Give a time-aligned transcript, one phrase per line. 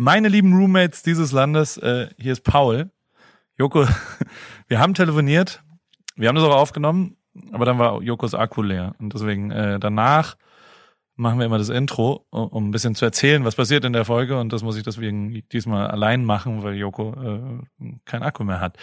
[0.00, 2.92] Meine lieben Roommates dieses Landes, äh, hier ist Paul.
[3.56, 3.84] Joko,
[4.68, 5.60] wir haben telefoniert,
[6.14, 7.16] wir haben das auch aufgenommen,
[7.50, 8.94] aber dann war Jokos Akku leer.
[9.00, 10.36] Und deswegen äh, danach
[11.16, 14.38] machen wir immer das Intro, um ein bisschen zu erzählen, was passiert in der Folge.
[14.38, 17.14] Und das muss ich deswegen diesmal allein machen, weil Joko
[17.80, 18.78] äh, kein Akku mehr hat.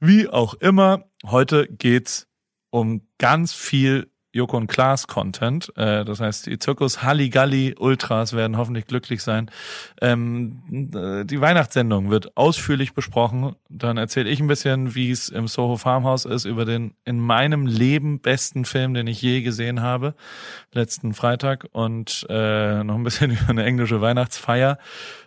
[0.00, 2.26] Wie auch immer, heute geht's
[2.70, 5.72] um ganz viel Joko und Klaas Content.
[5.76, 9.50] Äh, das heißt, die Zirkus Halligalli Ultras werden hoffentlich glücklich sein.
[10.00, 13.56] Ähm, äh, die Weihnachtssendung wird ausführlich besprochen.
[13.68, 17.66] Dann erzähle ich ein bisschen, wie es im Soho Farmhouse ist, über den in meinem
[17.66, 20.14] Leben besten Film, den ich je gesehen habe,
[20.72, 21.66] letzten Freitag.
[21.72, 24.78] Und äh, noch ein bisschen über eine englische Weihnachtsfeier.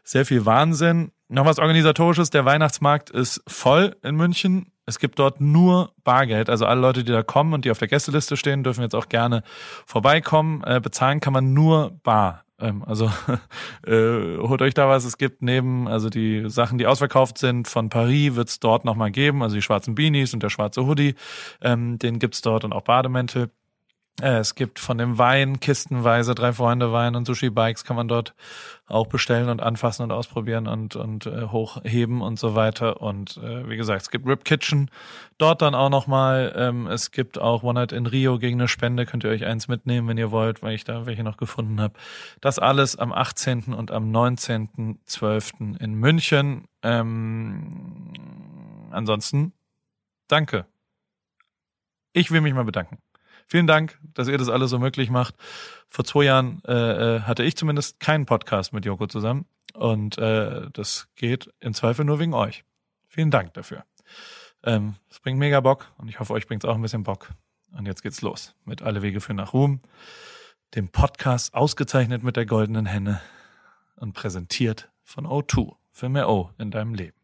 [0.04, 1.12] Sehr viel Wahnsinn.
[1.28, 2.30] Noch was Organisatorisches.
[2.32, 4.72] Der Weihnachtsmarkt ist voll in München.
[4.90, 6.50] Es gibt dort nur Bargeld.
[6.50, 9.08] Also alle Leute, die da kommen und die auf der Gästeliste stehen, dürfen jetzt auch
[9.08, 9.44] gerne
[9.86, 10.64] vorbeikommen.
[10.64, 12.44] Äh, bezahlen kann man nur bar.
[12.60, 13.06] Ähm, also
[13.86, 15.06] äh, holt euch da was.
[15.06, 19.12] Es gibt neben, also die Sachen, die ausverkauft sind von Paris, wird es dort nochmal
[19.12, 19.44] geben.
[19.44, 21.14] Also die schwarzen Beanies und der schwarze Hoodie.
[21.62, 23.52] Ähm, den gibt's dort und auch Bademäntel.
[24.22, 28.08] Äh, es gibt von dem Wein kistenweise drei Freunde Wein und Sushi Bikes kann man
[28.08, 28.34] dort
[28.88, 33.02] auch bestellen und anfassen und ausprobieren und und äh, hochheben und so weiter.
[33.02, 34.90] Und äh, wie gesagt es gibt Rip Kitchen
[35.38, 36.54] dort dann auch noch mal.
[36.56, 39.06] Ähm, es gibt auch One Night in Rio gegen eine Spende.
[39.06, 41.94] Könnt ihr euch eins mitnehmen wenn ihr wollt weil ich da welche noch gefunden habe
[42.42, 43.74] das alles am 18.
[43.74, 45.80] und am 19.12.
[45.80, 46.66] in München.
[46.84, 48.14] Ähm,
[48.92, 49.54] ansonsten
[50.28, 50.66] danke.
[52.12, 52.98] Ich will mich mal bedanken
[53.50, 55.34] Vielen Dank, dass ihr das alles so möglich macht.
[55.88, 59.48] Vor zwei Jahren äh, äh, hatte ich zumindest keinen Podcast mit Joko zusammen.
[59.74, 62.64] Und äh, das geht im Zweifel nur wegen euch.
[63.08, 63.86] Vielen Dank dafür.
[64.64, 67.30] Ähm, es bringt mega Bock und ich hoffe, euch bringt es auch ein bisschen Bock.
[67.76, 69.80] Und jetzt geht's los mit Alle Wege für nach Ruhm,
[70.76, 73.20] dem Podcast ausgezeichnet mit der goldenen Henne
[73.96, 77.19] und präsentiert von O2 für mehr O in deinem Leben.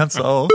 [0.00, 0.48] Kannst du auch.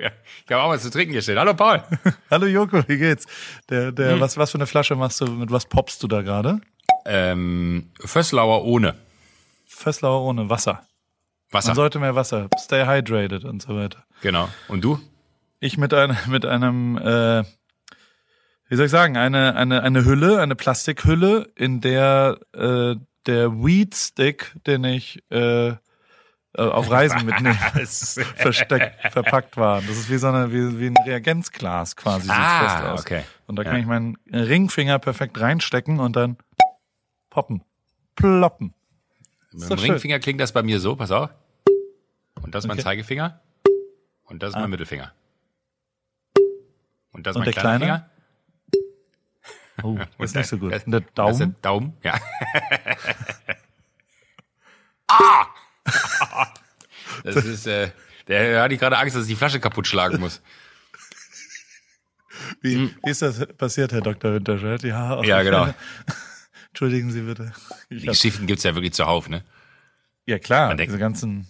[0.00, 0.10] Ja,
[0.44, 1.38] ich habe auch was zu trinken gestellt.
[1.38, 1.84] Hallo Paul.
[2.30, 3.26] Hallo Joko, wie geht's?
[3.68, 4.20] Der, der, hm.
[4.20, 6.60] was, was für eine Flasche machst du, mit was poppst du da gerade?
[7.06, 8.96] Ähm, Fösslauer ohne.
[9.66, 10.84] Fösslauer ohne Wasser.
[11.52, 11.68] Wasser.
[11.68, 12.48] Man sollte mehr Wasser.
[12.58, 14.04] Stay hydrated und so weiter.
[14.20, 14.48] Genau.
[14.66, 14.98] Und du?
[15.60, 17.44] Ich mit einem, mit einem, äh,
[18.68, 22.96] wie soll ich sagen, eine, eine, eine Hülle, eine Plastikhülle, in der äh,
[23.26, 25.74] der Weed Stick, den ich äh,
[26.56, 29.86] äh, auf Reisen mitnehmen, versteckt, verpackt waren.
[29.86, 32.28] Das ist wie so eine, wie, wie ein Reagenzglas quasi.
[32.28, 33.00] Ah, aus.
[33.00, 33.22] okay.
[33.46, 33.80] Und da kann ja.
[33.80, 36.36] ich meinen Ringfinger perfekt reinstecken und dann
[37.30, 37.62] poppen,
[38.16, 38.74] ploppen.
[39.52, 40.22] Mit dem Ringfinger schön.
[40.22, 41.30] klingt das bei mir so, pass auf.
[42.42, 42.76] Und das ist okay.
[42.76, 43.40] mein Zeigefinger.
[44.24, 44.60] Und das ist ah.
[44.60, 45.12] mein Mittelfinger.
[47.12, 47.84] Und das ist und mein kleiner kleine?
[47.84, 48.10] Finger.
[49.82, 50.72] Oh, das ist nicht so gut.
[50.84, 51.28] Und der Daumen?
[51.28, 52.20] Das ist der Daumen, ja.
[55.08, 55.46] ah!
[57.24, 57.90] das ist, äh,
[58.28, 60.42] der hat gerade Angst, dass ich die Flasche kaputt schlagen muss.
[62.62, 62.94] Wie, hm.
[63.04, 64.34] wie ist das passiert, Herr Dr.
[64.34, 64.82] Winterscheid?
[64.82, 65.74] Ja, ja genau.
[66.68, 67.52] Entschuldigen Sie bitte.
[67.88, 69.42] Ich die Geschichten gibt's ja wirklich zuhauf, ne?
[70.26, 70.68] Ja, klar.
[70.68, 71.46] Man denkt, diese ganzen.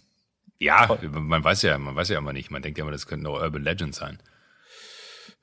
[0.59, 2.51] Ja, man weiß ja, man weiß ja immer nicht.
[2.51, 4.19] Man denkt ja immer, das könnten auch Urban Legends sein.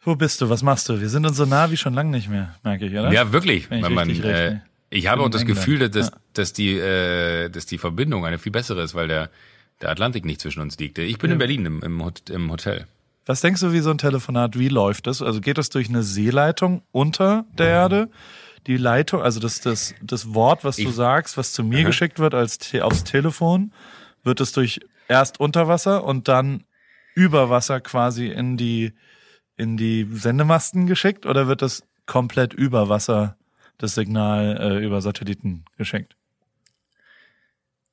[0.01, 0.49] Wo bist du?
[0.49, 0.99] Was machst du?
[0.99, 3.11] Wir sind uns so nah wie schon lange nicht mehr, merke ich, oder?
[3.11, 3.69] Ja, wirklich.
[3.69, 4.59] Wenn man, äh,
[4.89, 5.59] ich habe auch das England.
[5.59, 6.17] Gefühl, dass, ja.
[6.33, 9.29] dass, die, äh, dass die Verbindung eine viel bessere ist, weil der,
[9.81, 10.97] der Atlantik nicht zwischen uns liegt.
[10.97, 11.33] Ich bin ja.
[11.33, 12.87] in Berlin im, im, im Hotel.
[13.25, 15.21] Was denkst du, wie so ein Telefonat, wie läuft das?
[15.21, 18.09] Also geht das durch eine Seeleitung unter der Erde?
[18.67, 21.87] Die Leitung, also das, das, das Wort, was ich, du sagst, was zu mir aha.
[21.87, 23.73] geschickt wird als aufs Telefon,
[24.23, 26.63] wird es durch erst unter Wasser und dann
[27.15, 28.93] über Wasser quasi in die,
[29.57, 33.37] in die Sendemasten geschickt oder wird das komplett über Wasser
[33.77, 36.15] das Signal äh, über Satelliten geschenkt?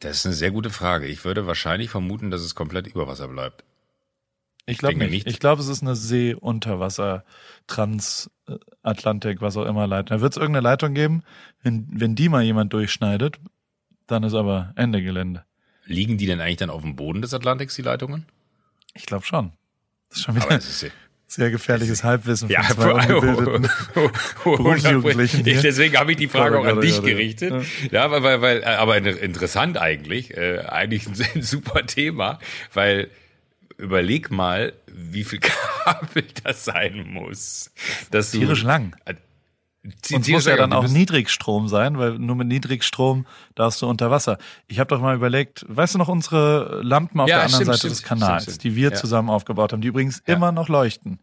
[0.01, 1.07] Das ist eine sehr gute Frage.
[1.07, 3.65] Ich würde wahrscheinlich vermuten, dass es komplett über Wasser bleibt.
[4.67, 5.11] Ich glaube nicht.
[5.11, 5.27] nicht.
[5.27, 7.25] Ich glaube, es ist eine See-Unterwasser,
[7.67, 10.17] Transatlantik, was auch immer Leitung.
[10.17, 11.23] Da wird es irgendeine Leitung geben.
[11.63, 13.39] Wenn, wenn die mal jemand durchschneidet,
[14.07, 15.45] dann ist aber Ende Gelände.
[15.87, 18.27] Liegen die denn eigentlich dann auf dem Boden des Atlantiks, die Leitungen?
[18.95, 19.53] Ich glaube schon.
[20.09, 20.47] Das ist schon wieder.
[20.47, 20.93] Aber das ist,
[21.27, 23.71] Sehr gefährliches Halbwissen von ja, zwei ungebildeten
[24.45, 25.45] Berufsjugendlichen.
[25.45, 27.65] Deswegen habe ich die Frage auch an dich gerichtet.
[27.91, 32.39] Ja, weil, weil, aber interessant eigentlich, äh, eigentlich ein, ein super Thema,
[32.73, 33.11] weil
[33.77, 37.73] überleg mal, wie viel Kabel das sein muss.
[38.11, 38.69] Dass Tierisch du,
[39.85, 40.17] lang.
[40.17, 44.11] Und es muss ja dann auch Niedrigstrom sein, weil nur mit Niedrigstrom darfst du unter
[44.11, 44.39] Wasser.
[44.67, 47.67] Ich habe doch mal überlegt, weißt du noch unsere Lampen auf ja, der anderen stimmt,
[47.67, 48.95] Seite stimmt, des Kanals, stimmt, die wir ja.
[48.97, 50.35] zusammen aufgebaut haben, die übrigens ja.
[50.35, 51.21] immer noch leuchten.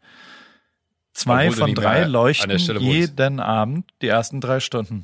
[1.14, 5.04] Zwei Obwohl von drei leuchten jeden Abend die ersten drei Stunden.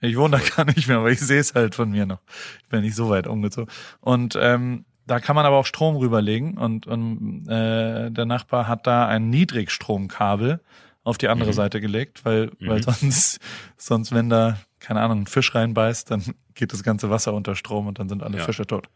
[0.00, 2.20] Ich wohne da gar nicht mehr, aber ich sehe es halt von mir noch.
[2.62, 3.72] Ich bin nicht so weit umgezogen.
[4.00, 8.86] Und ähm, da kann man aber auch Strom rüberlegen und, und äh, der Nachbar hat
[8.86, 10.60] da ein Niedrigstromkabel
[11.04, 11.54] auf die andere mhm.
[11.54, 12.68] Seite gelegt, weil, mhm.
[12.68, 13.40] weil sonst,
[13.76, 16.22] sonst, wenn da, keine Ahnung, ein Fisch reinbeißt, dann
[16.54, 18.44] geht das ganze Wasser unter Strom und dann sind alle ja.
[18.44, 18.88] Fische tot.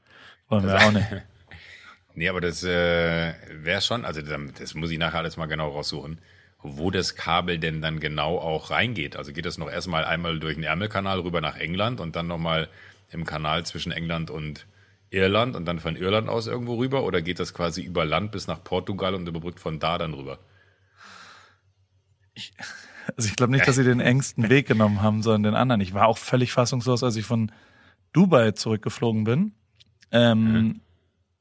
[0.48, 1.06] Wollen wir auch nicht.
[2.14, 6.20] nee, aber das äh, wäre schon, also das muss ich nachher alles mal genau raussuchen,
[6.62, 9.16] wo das Kabel denn dann genau auch reingeht.
[9.16, 12.68] Also geht das noch erstmal einmal durch den Ärmelkanal rüber nach England und dann nochmal
[13.10, 14.66] im Kanal zwischen England und
[15.10, 18.46] Irland und dann von Irland aus irgendwo rüber oder geht das quasi über Land bis
[18.46, 20.38] nach Portugal und überbrückt von da dann rüber?
[22.36, 22.52] Ich,
[23.16, 25.80] also ich glaube nicht, dass sie den engsten Weg genommen haben, sondern den anderen.
[25.80, 27.50] Ich war auch völlig fassungslos, als ich von
[28.12, 29.52] Dubai zurückgeflogen bin.
[30.12, 30.80] Ähm, mhm.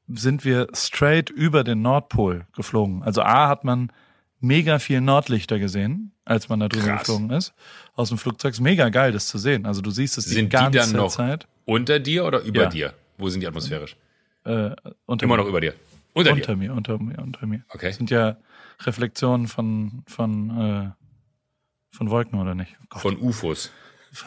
[0.08, 3.02] Sind wir straight über den Nordpol geflogen.
[3.02, 3.92] Also A hat man
[4.40, 7.00] mega viel Nordlichter gesehen, als man da drüber Krass.
[7.00, 7.54] geflogen ist.
[7.94, 9.66] Aus dem Flugzeug ist mega geil, das zu sehen.
[9.66, 11.46] Also du siehst es sind die ganze die dann noch Zeit.
[11.64, 12.68] Unter dir oder über ja.
[12.68, 12.94] dir?
[13.18, 13.96] Wo sind die atmosphärisch?
[14.44, 14.76] Äh, Immer
[15.08, 15.36] mir.
[15.38, 15.74] noch über dir.
[16.12, 17.62] Unter, unter mir, unter mir, unter mir.
[17.68, 17.88] Okay.
[17.88, 18.36] Das sind ja
[18.80, 22.76] Reflexionen von, von, äh, von Wolken, oder nicht?
[22.94, 23.70] Oh von UFOs.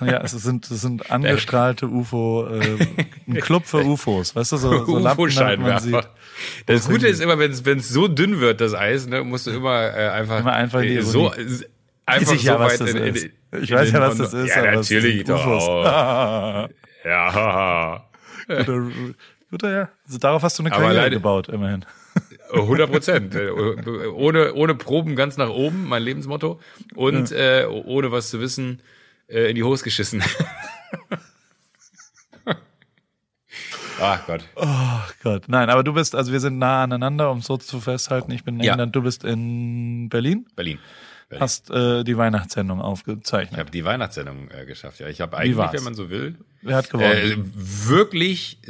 [0.02, 2.78] Ja, es sind, es sind angestrahlte UFO, äh,
[3.28, 6.10] ein Club für UFOs, weißt du, so, so UFO-Scheinwerfer.
[6.66, 9.82] Das Gute ist immer, wenn es so dünn wird, das Eis, ne, musst du immer
[9.82, 11.32] äh, einfach, immer einfach äh, so,
[12.06, 14.56] einfach ich so ja, weit in, in, in, Ich weiß ja, was das ist.
[14.56, 15.46] Ja, natürlich doch.
[15.46, 15.84] Auch.
[17.06, 18.06] ja.
[18.48, 18.88] Guter,
[19.50, 19.90] guter, ja.
[20.06, 21.86] Also darauf hast du eine Karriere gebaut, immerhin.
[22.52, 23.36] 100 Prozent.
[23.36, 26.60] ohne, ohne Proben ganz nach oben, mein Lebensmotto.
[26.96, 27.62] Und ja.
[27.62, 28.82] äh, ohne was zu wissen,
[29.28, 30.24] äh, in die Hose geschissen.
[34.02, 34.46] Ach Gott.
[34.56, 35.44] Oh Gott.
[35.48, 38.32] Nein, aber du bist, also wir sind nah aneinander, um so zu festhalten.
[38.32, 38.72] Ich bin in ja.
[38.74, 40.46] England, du bist in Berlin.
[40.56, 40.80] Berlin.
[41.28, 41.42] Berlin.
[41.42, 43.54] Hast äh, die Weihnachtssendung aufgezeichnet.
[43.54, 45.08] Ich habe die Weihnachtssendung äh, geschafft, ja.
[45.08, 46.38] Ich habe eigentlich, wenn man so will.
[46.62, 47.12] Wer hat gewonnen?
[47.12, 47.36] Äh,
[47.88, 48.58] wirklich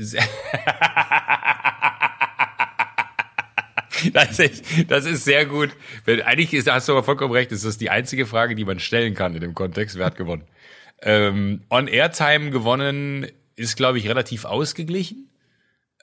[4.14, 5.70] Das ist, das ist sehr gut.
[6.06, 8.80] Wenn, eigentlich ist, hast du aber vollkommen recht, das ist die einzige Frage, die man
[8.80, 9.98] stellen kann in dem Kontext.
[9.98, 10.44] Wer hat gewonnen?
[11.02, 13.26] Ähm, On Airtime gewonnen
[13.56, 15.30] ist, glaube ich, relativ ausgeglichen.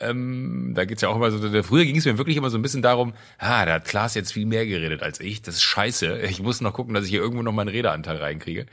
[0.00, 2.62] Ähm, da geht's ja auch immer so, früher ging es mir wirklich immer so ein
[2.62, 6.20] bisschen darum, ah, da hat Klaas jetzt viel mehr geredet als ich, das ist scheiße.
[6.20, 8.64] Ich muss noch gucken, dass ich hier irgendwo noch meinen Redeanteil reinkriege.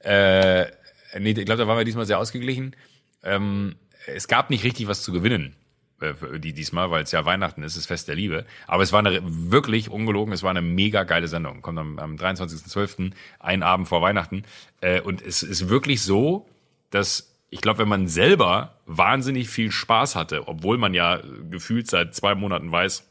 [0.00, 0.66] Äh,
[1.18, 2.76] nee, ich glaube, da waren wir diesmal sehr ausgeglichen.
[3.24, 5.56] Ähm, es gab nicht richtig was zu gewinnen
[6.38, 8.46] die diesmal, weil es ja Weihnachten ist, ist Fest der Liebe.
[8.66, 11.62] Aber es war eine wirklich ungelogen, es war eine mega geile Sendung.
[11.62, 14.44] Kommt am, am 23.12., einen Abend vor Weihnachten.
[14.80, 16.48] Äh, und es ist wirklich so,
[16.90, 21.20] dass ich glaube, wenn man selber wahnsinnig viel Spaß hatte, obwohl man ja
[21.50, 23.04] gefühlt seit zwei Monaten weiß,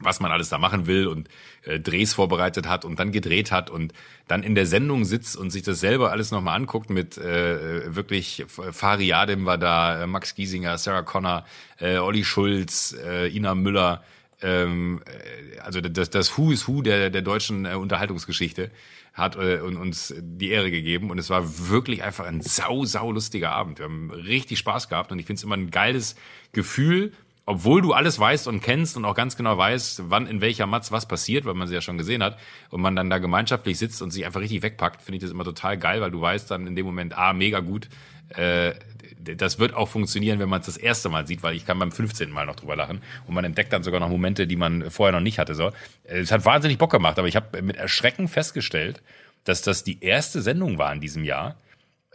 [0.00, 1.28] was man alles da machen will und
[1.66, 3.92] äh, Drehs vorbereitet hat und dann gedreht hat und
[4.28, 8.44] dann in der Sendung sitzt und sich das selber alles nochmal anguckt mit äh, wirklich
[8.48, 11.44] Fari Yadim war da, äh, Max Giesinger, Sarah Connor,
[11.78, 14.02] äh, Olli Schulz, äh, Ina Müller,
[14.42, 18.70] ähm, äh, also das, das Who is Who der, der deutschen äh, Unterhaltungsgeschichte
[19.14, 23.52] hat äh, uns die Ehre gegeben und es war wirklich einfach ein sau, sau lustiger
[23.52, 23.78] Abend.
[23.78, 26.16] Wir haben richtig Spaß gehabt und ich finde es immer ein geiles
[26.52, 27.12] Gefühl,
[27.46, 30.92] obwohl du alles weißt und kennst und auch ganz genau weißt, wann in welcher Matz
[30.92, 32.38] was passiert, weil man sie ja schon gesehen hat,
[32.70, 35.44] und man dann da gemeinschaftlich sitzt und sich einfach richtig wegpackt, finde ich das immer
[35.44, 37.88] total geil, weil du weißt dann in dem Moment, ah, mega gut,
[38.30, 38.72] äh,
[39.20, 41.92] das wird auch funktionieren, wenn man es das erste Mal sieht, weil ich kann beim
[41.92, 42.30] 15.
[42.30, 45.20] Mal noch drüber lachen und man entdeckt dann sogar noch Momente, die man vorher noch
[45.20, 45.54] nicht hatte.
[45.54, 45.72] So,
[46.04, 49.02] es hat wahnsinnig Bock gemacht, aber ich habe mit Erschrecken festgestellt,
[49.44, 51.56] dass das die erste Sendung war in diesem Jahr,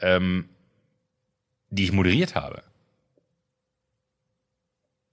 [0.01, 0.50] ähm,
[1.69, 2.63] die ich moderiert habe.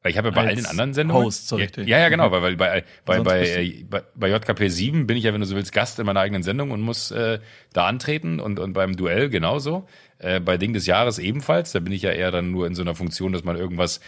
[0.06, 1.24] Weil ich habe ja bei all den anderen Sendungen.
[1.24, 1.88] Host, so richtig.
[1.88, 5.32] Ja, ja, genau, weil, weil bei, bei, bei, bei, bei JKP 7 bin ich ja,
[5.32, 7.40] wenn du so willst, Gast in meiner eigenen Sendung und muss äh,
[7.72, 9.88] da antreten und, und beim Duell genauso.
[10.20, 11.72] Äh, bei Ding des Jahres ebenfalls.
[11.72, 13.98] Da bin ich ja eher dann nur in so einer Funktion, dass man irgendwas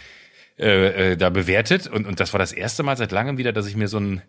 [0.57, 1.87] äh, äh, da bewertet.
[1.87, 4.21] Und, und das war das erste Mal seit langem wieder, dass ich mir so ein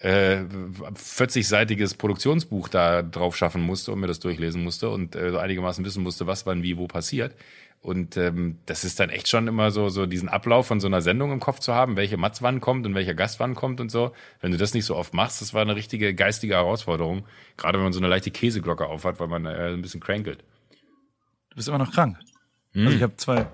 [0.00, 5.38] äh, 40-seitiges Produktionsbuch da drauf schaffen musste und mir das durchlesen musste und äh, so
[5.38, 7.36] einigermaßen wissen musste, was wann wie wo passiert.
[7.82, 11.00] Und ähm, das ist dann echt schon immer so, so diesen Ablauf von so einer
[11.02, 13.90] Sendung im Kopf zu haben, welche Matz wann kommt und welcher Gast wann kommt und
[13.90, 14.12] so.
[14.40, 17.24] Wenn du das nicht so oft machst, das war eine richtige geistige Herausforderung.
[17.56, 20.42] Gerade wenn man so eine leichte Käseglocke aufhat, weil man äh, ein bisschen crankelt.
[21.50, 22.18] Du bist immer noch krank.
[22.74, 23.46] Also ich habe zwei.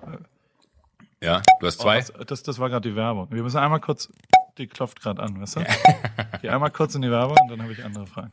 [1.23, 1.99] Ja, du hast Oh, zwei.
[1.99, 3.29] was- das, das war gerade die Werbung.
[3.31, 4.11] Wir müssen einmal kurz.
[4.59, 5.65] Die klopft gerade an, weißt du?
[6.43, 8.33] Geh einmal kurz in die Werbung und dann habe ich andere Fragen.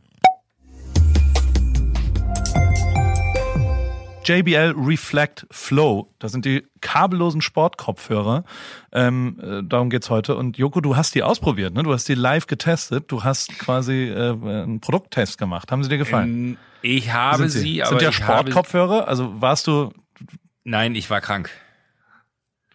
[4.30, 6.14] JBL Reflect Flow.
[6.20, 8.44] Das sind die kabellosen Sportkopfhörer.
[8.92, 10.36] Ähm, äh, darum geht's heute.
[10.36, 11.84] Und Joko, du hast die ausprobiert, ne?
[11.84, 13.06] Du hast die live getestet.
[13.12, 15.72] Du hast quasi äh, einen Produkttest gemacht.
[15.72, 16.30] Haben sie dir gefallen?
[16.30, 19.08] Ähm, Ich habe sind sie, aber sind ja Sportkopfhörer.
[19.08, 19.92] Also warst du,
[20.64, 21.50] nein, ich war krank.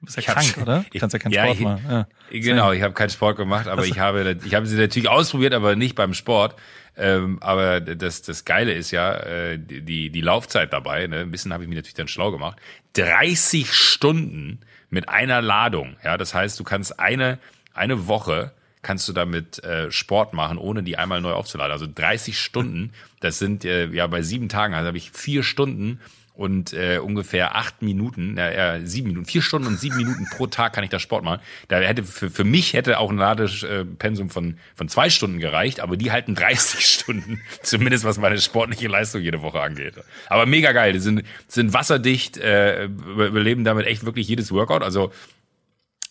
[0.01, 0.85] du bist ja Ich krank, oder?
[0.93, 1.85] Du kannst ja keinen ja, Sport ich- machen.
[1.89, 2.07] Ja.
[2.31, 5.77] Genau, ich habe keinen Sport gemacht, aber ich habe, ich habe sie natürlich ausprobiert, aber
[5.77, 6.57] nicht beim Sport.
[6.97, 11.07] Ähm, aber das, das Geile ist ja äh, die, die Laufzeit dabei.
[11.07, 11.21] Ne?
[11.21, 12.59] Ein bisschen habe ich mich natürlich dann schlau gemacht.
[12.95, 14.61] 30 Stunden
[14.91, 15.97] mit einer Ladung.
[16.05, 17.39] Ja, das heißt, du kannst eine
[17.75, 21.73] eine Woche kannst du damit äh, Sport machen, ohne die einmal neu aufzuladen.
[21.73, 22.93] Also 30 Stunden.
[23.21, 24.75] Das sind äh, ja bei sieben Tagen.
[24.75, 26.01] Also habe ich vier Stunden
[26.37, 30.49] und äh, ungefähr acht Minuten, äh, äh, sieben Minuten, vier Stunden und sieben Minuten pro
[30.49, 31.41] Tag kann ich da Sport machen.
[31.69, 35.97] Da hätte für, für mich hätte auch ein Ladepensum von von zwei Stunden gereicht, aber
[35.97, 39.95] die halten 30 Stunden, zumindest was meine sportliche Leistung jede Woche angeht.
[40.29, 44.83] Aber mega geil, die sind sind wasserdicht, äh, über- überleben damit echt wirklich jedes Workout.
[44.83, 45.13] Also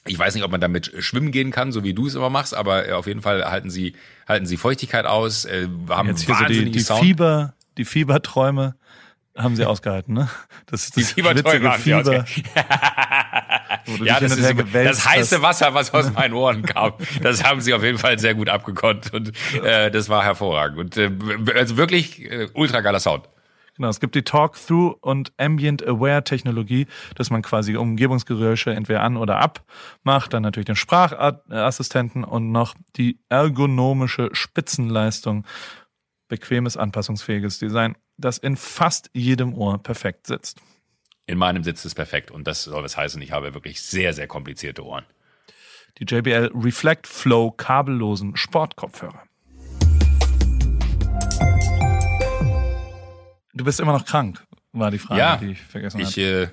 [0.06, 2.53] ich weiß nicht, ob man damit schwimmen gehen kann, so wie du es immer machst,
[2.53, 3.94] aber äh, auf jeden Fall halten sie
[4.27, 7.01] halten sie Feuchtigkeit aus, äh, haben Jetzt hier so die, die Sound.
[7.01, 8.75] Fieber, die Fieberträume
[9.35, 10.29] haben sie ausgehalten, ne?
[10.67, 12.43] Das ist das Die schwitzige haben sie ausgehalten.
[14.03, 15.41] Ja, das, ist gewälzt das heiße.
[15.41, 16.93] Wasser, was aus meinen Ohren kam.
[17.21, 20.79] Das haben sie auf jeden Fall sehr gut abgekonnt und äh, das war hervorragend.
[20.79, 21.11] Und äh,
[21.53, 23.27] also wirklich äh, ultra geiler Sound.
[23.75, 26.85] Genau, es gibt die Talk-Through und Ambient-Aware-Technologie,
[27.15, 29.65] dass man quasi Umgebungsgeräusche entweder an oder ab
[30.03, 30.33] macht.
[30.33, 35.45] Dann natürlich den Sprachassistenten und noch die ergonomische Spitzenleistung.
[36.29, 40.60] Bequemes, anpassungsfähiges Design, das in fast jedem Ohr perfekt sitzt.
[41.25, 44.27] In meinem sitzt es perfekt und das soll was heißen, ich habe wirklich sehr, sehr
[44.27, 45.05] komplizierte Ohren.
[46.00, 49.24] Die JBL Reflect Flow kabellosen Sportkopfhörer.
[53.53, 56.22] Du bist immer noch krank, war die Frage, Ja, die ich vergessen Ich, habe.
[56.22, 56.48] äh,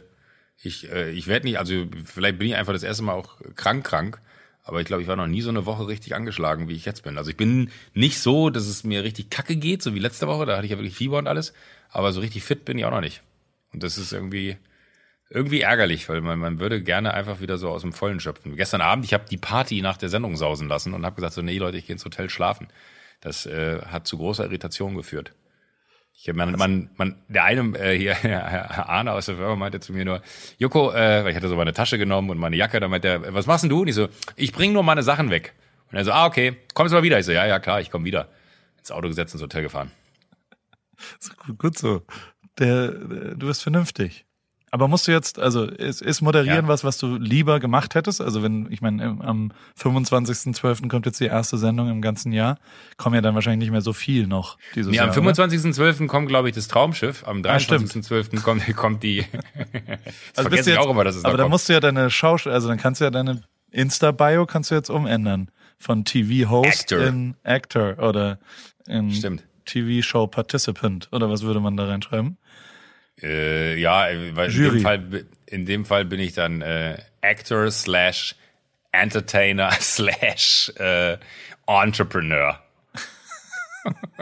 [0.62, 3.84] ich, äh, ich werde nicht, also vielleicht bin ich einfach das erste Mal auch krank,
[3.86, 4.20] krank.
[4.62, 7.02] Aber ich glaube, ich war noch nie so eine Woche richtig angeschlagen, wie ich jetzt
[7.02, 7.18] bin.
[7.18, 10.46] Also ich bin nicht so, dass es mir richtig kacke geht, so wie letzte Woche.
[10.46, 11.52] Da hatte ich ja wirklich Fieber und alles.
[11.88, 13.22] Aber so richtig fit bin ich auch noch nicht.
[13.72, 14.56] Und das ist irgendwie,
[15.30, 18.56] irgendwie ärgerlich, weil man, man würde gerne einfach wieder so aus dem Vollen schöpfen.
[18.56, 21.42] Gestern Abend, ich habe die Party nach der Sendung sausen lassen und habe gesagt, so,
[21.42, 22.68] nee Leute, ich gehe ins Hotel schlafen.
[23.20, 25.32] Das äh, hat zu großer Irritation geführt.
[26.22, 29.80] Ich hab, man, man, man, der eine äh, hier, Herr Arne aus der Firma meinte
[29.80, 30.20] zu mir nur,
[30.58, 33.34] Joko, äh, weil ich hatte so meine Tasche genommen und meine Jacke, da meinte er,
[33.34, 33.80] was machst denn du?
[33.80, 35.54] Und ich so, ich bringe nur meine Sachen weg.
[35.90, 37.18] Und er so, ah, okay, kommst du mal wieder?
[37.18, 38.28] Ich so, ja, ja, klar, ich komme wieder.
[38.78, 39.92] Ins Auto gesetzt, ins Hotel gefahren.
[41.18, 42.02] Ist gut, gut so.
[42.58, 44.26] Der, der, du bist vernünftig.
[44.72, 46.68] Aber musst du jetzt, also ist, ist moderieren Ja.
[46.68, 48.20] was, was du lieber gemacht hättest?
[48.20, 50.88] Also wenn, ich meine, am 25.12.
[50.88, 52.56] kommt jetzt die erste Sendung im ganzen Jahr,
[52.96, 55.08] kommen ja dann wahrscheinlich nicht mehr so viel noch dieses Nee, Jahr.
[55.08, 56.06] am 25.12.
[56.06, 57.26] kommt, glaube ich, das Traumschiff.
[57.26, 57.90] Am Ah, stimmt.
[57.90, 58.42] 23.12.
[58.42, 59.24] kommt, kommt die.
[59.72, 61.80] das Also bist du jetzt, auch immer, dass es aber da dann musst du ja
[61.80, 65.50] deine Schauspiel, also dann kannst du ja deine Insta-Bio kannst du jetzt umändern.
[65.78, 68.38] Von TV-Host in Actor oder
[68.86, 69.40] in.
[69.64, 72.36] TV-Show-Participant oder was würde man da reinschreiben?
[73.22, 77.70] Äh, ja, äh, weil in dem, Fall, in dem Fall bin ich dann äh, Actor
[77.70, 78.34] slash
[78.92, 81.18] Entertainer slash äh,
[81.66, 82.58] Entrepreneur.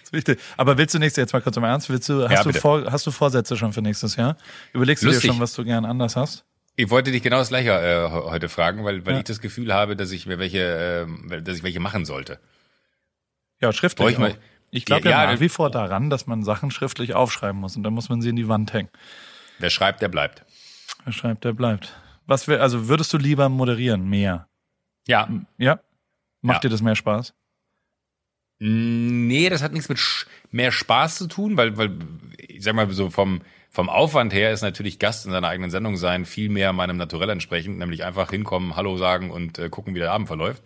[0.00, 0.40] Das ist wichtig.
[0.56, 1.90] Aber willst du nächstes jetzt mal kurz im Ernst?
[1.90, 4.38] Willst du, hast, Ja, du vor, hast du Vorsätze schon für nächstes Jahr?
[4.72, 5.22] Überlegst du Lustig.
[5.24, 6.44] dir schon, was du gern anders hast?
[6.76, 9.18] Ich wollte dich genau das gleiche äh, he- heute fragen, weil, weil Ja.
[9.18, 12.38] ich das Gefühl habe, dass ich mir welche, äh, dass ich welche machen sollte.
[13.60, 14.06] Ja, schriftlich.
[14.06, 14.38] Brauch ich mal-.
[14.70, 17.82] Ich glaube Ja, ja, nach wie vor daran, dass man Sachen schriftlich aufschreiben muss und
[17.82, 18.90] dann muss man sie in die Wand hängen.
[19.58, 20.44] Wer schreibt, der bleibt.
[21.04, 21.96] Wer schreibt, der bleibt.
[22.26, 24.08] Was wär, also würdest du lieber moderieren?
[24.08, 24.48] Mehr?
[25.06, 25.80] Ja, Ja?
[26.42, 26.68] Macht Ja.
[26.68, 27.34] dir das mehr Spaß?
[28.60, 30.00] Nee, das hat nichts mit
[30.50, 31.96] mehr Spaß zu tun, weil, weil
[32.36, 35.96] ich sag mal so vom, vom Aufwand her ist natürlich Gast in seiner eigenen Sendung
[35.96, 40.00] sein viel mehr meinem Naturell entsprechend, nämlich einfach hinkommen, Hallo sagen und äh, gucken, wie
[40.00, 40.62] der Abend verläuft.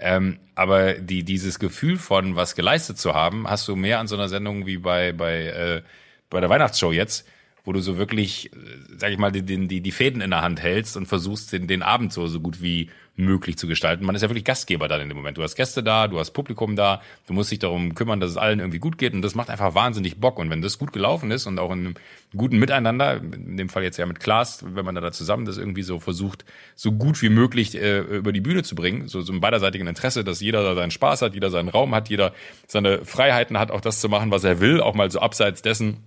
[0.00, 4.16] Ähm, aber die, dieses Gefühl von was geleistet zu haben, hast du mehr an so
[4.16, 5.82] einer Sendung wie bei, bei, äh,
[6.30, 7.28] bei der Weihnachtsshow jetzt,
[7.64, 8.56] wo du so wirklich, äh,
[8.96, 11.82] sag ich mal, die, die, die Fäden in der Hand hältst und versuchst, den, den
[11.82, 12.88] Abend so, so gut wie
[13.20, 14.04] möglich zu gestalten.
[14.04, 15.38] Man ist ja wirklich Gastgeber dann in dem Moment.
[15.38, 18.36] Du hast Gäste da, du hast Publikum da, du musst dich darum kümmern, dass es
[18.36, 20.38] allen irgendwie gut geht und das macht einfach wahnsinnig Bock.
[20.38, 21.94] Und wenn das gut gelaufen ist und auch in einem
[22.36, 25.82] guten Miteinander, in dem Fall jetzt ja mit Klaas, wenn man da zusammen das irgendwie
[25.82, 29.40] so versucht, so gut wie möglich äh, über die Bühne zu bringen, so, so im
[29.40, 32.32] beiderseitigen Interesse, dass jeder da seinen Spaß hat, jeder seinen Raum hat, jeder
[32.66, 35.98] seine Freiheiten hat, auch das zu machen, was er will, auch mal so abseits dessen,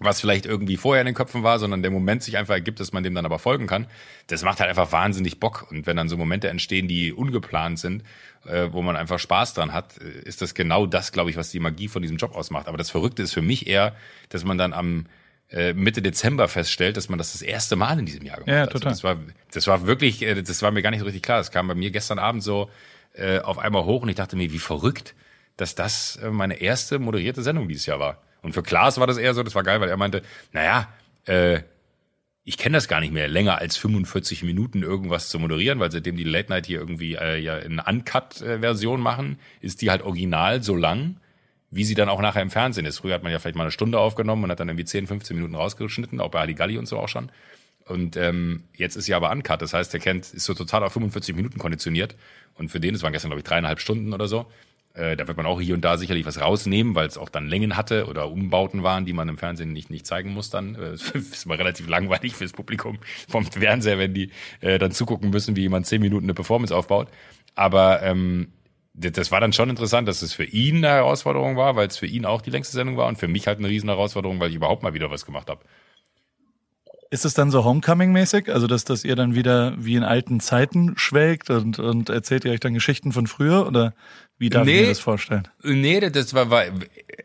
[0.00, 2.92] was vielleicht irgendwie vorher in den Köpfen war, sondern der Moment sich einfach ergibt, dass
[2.92, 3.86] man dem dann aber folgen kann.
[4.28, 5.66] Das macht halt einfach wahnsinnig Bock.
[5.70, 8.04] Und wenn dann so Momente entstehen, die ungeplant sind,
[8.46, 11.50] äh, wo man einfach Spaß dran hat, äh, ist das genau das, glaube ich, was
[11.50, 12.68] die Magie von diesem Job ausmacht.
[12.68, 13.94] Aber das Verrückte ist für mich eher,
[14.28, 15.06] dass man dann am
[15.50, 18.60] äh, Mitte Dezember feststellt, dass man das das erste Mal in diesem Jahr gemacht ja,
[18.62, 18.70] hat.
[18.70, 18.90] Total.
[18.90, 21.38] Also das war, das war wirklich, äh, das war mir gar nicht so richtig klar.
[21.38, 22.70] Das kam bei mir gestern Abend so
[23.14, 25.14] äh, auf einmal hoch und ich dachte mir, wie verrückt,
[25.56, 28.22] dass das äh, meine erste moderierte Sendung dieses Jahr war.
[28.42, 30.88] Und für Klaas war das eher so, das war geil, weil er meinte, naja,
[31.26, 31.60] äh,
[32.44, 36.16] ich kenne das gar nicht mehr, länger als 45 Minuten irgendwas zu moderieren, weil seitdem
[36.16, 40.74] die Late Night hier irgendwie äh, ja in Uncut-Version machen, ist die halt original so
[40.74, 41.16] lang,
[41.70, 43.00] wie sie dann auch nachher im Fernsehen ist.
[43.00, 45.36] Früher hat man ja vielleicht mal eine Stunde aufgenommen und hat dann irgendwie 10, 15
[45.36, 47.30] Minuten rausgeschnitten, auch bei Haligalli und so auch schon.
[47.84, 50.94] Und ähm, jetzt ist sie aber Uncut, das heißt, der kennt, ist so total auf
[50.94, 52.16] 45 Minuten konditioniert.
[52.54, 54.46] Und für den, das waren gestern, glaube ich, dreieinhalb Stunden oder so,
[54.98, 57.46] äh, da wird man auch hier und da sicherlich was rausnehmen, weil es auch dann
[57.46, 60.74] Längen hatte oder Umbauten waren, die man im Fernsehen nicht, nicht zeigen muss dann.
[60.74, 65.56] Äh, ist mal relativ langweilig fürs Publikum vom Fernseher, wenn die äh, dann zugucken müssen,
[65.56, 67.08] wie jemand zehn Minuten eine Performance aufbaut.
[67.54, 68.48] Aber ähm,
[68.94, 71.96] das das war dann schon interessant, dass es für ihn eine Herausforderung war, weil es
[71.96, 74.50] für ihn auch die längste Sendung war und für mich halt eine riesen Herausforderung, weil
[74.50, 75.60] ich überhaupt mal wieder was gemacht habe.
[77.10, 78.52] Ist es dann so Homecoming-mäßig?
[78.52, 82.52] Also, dass, dass ihr dann wieder wie in alten Zeiten schwelgt und, und erzählt ihr
[82.52, 83.66] euch dann Geschichten von früher?
[83.66, 83.94] Oder
[84.38, 84.82] wie darf ich Nee.
[84.82, 85.48] mir das vorstellen?
[85.62, 86.64] Nee, das war, war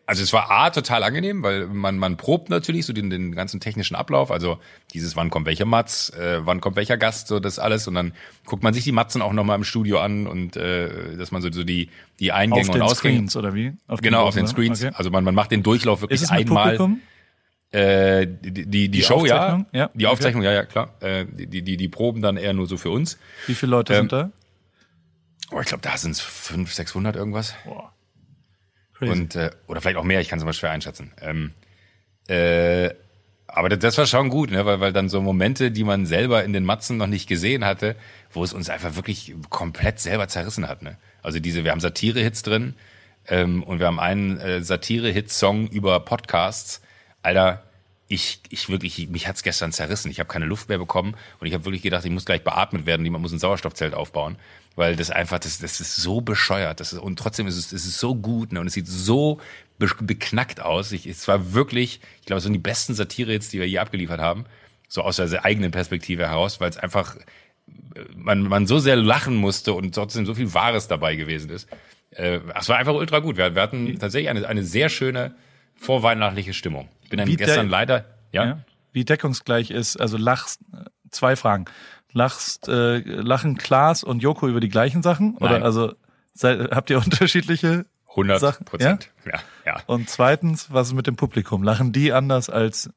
[0.06, 3.60] also es war A total angenehm, weil man man probt natürlich so den, den ganzen
[3.60, 4.58] technischen Ablauf, also
[4.94, 8.14] dieses wann kommt welcher Matz, äh, wann kommt welcher Gast, so das alles und dann
[8.46, 11.42] guckt man sich die Matzen auch noch mal im Studio an und äh, dass man
[11.42, 11.90] so, so die
[12.20, 13.74] die Eingänge Auf und den Ausgänge Screens, oder wie?
[13.88, 14.94] Auf genau auf den großen, Screens, Okay.
[14.96, 17.00] also man man macht den Durchlauf wirklich Ist es mit einmal Publikum?
[17.72, 19.66] äh, die, die, die, Die Show ja?
[19.72, 20.06] Ja, die okay.
[20.14, 23.18] Aufzeichnung ja ja klar, äh, die die die Proben dann eher nur so für uns.
[23.48, 24.32] Wie viele Leute Ähm, sind da?
[25.52, 27.56] Oh, ich glaube, da sind es 500, 600 irgendwas.
[27.66, 27.94] Boah.
[28.94, 29.12] Crazy.
[29.12, 31.12] Und, äh, oder vielleicht auch mehr, ich kann es mal schwer einschätzen.
[31.22, 31.52] Ähm,
[32.28, 32.94] äh,
[33.48, 34.66] aber das, das war schon gut, ne?
[34.66, 37.96] weil, weil dann so Momente, die man selber in den Matzen noch nicht gesehen hatte,
[38.32, 40.82] wo es uns einfach wirklich komplett selber zerrissen hat.
[40.82, 40.98] Ne?
[41.22, 42.76] Also diese, wir haben Satire-Hits drin
[43.28, 46.82] ähm, und wir haben einen äh, Satire-Hit-Song über Podcasts.
[47.22, 47.64] Alter,
[48.08, 50.10] ich, ich wirklich, mich hat's gestern zerrissen.
[50.10, 52.86] Ich habe keine Luft mehr bekommen und ich habe wirklich gedacht, ich muss gleich beatmet
[52.86, 53.06] werden.
[53.06, 54.38] Jemand muss ein Sauerstoffzelt aufbauen,
[54.76, 56.80] weil das einfach, das, das ist so bescheuert.
[56.80, 58.60] Das ist, und trotzdem ist es, es ist so gut ne?
[58.60, 59.40] und es sieht so
[59.80, 60.92] be beknackt aus.
[60.92, 64.20] Ich, es war wirklich, ich glaube, es sind die besten Satire-Hits, die wir je abgeliefert
[64.20, 64.46] haben,
[64.88, 67.16] so aus der eigenen Perspektive heraus, weil es einfach
[68.16, 71.68] man, man so sehr lachen musste und trotzdem so viel Wahres dabei gewesen ist.
[72.12, 73.38] Äh, es war einfach ultra gut.
[73.38, 75.36] Wir, wir hatten tatsächlich eine, eine sehr schöne
[75.76, 76.90] vorweihnachtliche Stimmung.
[77.02, 78.60] Ich bin dann Wie gestern der- leider, ja, Ja.
[78.92, 81.66] Wie deckungsgleich ist, also lachst, äh, zwei Fragen.
[82.14, 85.36] Lachst, äh, lachen Klaas und Joko über die gleichen Sachen?
[85.38, 85.64] Oder Nein.
[85.64, 85.94] also
[86.34, 89.10] seid, habt ihr unterschiedliche 100 Sachen, Prozent.
[89.26, 89.40] Ja?
[89.66, 91.64] ja, Und zweitens, was ist mit dem Publikum?
[91.64, 92.92] Lachen die anders als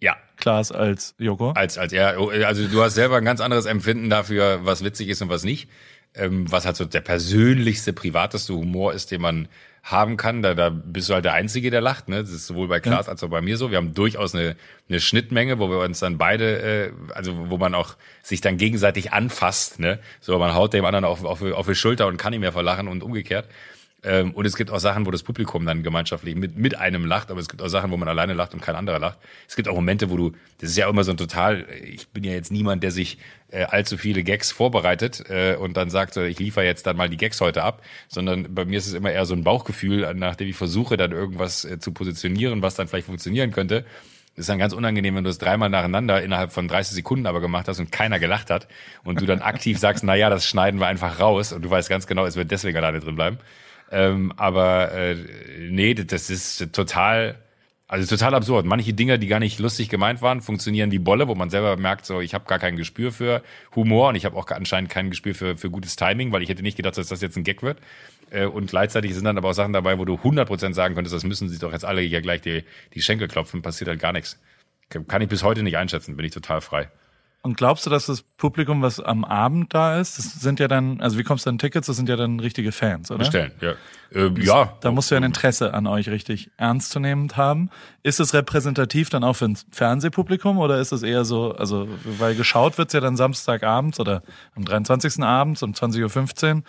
[0.00, 0.16] ja.
[0.36, 1.52] Klaas als Joko?
[1.52, 5.22] Als, als er, also du hast selber ein ganz anderes Empfinden dafür, was witzig ist
[5.22, 5.68] und was nicht.
[6.14, 9.48] Ähm, was halt so der persönlichste, privateste Humor ist, den man
[9.82, 10.42] haben kann.
[10.42, 12.08] Da, da bist du halt der Einzige, der lacht.
[12.08, 12.20] Ne?
[12.20, 13.70] Das ist sowohl bei Klaas als auch bei mir so.
[13.70, 14.56] Wir haben durchaus eine,
[14.88, 19.12] eine Schnittmenge, wo wir uns dann beide, äh, also wo man auch sich dann gegenseitig
[19.12, 19.80] anfasst.
[19.80, 19.98] Ne?
[20.20, 22.88] So, man haut dem anderen auf, auf, auf die Schulter und kann nicht mehr verlachen
[22.88, 23.46] und umgekehrt.
[24.04, 27.30] Ähm, und es gibt auch Sachen, wo das Publikum dann gemeinschaftlich mit, mit einem lacht,
[27.32, 29.18] aber es gibt auch Sachen, wo man alleine lacht und kein anderer lacht.
[29.48, 32.22] Es gibt auch Momente, wo du, das ist ja immer so ein total, ich bin
[32.22, 33.18] ja jetzt niemand, der sich
[33.50, 37.08] äh, allzu viele Gags vorbereitet äh, und dann sagt, so, ich liefere jetzt dann mal
[37.08, 40.48] die Gags heute ab, sondern bei mir ist es immer eher so ein Bauchgefühl, nachdem
[40.48, 43.84] ich versuche, dann irgendwas äh, zu positionieren, was dann vielleicht funktionieren könnte.
[44.36, 47.40] Das ist dann ganz unangenehm, wenn du es dreimal nacheinander innerhalb von 30 Sekunden aber
[47.40, 48.68] gemacht hast und keiner gelacht hat
[49.02, 51.88] und du dann aktiv sagst, na ja, das schneiden wir einfach raus und du weißt
[51.88, 53.38] ganz genau, es wird deswegen alleine drin bleiben.
[53.90, 55.16] Ähm, aber äh,
[55.70, 57.36] nee, das ist total,
[57.86, 58.66] also total absurd.
[58.66, 62.04] Manche Dinge, die gar nicht lustig gemeint waren, funktionieren wie Bolle, wo man selber merkt,
[62.04, 63.42] so ich habe gar kein Gespür für
[63.74, 66.62] Humor und ich habe auch anscheinend kein Gespür für, für gutes Timing, weil ich hätte
[66.62, 67.78] nicht gedacht, dass das jetzt ein Gag wird.
[68.30, 71.24] Äh, und gleichzeitig sind dann aber auch Sachen dabei, wo du 100% sagen könntest, das
[71.24, 74.38] müssen sie doch jetzt alle hier gleich die, die Schenkel klopfen, passiert halt gar nichts.
[74.90, 76.88] Kann ich bis heute nicht einschätzen, bin ich total frei.
[77.48, 81.00] Und glaubst du, dass das Publikum, was am Abend da ist, das sind ja dann,
[81.00, 81.86] also wie kommst du an Tickets?
[81.86, 83.20] Das sind ja dann richtige Fans, oder?
[83.20, 83.72] Bestellen, ja.
[84.14, 84.76] Äh, ja.
[84.82, 87.70] Da musst du ja ein Interesse an euch richtig ernstzunehmend haben.
[88.02, 92.34] Ist es repräsentativ dann auch für ein Fernsehpublikum oder ist es eher so, also weil
[92.34, 94.22] geschaut wird's ja dann Samstagabends oder
[94.54, 95.22] am 23.
[95.22, 96.02] abends um 20.15
[96.56, 96.62] Uhr.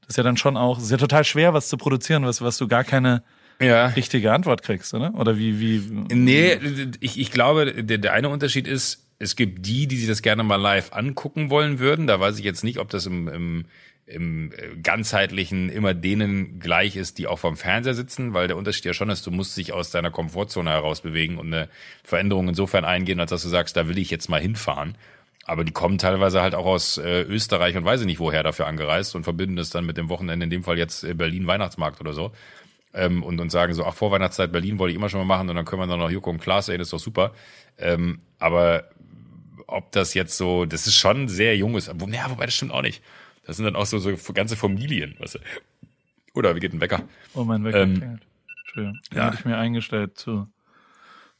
[0.00, 2.58] Das ist ja dann schon auch, ist ja total schwer, was zu produzieren, was, was
[2.58, 3.22] du gar keine
[3.58, 3.86] ja.
[3.86, 5.14] richtige Antwort kriegst, oder?
[5.14, 6.14] Oder wie, wie?
[6.14, 6.58] Nee,
[7.00, 10.42] ich, ich glaube, der, der eine Unterschied ist, es gibt die, die sich das gerne
[10.42, 12.06] mal live angucken wollen würden.
[12.06, 13.64] Da weiß ich jetzt nicht, ob das im, im,
[14.06, 14.52] im
[14.82, 19.10] ganzheitlichen immer denen gleich ist, die auch vorm Fernseher sitzen, weil der Unterschied ja schon
[19.10, 21.68] ist, du musst dich aus deiner Komfortzone heraus bewegen und eine
[22.04, 24.96] Veränderung insofern eingehen, als dass du sagst, da will ich jetzt mal hinfahren.
[25.44, 28.66] Aber die kommen teilweise halt auch aus äh, Österreich und weiß ich nicht woher dafür
[28.66, 32.00] angereist und verbinden das dann mit dem Wochenende, in dem Fall jetzt äh, Berlin Weihnachtsmarkt
[32.00, 32.32] oder so.
[32.92, 35.54] Ähm, und, und sagen so, ach, Vorweihnachtszeit Berlin wollte ich immer schon mal machen und
[35.54, 37.32] dann können wir dann noch Joko und Klaas sehen, das ist doch super.
[37.78, 38.84] Ähm, aber
[39.66, 42.82] ob das jetzt so, das ist schon sehr junges, wo, ja, wobei das stimmt auch
[42.82, 43.02] nicht.
[43.44, 45.38] Das sind dann auch so, so ganze Familien, weißt du.
[46.34, 47.02] Oder wie geht ein Wecker?
[47.34, 48.22] Oh, mein Wecker Ähm, klingelt.
[48.64, 49.00] Entschuldigung.
[49.12, 49.24] Den ja.
[49.26, 50.48] hatte ich mir eingestellt zu.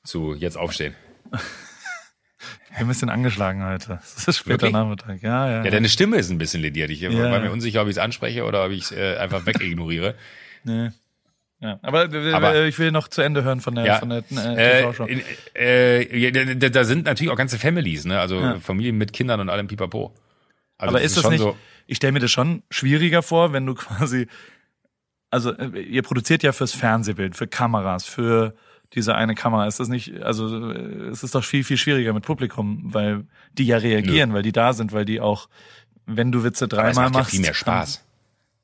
[0.04, 0.94] Zu jetzt aufstehen.
[1.32, 3.98] Ich bin ein bisschen angeschlagen heute.
[4.02, 4.72] Es ist später Wirklich?
[4.72, 5.22] Nachmittag.
[5.22, 5.64] Ja, ja.
[5.64, 6.90] Ja, deine Stimme ist ein bisschen lediert.
[6.90, 7.10] Ich Ja.
[7.30, 10.14] war mir unsicher, ob ich es anspreche oder ob ich es äh, einfach wegignoriere.
[10.64, 10.90] nee.
[11.60, 11.78] Ja.
[11.82, 13.98] Aber, äh, Aber- ich will noch zu Ende hören von der, Ja.
[13.98, 15.06] von der Äh, äh, TV-Show.
[15.54, 18.20] äh, da, sind natürlich auch ganze Families, ne?
[18.20, 18.60] Also Ja.
[18.60, 20.14] Familien mit Kindern und allem Pipapo.
[20.78, 21.56] Also Aber ist das nicht, so.
[21.86, 24.26] ich stelle mir das schon schwieriger vor, wenn du quasi,
[25.30, 28.54] also äh, ihr produziert ja fürs Fernsehbild, für Kameras, für
[28.92, 29.66] diese eine Kamera.
[29.66, 33.64] Ist das nicht, also äh, es ist doch viel, viel schwieriger mit Publikum, weil die
[33.66, 35.48] ja reagieren, weil die da sind, weil die auch,
[36.04, 37.30] wenn du Witze Aber es dreimal macht ja machst.
[37.32, 38.04] viel mehr Spaß.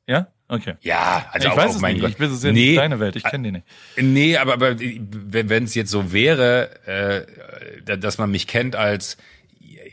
[0.06, 0.26] Dann, ja?
[0.54, 0.74] Okay.
[0.82, 2.02] Ja, also ich auch, weiß es mein nicht.
[2.02, 2.10] Gott.
[2.10, 3.16] Ich weiß es ja nee, deine Welt.
[3.16, 3.66] Ich kenne die nicht.
[3.96, 7.26] Nee, aber, aber wenn es jetzt so wäre, äh,
[7.86, 9.16] da- dass man mich kennt als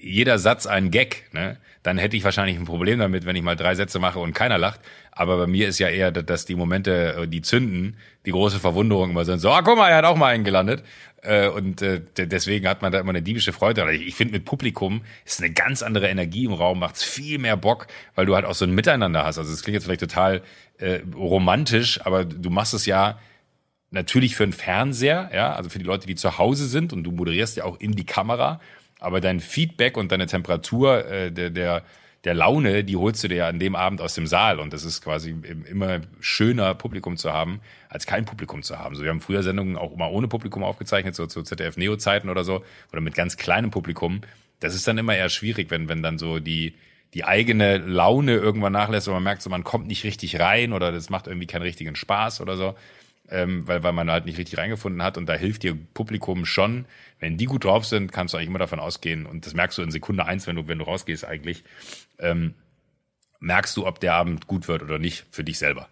[0.01, 3.55] jeder Satz ein Gag, ne, dann hätte ich wahrscheinlich ein Problem damit, wenn ich mal
[3.55, 4.81] drei Sätze mache und keiner lacht.
[5.13, 7.95] Aber bei mir ist ja eher, dass die Momente, äh, die zünden,
[8.25, 9.39] die große Verwunderung immer sind.
[9.39, 10.83] So, ah, guck mal, er hat auch mal einen gelandet.
[11.21, 13.91] Äh, Und äh, de- deswegen hat man da immer eine diebische Freude.
[13.93, 17.87] Ich finde, mit Publikum ist eine ganz andere Energie im Raum, macht's viel mehr Bock,
[18.15, 19.37] weil du halt auch so ein Miteinander hast.
[19.37, 20.41] Also es klingt jetzt vielleicht total
[20.77, 23.19] äh, romantisch, aber du machst es ja
[23.91, 27.11] natürlich für einen Fernseher, ja, also für die Leute, die zu Hause sind und du
[27.11, 28.61] moderierst ja auch in die Kamera,
[28.99, 31.83] aber dein Feedback und deine Temperatur äh, der, der,
[32.25, 34.83] der Laune, die holst du dir ja an dem Abend aus dem Saal und das
[34.83, 38.95] ist quasi im- immer schöner, Publikum zu haben, als kein Publikum zu haben.
[38.95, 42.63] So, wir haben früher Sendungen auch mal ohne Publikum aufgezeichnet, so zu ZDF-Neo-Zeiten oder so,
[42.91, 44.21] oder mit ganz kleinem Publikum.
[44.59, 46.75] Das ist dann immer eher schwierig, wenn, wenn dann so die,
[47.13, 50.91] die eigene Laune irgendwann nachlässt und man merkt so, man kommt nicht richtig rein oder
[50.91, 52.75] das macht irgendwie keinen richtigen Spaß oder so
[53.31, 55.17] ähm, weil, weil man halt nicht richtig reingefunden hat.
[55.17, 56.85] Und da hilft dir Publikum schon.
[57.19, 59.81] Wenn die gut drauf sind, kannst du eigentlich immer davon ausgehen, und das merkst du
[59.81, 61.63] in Sekunde eins, wenn du, wenn du rausgehst eigentlich,
[62.17, 62.53] ähm,
[63.39, 65.89] merkst du, ob der Abend gut wird oder nicht für dich selber.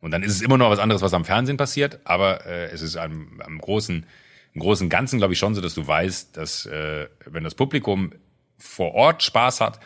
[0.00, 2.82] Und dann ist es immer noch was anderes, was am Fernsehen passiert, aber äh, es
[2.82, 4.04] ist am, am großen,
[4.52, 8.12] im großen Ganzen, glaube ich, schon so, dass du weißt, dass äh, wenn das Publikum
[8.58, 9.80] vor Ort Spaß hat,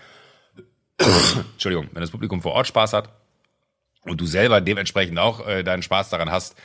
[1.52, 3.12] Entschuldigung, wenn das Publikum vor Ort Spaß hat
[4.02, 6.56] und du selber dementsprechend auch äh, deinen Spaß daran hast,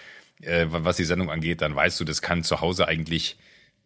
[0.46, 3.38] äh, was die Sendung angeht, dann weißt du, das kann zu Hause eigentlich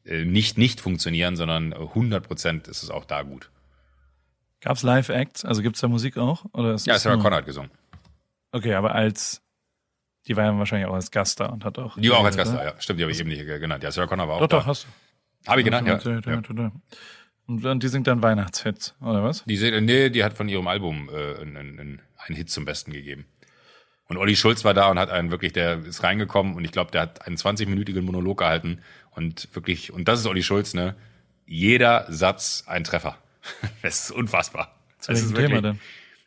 [0.05, 3.49] äh, nicht nicht funktionieren, sondern 100 Prozent ist es auch da gut.
[4.61, 5.45] Gab's Live-Acts?
[5.45, 6.45] Also gibt's da Musik auch?
[6.53, 7.71] Oder ist Ja, Sarah nur- Connor hat gesungen.
[8.51, 9.41] Okay, aber als,
[10.27, 11.97] die war ja wahrscheinlich auch als Gast da und hat auch.
[11.99, 12.73] Die war auch als Gast da, ja.
[12.79, 13.83] Stimmt, die habe ich eben nicht genannt.
[13.83, 14.57] Ja, Sarah Connor war auch Doch, da.
[14.59, 15.49] doch, hast du.
[15.49, 16.71] Habe ich genannt, ja.
[17.45, 19.45] Und, die singt dann Weihnachtshits, oder was?
[19.45, 23.25] Die, nee, die hat von ihrem Album äh, einen, einen, einen Hit zum Besten gegeben.
[24.07, 26.91] Und Olli Schulz war da und hat einen wirklich, der ist reingekommen und ich glaube,
[26.91, 28.79] der hat einen 20-minütigen Monolog gehalten
[29.11, 30.95] und wirklich, und das ist Olli Schulz, ne?
[31.45, 33.17] Jeder Satz ein Treffer.
[33.81, 34.75] Das ist unfassbar.
[34.99, 35.79] Zu Das ist wirklich, Thema denn?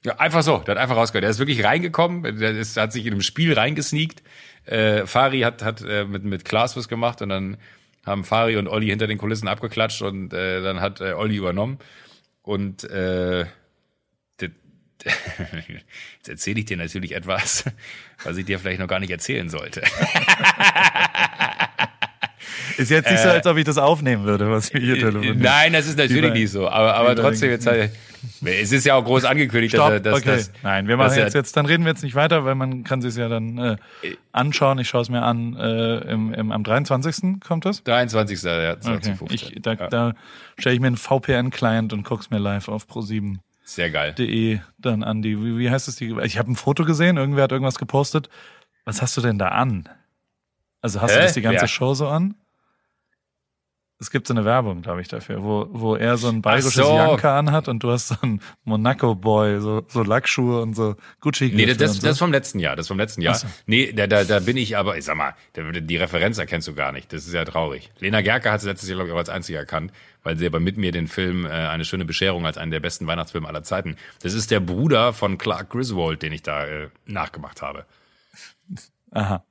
[0.04, 1.24] Ja, einfach so, der hat einfach rausgehört.
[1.24, 4.22] Der ist wirklich reingekommen, der ist, hat sich in einem Spiel reingesneakt.
[4.64, 7.58] Äh, Fari hat, hat äh, mit, mit Klaas was gemacht und dann
[8.06, 11.78] haben Fari und Olli hinter den Kulissen abgeklatscht und äh, dann hat äh, Olli übernommen.
[12.42, 13.44] Und äh,
[15.04, 17.64] jetzt erzähle ich dir natürlich etwas,
[18.24, 19.82] was ich dir vielleicht noch gar nicht erzählen sollte.
[22.76, 25.38] Ist jetzt nicht so, als ob ich das aufnehmen würde, was wir hier telefonieren.
[25.40, 26.68] Äh, Nein, das ist natürlich nicht so.
[26.68, 27.90] Aber, aber trotzdem, jetzt, halt-
[28.44, 30.36] es ist ja auch groß angekündigt, Stopp, dass, dass, okay.
[30.36, 33.02] dass Nein, wir machen jetzt, jetzt, dann reden wir jetzt nicht weiter, weil man kann
[33.02, 33.76] sich ja dann äh,
[34.32, 34.78] anschauen.
[34.78, 37.40] Ich schaue es mir an, äh, im, im, am 23.
[37.46, 37.82] kommt das?
[37.84, 38.42] 23.
[38.42, 38.80] Ja, Okay.
[38.80, 39.34] 2015.
[39.34, 40.14] Ich, da ja, da
[40.58, 43.38] stelle ich mir einen VPN-Client und guck's mir live auf pro7.de
[43.74, 44.12] sehr geil.
[44.78, 45.22] dann an.
[45.22, 45.96] Die, wie, wie heißt es?
[45.96, 48.28] Die, ich habe ein Foto gesehen, irgendwer hat irgendwas gepostet.
[48.84, 49.88] Was hast du denn da an?
[50.80, 51.22] Also hast du Hä?
[51.22, 51.68] das die ganze Wer?
[51.68, 52.34] Show so an?
[54.00, 56.96] Es gibt so eine Werbung, glaube ich, dafür, wo, wo er so ein bayerisches so.
[56.96, 61.66] Janker anhat und du hast so ein Monaco-Boy, so, so Lackschuhe und so gucci Nee,
[61.66, 62.00] das, das, so.
[62.00, 63.34] das ist vom letzten Jahr, das ist vom letzten Jahr.
[63.34, 63.46] So.
[63.66, 66.92] Nee, da, da, da bin ich aber, ich sag mal, die Referenz erkennst du gar
[66.92, 67.12] nicht.
[67.12, 67.92] Das ist ja traurig.
[67.98, 70.60] Lena Gerke hat es letztes Jahr, glaube ich, auch als einzige erkannt, weil sie aber
[70.60, 73.96] mit mir den Film äh, Eine schöne Bescherung als einen der besten Weihnachtsfilme aller Zeiten.
[74.22, 77.84] Das ist der Bruder von Clark Griswold, den ich da äh, nachgemacht habe.
[79.10, 79.44] Aha.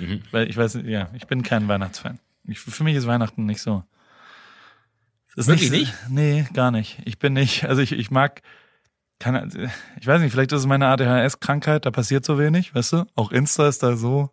[0.00, 0.22] Mhm.
[0.32, 2.18] Weil ich weiß, ja, ich bin kein Weihnachtsfan.
[2.48, 3.84] Ich, für mich ist Weihnachten nicht so.
[5.34, 5.94] Es ist Wirklich nicht?
[6.08, 6.10] nicht?
[6.10, 6.98] Nee, gar nicht.
[7.04, 8.42] Ich bin nicht, also ich, ich mag,
[9.18, 9.48] keine,
[10.00, 13.04] ich weiß nicht, vielleicht ist es meine ADHS-Krankheit, da passiert so wenig, weißt du?
[13.14, 14.30] Auch Insta ist da so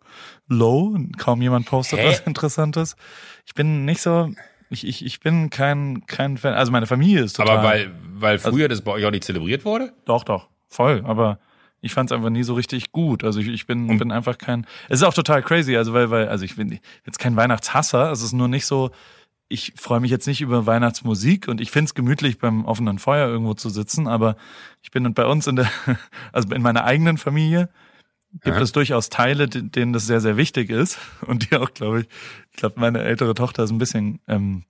[0.48, 2.08] low, kaum jemand postet Hä?
[2.08, 2.96] was Interessantes.
[3.46, 4.30] Ich bin nicht so,
[4.68, 7.58] ich, ich, ich bin kein, kein Fan, also meine Familie ist total.
[7.58, 9.92] Aber weil, weil Also früher das bei euch auch nicht zelebriert wurde?
[10.04, 11.02] Doch, doch, voll.
[11.06, 11.38] Aber
[11.80, 13.24] ich fand es einfach nie so richtig gut.
[13.24, 14.66] Also ich, ich bin, bin einfach kein.
[14.90, 18.10] Es ist auch total crazy, also weil, weil, also ich bin jetzt kein Weihnachtshasser.
[18.12, 18.90] Es ist nur nicht so.
[19.52, 23.54] Ich freue mich jetzt nicht über Weihnachtsmusik und ich find's gemütlich beim offenen Feuer irgendwo
[23.54, 24.36] zu sitzen, aber
[24.80, 25.68] ich bin bei uns in der,
[26.32, 27.68] also in meiner eigenen Familie
[28.42, 28.62] gibt Aha.
[28.62, 32.06] es durchaus Teile, de- denen das sehr, sehr wichtig ist und die auch, glaube ich,
[32.52, 34.62] ich glaube, meine ältere Tochter ist ein bisschen ähm,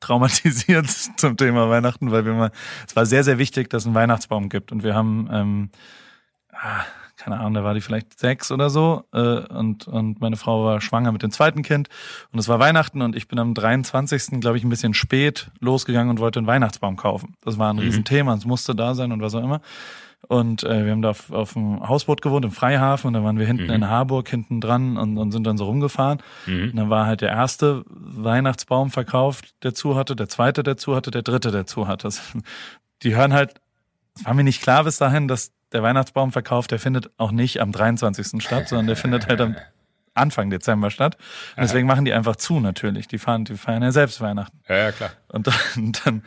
[0.00, 2.50] traumatisiert zum Thema Weihnachten, weil wir mal,
[2.88, 4.72] es war sehr, sehr wichtig, dass es einen Weihnachtsbaum gibt.
[4.72, 5.70] Und wir haben, ähm,
[6.52, 6.84] ah,
[7.18, 9.04] keine Ahnung, da war die vielleicht sechs oder so.
[9.12, 11.88] Äh, und, und meine Frau war schwanger mit dem zweiten Kind.
[12.32, 14.40] Und es war Weihnachten und ich bin am 23.
[14.40, 17.34] glaube ich, ein bisschen spät losgegangen und wollte einen Weihnachtsbaum kaufen.
[17.42, 19.60] Das war ein Riesenthema, es musste da sein und was auch immer.
[20.26, 23.38] Und äh, wir haben da auf, auf dem Hausboot gewohnt, im Freihafen, und da waren
[23.38, 26.18] wir hinten in Harburg hinten dran und, und sind dann so rumgefahren.
[26.70, 30.96] Und dann war halt der erste Weihnachtsbaum verkauft, der zu hatte, der zweite, der zu
[30.96, 32.08] hatte, der dritte, der zu hatte.
[32.08, 32.20] Das,
[33.02, 33.54] die hören halt,
[34.16, 37.72] es war mir nicht klar bis dahin, dass der Weihnachtsbaumverkauf, der findet auch nicht am
[37.72, 38.42] 23.
[38.42, 39.56] statt, sondern der findet halt am
[40.14, 41.16] Anfang Dezember statt.
[41.56, 43.08] Und deswegen machen die einfach zu natürlich.
[43.08, 44.58] Die fahren, die feiern ja selbst Weihnachten.
[44.68, 45.10] Ja, ja, klar.
[45.28, 46.22] Und dann, dann,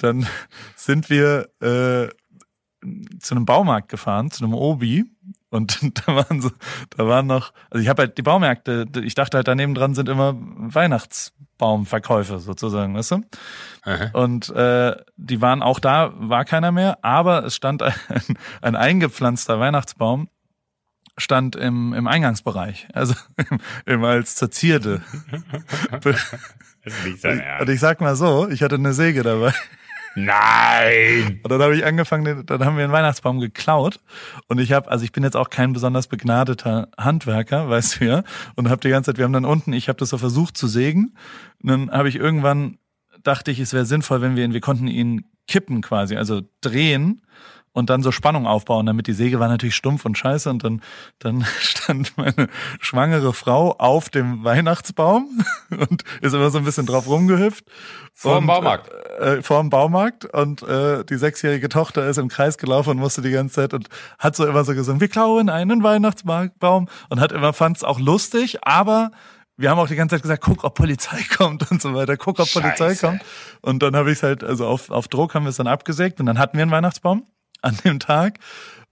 [0.00, 0.26] dann
[0.76, 2.08] sind wir äh,
[3.20, 5.04] zu einem Baumarkt gefahren, zu einem Obi.
[5.50, 6.50] Und da waren so,
[6.96, 10.08] da waren noch, also ich habe halt die Baumärkte, ich dachte halt daneben dran sind
[10.08, 13.22] immer Weihnachtsbaumverkäufe sozusagen, weißt du?
[13.82, 14.10] Aha.
[14.12, 17.94] Und äh, die waren auch da, war keiner mehr, aber es stand ein,
[18.62, 20.28] ein eingepflanzter Weihnachtsbaum,
[21.18, 23.14] stand im, im Eingangsbereich, also
[23.50, 25.02] im, im als zur Zierde.
[26.00, 26.16] Das
[26.84, 27.72] ist nicht sein Und Ernst.
[27.74, 29.52] ich sag mal so, ich hatte eine Säge dabei.
[30.16, 31.40] Nein!
[31.42, 34.00] Und dann habe ich angefangen, dann haben wir einen Weihnachtsbaum geklaut.
[34.48, 38.22] Und ich habe, also ich bin jetzt auch kein besonders begnadeter Handwerker, weißt du ja.
[38.56, 40.66] Und habe die ganze Zeit, wir haben dann unten, ich habe das so versucht zu
[40.66, 41.14] sägen.
[41.62, 42.78] Und dann habe ich irgendwann,
[43.22, 47.22] dachte ich, es wäre sinnvoll, wenn wir ihn, wir konnten ihn kippen quasi, also drehen
[47.72, 50.82] und dann so Spannung aufbauen, damit die Säge war natürlich stumpf und scheiße und dann,
[51.18, 52.48] dann stand meine
[52.80, 57.64] schwangere Frau auf dem Weihnachtsbaum und ist immer so ein bisschen drauf rumgehüpft.
[58.12, 58.90] Vor dem Baumarkt.
[59.20, 63.22] Äh, vor dem Baumarkt und äh, die sechsjährige Tochter ist im Kreis gelaufen und musste
[63.22, 67.32] die ganze Zeit und hat so immer so gesungen, wir klauen einen Weihnachtsbaum und hat
[67.32, 69.12] immer, fand's auch lustig, aber
[69.56, 72.40] wir haben auch die ganze Zeit gesagt, guck, ob Polizei kommt und so weiter, guck,
[72.40, 73.06] ob Polizei Scheiße.
[73.06, 73.22] kommt.
[73.60, 76.26] Und dann habe ich halt, also auf, auf Druck haben wir es dann abgesägt und
[76.26, 77.26] dann hatten wir einen Weihnachtsbaum
[77.62, 78.38] an dem Tag.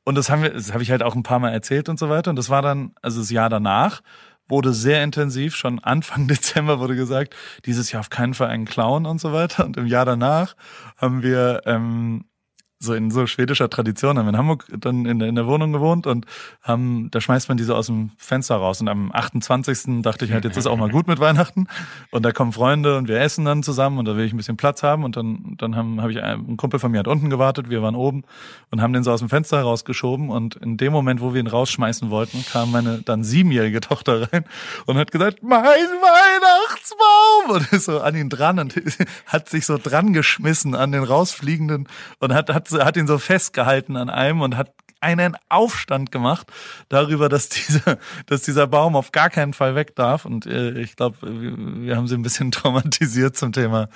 [0.04, 2.08] Und das haben wir, das habe ich halt auch ein paar Mal erzählt und so
[2.08, 2.30] weiter.
[2.30, 4.00] Und das war dann, also das Jahr danach,
[4.48, 7.34] wurde sehr intensiv, schon Anfang Dezember wurde gesagt,
[7.66, 9.64] dieses Jahr auf keinen Fall einen Clown und so weiter.
[9.64, 10.56] Und im Jahr danach
[10.96, 12.24] haben wir ähm,
[12.80, 15.72] so in so schwedischer Tradition haben wir in Hamburg dann in, der- in der Wohnung
[15.72, 16.26] gewohnt und
[16.62, 18.80] haben, da schmeißt man die so aus dem Fenster raus.
[18.80, 20.02] Und am 28.
[20.02, 21.66] dachte ich halt, jetzt ist auch mal gut mit Weihnachten.
[22.12, 24.56] Und da kommen Freunde und wir essen dann zusammen und da will ich ein bisschen
[24.56, 25.02] Platz haben.
[25.02, 27.96] Und dann, dann haben, habe ich ein Kumpel von mir hat unten gewartet, wir waren
[27.96, 28.22] oben
[28.70, 30.30] und haben den so aus dem Fenster rausgeschoben.
[30.30, 34.44] Und in dem Moment, wo wir ihn rausschmeißen wollten, kam meine dann siebenjährige Tochter rein
[34.86, 37.50] und hat gesagt, mein Weihnachtsbaum!
[37.56, 38.74] Und ist so an ihn dran und
[39.26, 41.88] hat sich so dran geschmissen an den rausfliegenden
[42.20, 46.50] und hat, hat, hat ihn so festgehalten an einem und hat einen Aufstand gemacht
[46.88, 50.24] darüber, dass dieser, dass dieser Baum auf gar keinen Fall weg darf.
[50.24, 53.88] Und äh, ich glaube, wir, haben sie ein bisschen traumatisiert zum Thema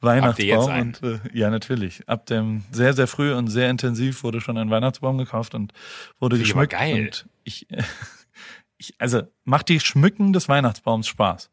[0.00, 0.80] Weihnachtsbaum.
[0.80, 2.08] Und äh, ja, natürlich.
[2.08, 5.72] Ab dem sehr, sehr früh und sehr intensiv wurde schon ein Weihnachtsbaum gekauft und
[6.18, 6.72] wurde aber geschmückt.
[6.72, 7.04] geil.
[7.04, 7.82] Und ich, äh,
[8.78, 11.50] ich, also macht die Schmücken des Weihnachtsbaums Spaß.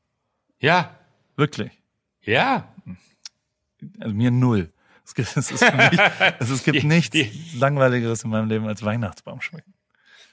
[0.60, 0.96] Ja,
[1.36, 1.72] Wirklich.
[2.22, 2.68] ja.
[4.00, 4.72] Also mir null.
[5.06, 6.00] Es, gibt, es, ist für mich,
[6.40, 7.18] also es gibt nichts
[7.58, 9.74] langweiligeres in meinem Leben als Weihnachtsbaum schmücken.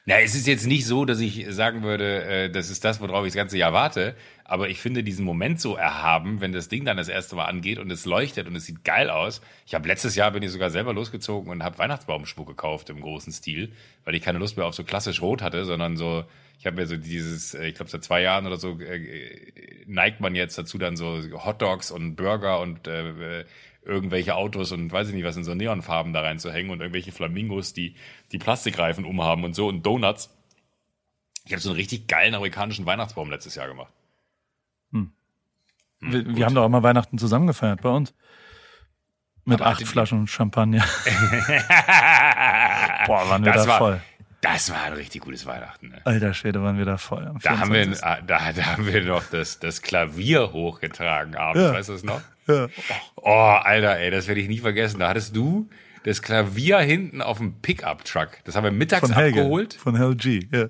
[0.06, 3.26] Na, es ist jetzt nicht so, dass ich sagen würde, äh, das ist das, worauf
[3.26, 4.16] ich das ganze Jahr warte.
[4.44, 7.78] Aber ich finde diesen Moment so erhaben, wenn das Ding dann das erste Mal angeht
[7.78, 9.42] und es leuchtet und es sieht geil aus.
[9.66, 13.33] Ich habe letztes Jahr bin ich sogar selber losgezogen und habe Weihnachtsbaumschmuck gekauft im großen
[13.33, 13.72] Stil,
[14.04, 16.24] weil ich keine Lust mehr auf so klassisch Rot hatte, sondern so
[16.61, 20.20] ich habe mir so dieses, äh, ich glaube seit zwei Jahren oder so äh, neigt
[20.20, 23.44] man jetzt dazu dann so Hotdogs und Burger und äh,
[23.82, 27.72] irgendwelche Autos und weiß ich nicht was in so Neonfarben da reinzuhängen und irgendwelche Flamingos,
[27.72, 27.94] die
[28.32, 30.30] die Plastikreifen umhaben und so und Donuts.
[31.46, 33.92] Ich habe so einen richtig geilen amerikanischen Weihnachtsbaum letztes Jahr gemacht.
[34.92, 35.12] Hm.
[36.00, 38.14] Hm, wir, wir haben doch auch mal Weihnachten zusammen gefeiert bei uns.
[39.44, 40.84] Mit Aber acht Flaschen Champagner.
[43.06, 44.00] Boah, waren wir das da war, voll.
[44.42, 45.88] Das war ein richtig gutes Weihnachten.
[45.88, 46.00] Ne?
[46.04, 47.34] Alter Schwede, waren wir da voll.
[47.42, 51.72] Da haben, wir, da, da haben wir noch das, das Klavier hochgetragen abends, ja.
[51.72, 52.20] weißt du das noch?
[52.50, 52.68] Ja.
[53.16, 55.00] Oh, Alter, ey, das werde ich nie vergessen.
[55.00, 55.68] Da hattest du
[56.04, 58.38] das Klavier hinten auf dem Pickup-Truck.
[58.44, 59.74] Das haben wir mittags von Helge, abgeholt.
[59.74, 60.68] Von LG, ja.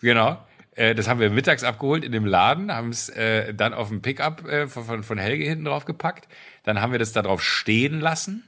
[0.00, 0.44] Genau.
[0.74, 4.02] Äh, das haben wir mittags abgeholt in dem Laden, haben es äh, dann auf dem
[4.02, 6.28] Pickup äh, von, von Helge hinten drauf gepackt.
[6.64, 8.44] Dann haben wir das da drauf stehen lassen.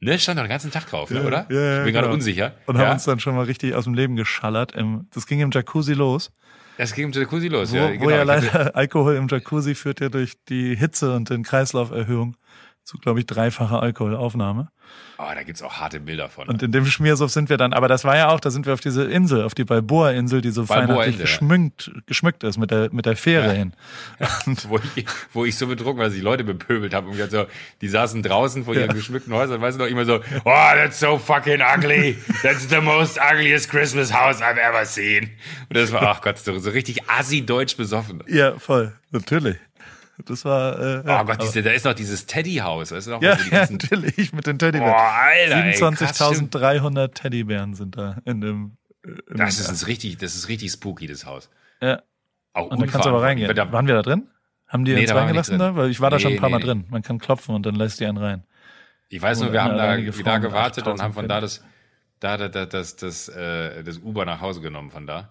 [0.00, 1.46] Ne, stand doch den ganzen Tag drauf, ne, ja, oder?
[1.50, 2.14] Ja, ich bin gerade genau.
[2.14, 2.54] unsicher.
[2.66, 4.74] Und haben uns dann schon mal richtig aus dem Leben geschallert.
[5.14, 6.32] Das ging im Jacuzzi los.
[6.78, 7.90] Das ging im Jacuzzi los, wo, ja.
[7.90, 8.04] Genau.
[8.04, 12.36] Wo ja leider Alkohol im Jacuzzi führt ja durch die Hitze und den Kreislauferhöhung
[12.86, 14.68] zu, glaube ich, dreifacher Alkoholaufnahme.
[15.18, 16.48] Oh, da gibt's auch harte Bilder von.
[16.48, 18.74] Und in dem Schmiersuff sind wir dann, aber das war ja auch, da sind wir
[18.74, 23.06] auf diese Insel, auf die Balboa-Insel, die so feindlich geschmückt, geschmückt ist mit der, mit
[23.06, 23.52] der Fähre ja.
[23.52, 23.72] hin.
[24.20, 24.28] Ja.
[24.68, 27.46] wo, ich, wo ich so betrunken war, dass ich Leute bepöbelt habe und so,
[27.80, 31.18] die saßen draußen vor ihren geschmückten Häusern, weißt du noch, immer so, oh, that's so
[31.18, 32.16] fucking ugly.
[32.42, 35.30] That's the most ugliest Christmas house I've ever seen.
[35.68, 38.22] Und das war, ach Gott, so, so richtig assi-deutsch besoffen.
[38.28, 38.92] Ja, voll.
[39.10, 39.56] Natürlich.
[40.24, 40.78] Das war.
[40.78, 42.92] Äh, oh Gott, diese, da ist noch dieses Teddyhaus.
[42.92, 44.94] Weißt du noch, ja, ja natürlich, mit den Teddybären.
[44.94, 45.88] Alter.
[45.88, 48.76] 27.300 Teddybären sind da in dem.
[49.04, 51.50] In das ist richtig, das ist richtig spooky, das Haus.
[51.80, 52.02] Ja.
[52.54, 53.54] Auch und dann kannst du aber reingehen.
[53.54, 54.26] Da, waren wir da drin?
[54.66, 55.76] Haben die nee, uns reingelassen da?
[55.76, 56.64] Weil ich war da schon ein paar nee, Mal nee.
[56.64, 56.86] drin.
[56.88, 58.44] Man kann klopfen und dann lässt die einen rein.
[59.08, 61.62] Ich weiß nur, wir haben da, da gewartet und haben von da das,
[62.18, 65.28] da, da, das, das, das, äh, das Uber nach Hause genommen von da.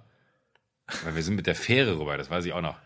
[1.03, 2.77] Weil wir sind mit der Fähre rüber, das weiß ich auch noch.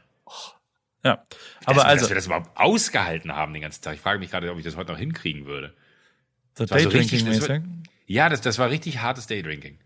[1.03, 1.23] Ja,
[1.65, 2.03] aber dass, also.
[2.03, 3.95] Dass wir das überhaupt ausgehalten haben den ganzen Tag.
[3.95, 5.73] Ich frage mich gerade, ob ich das heute noch hinkriegen würde.
[6.57, 7.61] So Daydrinking so war,
[8.05, 9.79] Ja, das, das war richtig hartes Daydrinking.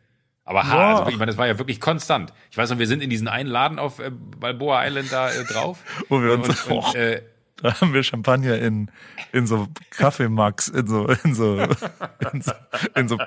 [0.45, 2.33] Aber hart, also ich meine, das war ja wirklich konstant.
[2.51, 5.43] Ich weiß noch, wir sind in diesen einen Laden auf äh, Balboa Island da äh,
[5.45, 5.79] drauf.
[6.09, 7.21] Wo wir uns, und, und, äh,
[7.57, 8.91] da haben wir Champagner in,
[9.31, 11.59] in so Kaffeemax, in so, in so,
[12.33, 12.51] in so,
[12.95, 13.17] in so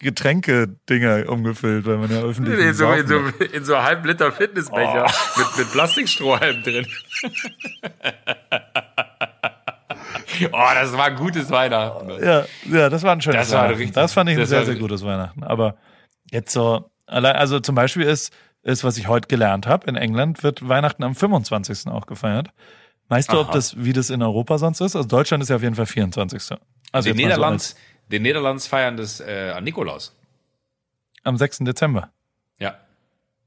[0.00, 2.58] Getränke-Dinger umgefüllt, weil man ja öffentlich.
[2.58, 3.20] In so, in so,
[3.52, 5.38] in so halb Liter Fitnessbecher oh.
[5.38, 6.86] mit, mit Plastikstrohhalm drin.
[10.52, 12.10] oh, das war ein gutes Weihnachten.
[12.22, 13.94] Ja, ja, das war ein schönes das Weihnachten.
[13.94, 15.44] War das fand ich ein sehr, sehr gutes Weihnachten.
[15.44, 15.76] Aber
[16.30, 20.66] jetzt so, also zum Beispiel ist, ist, was ich heute gelernt habe, in England wird
[20.68, 21.86] Weihnachten am 25.
[21.88, 22.48] auch gefeiert.
[23.08, 24.96] Weißt du, ob das, wie das in Europa sonst ist?
[24.96, 26.58] Also Deutschland ist ja auf jeden Fall 24.
[26.90, 27.76] Also in Niederlands, so
[28.08, 30.16] den Niederlands feiern das äh, an Nikolaus.
[31.22, 31.58] Am 6.
[31.60, 32.10] Dezember.
[32.58, 32.78] Ja.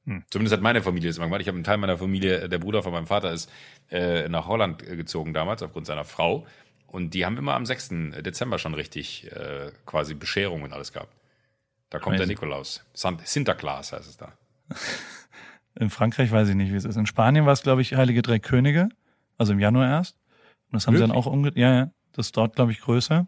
[0.06, 0.24] Hm.
[0.30, 1.42] Zumindest hat meine Familie das immer gemacht.
[1.42, 3.52] Ich habe einen Teil meiner Familie, der Bruder von meinem Vater ist
[3.92, 6.48] äh, nach Holland äh, gezogen damals aufgrund seiner Frau.
[6.88, 7.90] Und die haben immer am 6.
[8.22, 11.14] Dezember schon richtig äh, quasi Bescherungen und alles gehabt.
[11.90, 12.28] Da kommt Crazy.
[12.28, 12.84] der Nikolaus.
[12.94, 14.34] Sinterklaas heißt es da.
[15.80, 16.96] In Frankreich weiß ich nicht, wie es ist.
[16.96, 18.90] In Spanien war es, glaube ich, Heilige Drei Könige,
[19.38, 20.18] also im Januar erst.
[20.66, 21.08] Und das haben Wirklich?
[21.08, 21.52] sie dann auch umge...
[21.56, 21.92] Ja, ja.
[22.14, 23.28] Das ist dort, glaube ich, größer.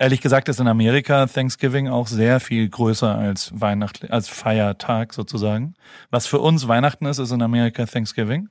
[0.00, 5.74] Ehrlich gesagt ist in Amerika Thanksgiving auch sehr viel größer als Weihnacht, als Feiertag sozusagen.
[6.08, 8.48] Was für uns Weihnachten ist, ist in Amerika Thanksgiving.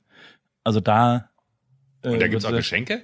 [0.62, 1.28] Also da.
[2.04, 3.02] Äh, Und da gibt's auch Geschenke?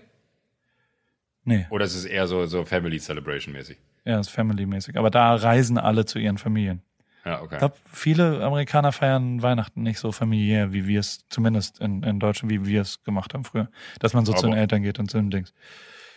[1.42, 1.66] Nee.
[1.70, 3.78] Oder ist es eher so, so Family Celebration mäßig?
[4.04, 4.96] Ja, ist Family mäßig.
[4.96, 6.82] Aber da reisen alle zu ihren Familien.
[7.24, 7.54] Ja, okay.
[7.54, 12.20] Ich glaube, viele Amerikaner feiern Weihnachten nicht so familiär, wie wir es, zumindest in, in
[12.20, 13.68] Deutschland, wie wir es gemacht haben früher.
[13.98, 15.52] Dass man so Aber zu den Eltern geht und so ein Dings.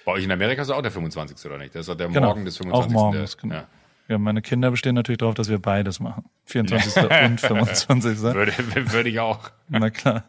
[0.10, 1.46] Bei euch in Amerika ist auch der 25.
[1.46, 1.76] oder nicht?
[1.76, 2.88] Das ist auch der genau, Morgen des 25.
[2.88, 3.56] Auch morgens, genau.
[3.56, 3.68] Ja.
[4.08, 4.18] ja.
[4.18, 6.26] meine Kinder bestehen natürlich darauf, dass wir beides machen.
[6.46, 7.04] 24.
[7.04, 8.22] und 25.
[8.22, 8.54] Würde,
[8.92, 9.52] würde ich auch.
[9.68, 10.24] Na klar,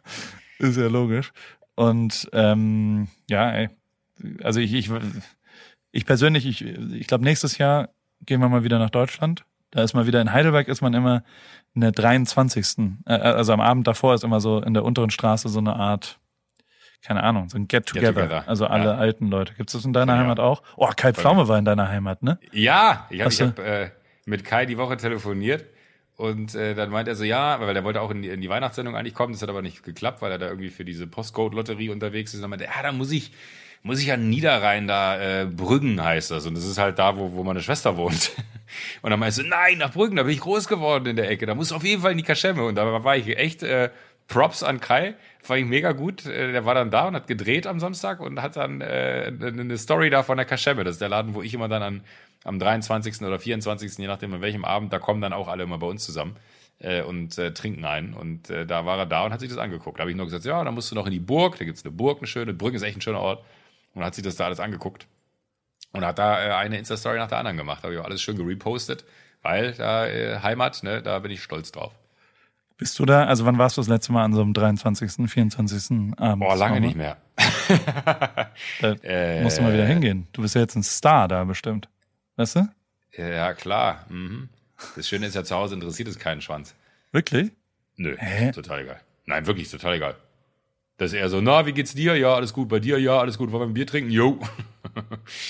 [0.58, 1.32] ist ja logisch.
[1.76, 3.70] Und ähm, ja, ey,
[4.42, 4.90] also ich, ich,
[5.92, 7.88] ich persönlich, ich, ich glaube, nächstes Jahr
[8.26, 9.46] gehen wir mal wieder nach Deutschland.
[9.70, 11.24] Da ist mal wieder in Heidelberg, ist man immer
[11.74, 12.98] in der 23.
[13.06, 16.20] Äh, also am Abend davor ist immer so in der unteren Straße so eine Art
[17.02, 18.26] keine Ahnung, so ein Get-Together.
[18.26, 18.94] Get also alle ja.
[18.96, 19.54] alten Leute.
[19.54, 20.20] Gibt es das in deiner ja.
[20.20, 20.62] Heimat auch?
[20.76, 22.38] Oh, Kai Pflaume war in deiner Heimat, ne?
[22.52, 23.90] Ja, ich habe hab, äh,
[24.26, 25.64] mit Kai die Woche telefoniert
[26.20, 28.50] und äh, dann meint er so, ja, weil der wollte auch in die, in die
[28.50, 31.88] Weihnachtssendung eigentlich kommen, das hat aber nicht geklappt, weil er da irgendwie für diese Postcode-Lotterie
[31.88, 32.36] unterwegs ist.
[32.36, 33.32] Und dann meinte er, ja, da muss ich,
[33.82, 36.44] muss ich an Niederrhein da, äh, Brüggen heißt das.
[36.44, 38.32] Und das ist halt da, wo, wo meine Schwester wohnt.
[39.00, 41.46] Und dann meinst du, nein, nach Brücken, da bin ich groß geworden in der Ecke,
[41.46, 42.66] da muss auf jeden Fall in die Kaschemme.
[42.66, 43.88] Und da war ich echt äh,
[44.30, 46.24] Props an Kai, fand ich mega gut.
[46.24, 49.76] Äh, der war dann da und hat gedreht am Samstag und hat dann äh, eine
[49.76, 50.84] Story da von der Kaschemme.
[50.84, 52.04] Das ist der Laden, wo ich immer dann an,
[52.44, 53.20] am 23.
[53.22, 56.04] oder 24., je nachdem an welchem Abend, da kommen dann auch alle immer bei uns
[56.04, 56.36] zusammen
[56.78, 58.14] äh, und äh, trinken ein.
[58.14, 59.98] Und äh, da war er da und hat sich das angeguckt.
[59.98, 61.84] Da habe ich nur gesagt, ja, dann musst du noch in die Burg, da gibt's
[61.84, 63.44] eine Burg, eine schöne, Brücken ist echt ein schöner Ort.
[63.94, 65.08] Und hat sich das da alles angeguckt.
[65.92, 67.82] Und hat da äh, eine Insta-Story nach der anderen gemacht.
[67.82, 69.04] Habe ich auch alles schön gerepostet,
[69.42, 71.92] weil da äh, Heimat, ne, da bin ich stolz drauf.
[72.80, 73.26] Bist du da?
[73.26, 76.16] Also wann warst du das letzte Mal an so einem 23., 24.
[76.16, 76.42] Abend?
[76.42, 77.18] Boah, lange nicht mehr.
[78.80, 80.26] da äh, musst du mal wieder hingehen.
[80.32, 81.90] Du bist ja jetzt ein Star da bestimmt.
[82.36, 82.68] Weißt du?
[83.18, 84.06] Ja, klar.
[84.08, 84.48] Mhm.
[84.96, 86.74] Das Schöne ist ja, zu Hause interessiert es keinen Schwanz.
[87.12, 87.52] Wirklich?
[87.96, 88.50] Nö, Hä?
[88.52, 89.00] total egal.
[89.26, 90.16] Nein, wirklich total egal.
[91.00, 92.14] Das ist eher so, na, wie geht's dir?
[92.14, 92.68] Ja, alles gut.
[92.68, 92.98] Bei dir?
[92.98, 93.52] Ja, alles gut.
[93.52, 94.10] Wollen wir ein Bier trinken?
[94.10, 94.38] Jo.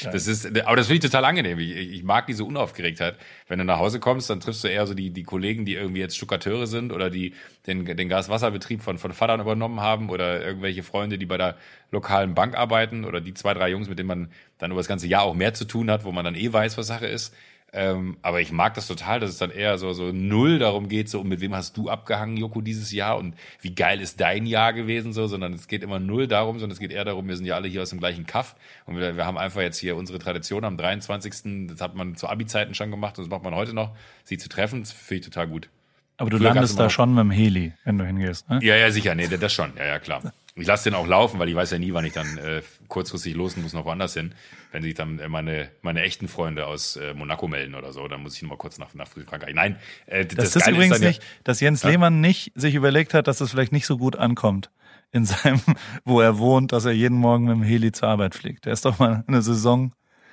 [0.04, 1.58] Das ist, aber das finde ich total angenehm.
[1.58, 3.16] Ich, ich, mag diese Unaufgeregtheit.
[3.48, 6.00] Wenn du nach Hause kommst, dann triffst du eher so die, die Kollegen, die irgendwie
[6.00, 7.34] jetzt Stuckateure sind oder die
[7.66, 11.56] den, den Gaswasserbetrieb von, von Vatern übernommen haben oder irgendwelche Freunde, die bei der
[11.90, 15.08] lokalen Bank arbeiten oder die zwei, drei Jungs, mit denen man dann über das ganze
[15.08, 17.34] Jahr auch mehr zu tun hat, wo man dann eh weiß, was Sache ist.
[17.72, 21.08] Ähm, aber ich mag das total, dass es dann eher so, so null darum geht,
[21.08, 24.72] so, mit wem hast du abgehangen, Joko, dieses Jahr und wie geil ist dein Jahr
[24.72, 27.46] gewesen, so, sondern es geht immer null darum, sondern es geht eher darum, wir sind
[27.46, 28.56] ja alle hier aus dem gleichen Kaff
[28.86, 31.68] und wir, wir haben einfach jetzt hier unsere Tradition am 23.
[31.68, 33.94] Das hat man zu Abi-Zeiten schon gemacht und das macht man heute noch,
[34.24, 35.68] sie zu treffen, das finde ich total gut.
[36.16, 38.58] Aber du Früher landest da schon mit dem Heli, wenn du hingehst, ne?
[38.62, 40.20] Ja, ja, sicher, nee, das schon, ja, ja, klar.
[40.56, 43.34] Ich lasse den auch laufen, weil ich weiß ja nie, wann ich dann äh, kurzfristig
[43.34, 44.34] los muss, noch woanders hin.
[44.72, 48.22] Wenn sich dann äh, meine, meine echten Freunde aus äh, Monaco melden oder so, dann
[48.22, 49.54] muss ich noch mal kurz nach, nach Frankreich.
[49.54, 49.76] Nein,
[50.06, 51.90] äh, das, das ist übrigens ist nicht, dass Jens ja?
[51.90, 54.70] Lehmann nicht sich überlegt hat, dass das vielleicht nicht so gut ankommt
[55.12, 55.60] in seinem,
[56.04, 58.66] wo er wohnt, dass er jeden Morgen mit dem Heli zur Arbeit fliegt.
[58.66, 59.92] Der ist doch mal eine Saison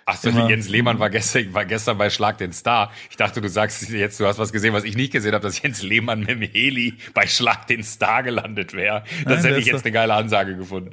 [0.09, 0.49] Ach so, Immer.
[0.49, 2.93] Jens Lehmann war gestern, war gestern bei Schlag den Star.
[3.09, 5.61] Ich dachte, du sagst jetzt, du hast was gesehen, was ich nicht gesehen habe, dass
[5.61, 9.03] Jens Lehmann mit dem Heli bei Schlag den Star gelandet wäre.
[9.25, 10.91] Das Nein, hätte ich jetzt eine geile Ansage gefunden.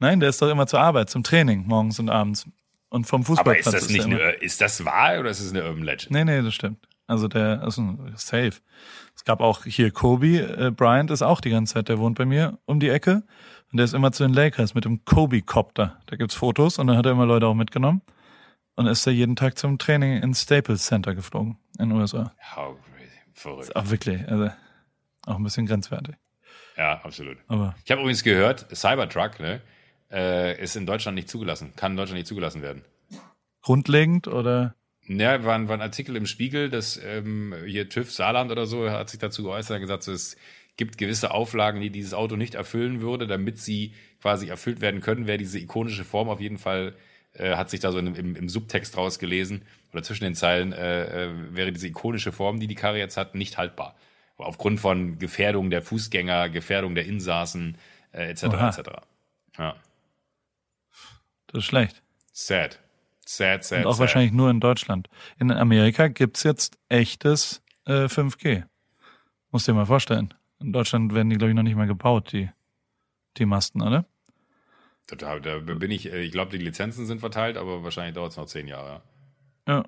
[0.00, 2.44] Nein, der ist doch immer zur Arbeit, zum Training, morgens und abends.
[2.88, 3.68] Und vom Fußballplatz.
[3.68, 6.10] Aber ist das nicht, eine, ist das wahr oder ist das eine Urban Legend?
[6.10, 6.88] Nee, nee, das stimmt.
[7.06, 8.54] Also der ist ein safe.
[9.14, 12.24] Es gab auch hier Kobe äh, Bryant ist auch die ganze Zeit, der wohnt bei
[12.24, 13.22] mir um die Ecke.
[13.70, 16.00] Und der ist immer zu den Lakers mit dem Kobe-Copter.
[16.06, 18.02] Da gibt's Fotos und dann hat er immer Leute auch mitgenommen
[18.76, 22.32] und ist er jeden Tag zum Training ins Staples Center geflogen in den USA.
[22.54, 23.10] How crazy.
[23.32, 23.64] Verrückt.
[23.64, 24.50] Ist auch wirklich, also
[25.26, 26.16] auch ein bisschen grenzwertig.
[26.76, 27.38] Ja, absolut.
[27.48, 29.60] Aber ich habe übrigens gehört, Cybertruck ne,
[30.10, 32.84] äh, ist in Deutschland nicht zugelassen, kann in Deutschland nicht zugelassen werden.
[33.62, 34.74] Grundlegend oder?
[35.06, 38.90] Ja, war ein, war ein Artikel im Spiegel, dass ähm, hier TÜV Saarland oder so
[38.90, 40.36] hat sich dazu geäußert und gesagt, so, es
[40.76, 45.26] gibt gewisse Auflagen, die dieses Auto nicht erfüllen würde, damit sie quasi erfüllt werden können,
[45.26, 46.94] wäre diese ikonische Form auf jeden Fall
[47.34, 49.62] äh, hat sich da so im, im, im Subtext rausgelesen
[49.92, 53.34] oder zwischen den Zeilen äh, äh, wäre diese ikonische Form, die die Karre jetzt hat,
[53.34, 53.94] nicht haltbar.
[54.36, 57.78] Aufgrund von Gefährdung der Fußgänger, Gefährdung der Insassen
[58.12, 58.44] äh, etc.
[58.44, 58.68] Oha.
[58.68, 58.80] etc.
[59.58, 59.76] Ja.
[61.46, 62.02] Das ist schlecht.
[62.32, 62.80] Sad.
[63.26, 63.78] Sad, sad.
[63.78, 64.00] Und auch sad.
[64.00, 65.08] wahrscheinlich nur in Deutschland.
[65.38, 68.64] In Amerika gibt's jetzt echtes äh, 5G.
[69.50, 70.34] Muss dir mal vorstellen.
[70.60, 72.50] In Deutschland werden die, glaube ich, noch nicht mal gebaut, die,
[73.36, 74.04] die Masten, oder?
[75.06, 78.36] Da, da bin ich, äh, ich glaube, die Lizenzen sind verteilt, aber wahrscheinlich dauert es
[78.36, 79.02] noch zehn Jahre.
[79.68, 79.84] Ja.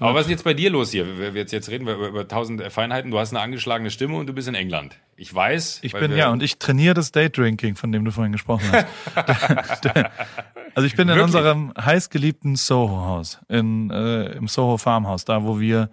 [0.00, 1.18] Aber was ist jetzt bei dir los hier?
[1.18, 3.10] Wir, jetzt, jetzt reden wir über, tausend Feinheiten.
[3.10, 4.98] Du hast eine angeschlagene Stimme und du bist in England.
[5.16, 5.80] Ich weiß.
[5.82, 9.86] Ich bin, ja, und ich trainiere das Daydrinking, von dem du vorhin gesprochen hast.
[10.74, 11.24] also ich bin in Wirklich?
[11.24, 15.90] unserem heißgeliebten Soho-Haus, in, äh, im Soho Farmhouse, da wo wir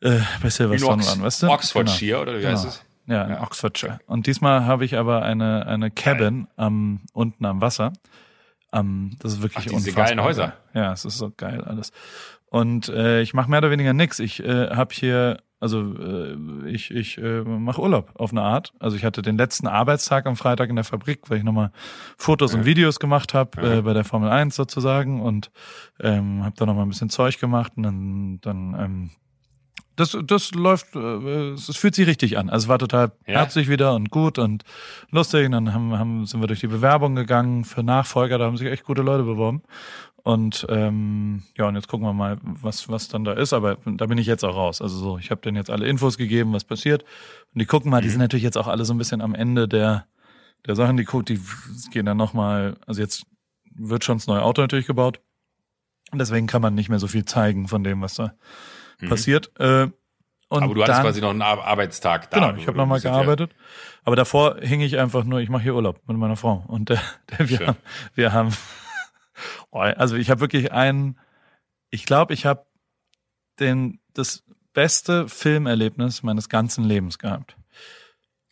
[0.00, 1.48] äh, bei Silverstone waren, weißt du?
[1.48, 2.22] Oxfordshire, genau.
[2.22, 2.52] oder wie genau.
[2.52, 2.84] heißt es?
[3.10, 3.42] Ja, in ja.
[3.42, 3.98] Oxfordshire.
[4.06, 7.92] Und diesmal habe ich aber eine, eine Cabin am, unten am Wasser.
[8.72, 10.04] Um, das ist wirklich Ach, diese unfassbar.
[10.04, 10.52] geilen Häuser.
[10.74, 11.90] Ja, es ist so geil alles.
[12.46, 14.20] Und äh, ich mache mehr oder weniger nix.
[14.20, 16.36] Ich äh, habe hier, also äh,
[16.68, 18.72] ich, ich äh, mache Urlaub auf eine Art.
[18.78, 21.72] Also ich hatte den letzten Arbeitstag am Freitag in der Fabrik, weil ich nochmal
[22.16, 22.58] Fotos ja.
[22.58, 25.50] und Videos gemacht habe äh, bei der Formel 1 sozusagen und
[25.98, 29.10] ähm, habe da nochmal ein bisschen Zeug gemacht und dann, dann ähm,
[30.00, 32.48] das, das läuft, äh, es fühlt sich richtig an.
[32.48, 33.34] Also es war total ja.
[33.34, 34.64] herzlich wieder und gut und
[35.10, 35.46] lustig.
[35.46, 38.68] Und dann haben, haben, sind wir durch die Bewerbung gegangen für Nachfolger, da haben sich
[38.68, 39.62] echt gute Leute beworben.
[40.22, 43.52] Und ähm, ja, und jetzt gucken wir mal, was, was dann da ist.
[43.52, 44.82] Aber da bin ich jetzt auch raus.
[44.82, 47.02] Also so, ich habe denen jetzt alle Infos gegeben, was passiert.
[47.54, 48.04] Und die gucken mal, mhm.
[48.04, 50.06] die sind natürlich jetzt auch alle so ein bisschen am Ende der,
[50.66, 53.24] der Sachen, die gucken, die gehen dann nochmal, also jetzt
[53.74, 55.20] wird schon das neue Auto natürlich gebaut.
[56.12, 58.34] Und deswegen kann man nicht mehr so viel zeigen von dem, was da
[59.00, 59.08] mhm.
[59.08, 59.50] passiert.
[59.58, 59.88] Äh,
[60.48, 62.40] und aber du hattest dann, quasi noch einen Arbeitstag da.
[62.40, 63.54] Genau, ich habe nochmal gearbeitet.
[64.02, 66.64] Aber davor hing ich einfach nur, ich mache hier Urlaub mit meiner Frau.
[66.66, 67.00] Und der,
[67.38, 67.76] der, wir, haben,
[68.14, 68.56] wir haben,
[69.70, 71.18] oh, also ich habe wirklich einen,
[71.90, 72.66] ich glaube, ich habe
[73.60, 74.42] den, das
[74.72, 77.56] beste Filmerlebnis meines ganzen Lebens gehabt.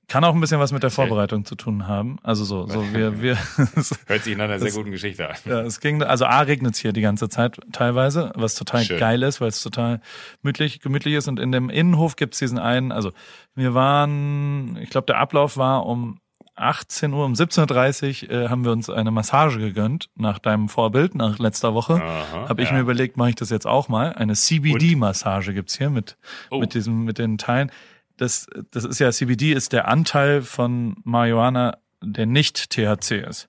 [0.08, 2.18] Kann auch ein bisschen was mit der Vorbereitung zu tun haben.
[2.22, 3.36] Also so, so wir, wir.
[4.06, 5.36] Hört sich in einer sehr guten Geschichte an.
[5.44, 8.98] Ja, es ging, also A regnet es hier die ganze Zeit teilweise, was total Schön.
[8.98, 10.00] geil ist, weil es total
[10.42, 11.28] gemütlich, gemütlich ist.
[11.28, 13.12] Und in dem Innenhof gibt's diesen einen, also
[13.54, 16.20] wir waren, ich glaube, der Ablauf war um
[16.58, 21.14] 18 Uhr, um 17.30 Uhr äh, haben wir uns eine Massage gegönnt, nach deinem Vorbild,
[21.14, 22.02] nach letzter Woche.
[22.32, 22.74] Habe ich ja.
[22.74, 24.12] mir überlegt, mache ich das jetzt auch mal.
[24.14, 26.16] Eine CBD-Massage gibt's hier mit,
[26.50, 26.58] Oh.
[26.58, 27.70] mit diesem, mit den Teilen.
[28.18, 33.48] Das, das ist ja, CBD ist der Anteil von Marihuana, der nicht THC ist.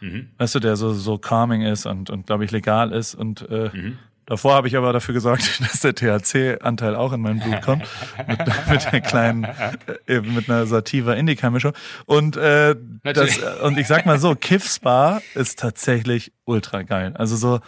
[0.00, 0.30] Mhm.
[0.38, 3.14] Weißt du, der so, so calming ist und, und glaube ich, legal ist.
[3.14, 3.98] Und äh, Mhm.
[4.26, 7.84] davor habe ich aber dafür gesorgt, dass der THC-Anteil auch in mein Blut kommt.
[8.26, 8.38] mit,
[8.70, 9.72] mit der kleinen, äh,
[10.06, 11.72] eben mit einer Sativa Indica-Mischung.
[12.06, 17.12] Und, äh, das, und ich sag mal so, Kiff-Spa ist tatsächlich ultra geil.
[17.16, 17.60] Also so,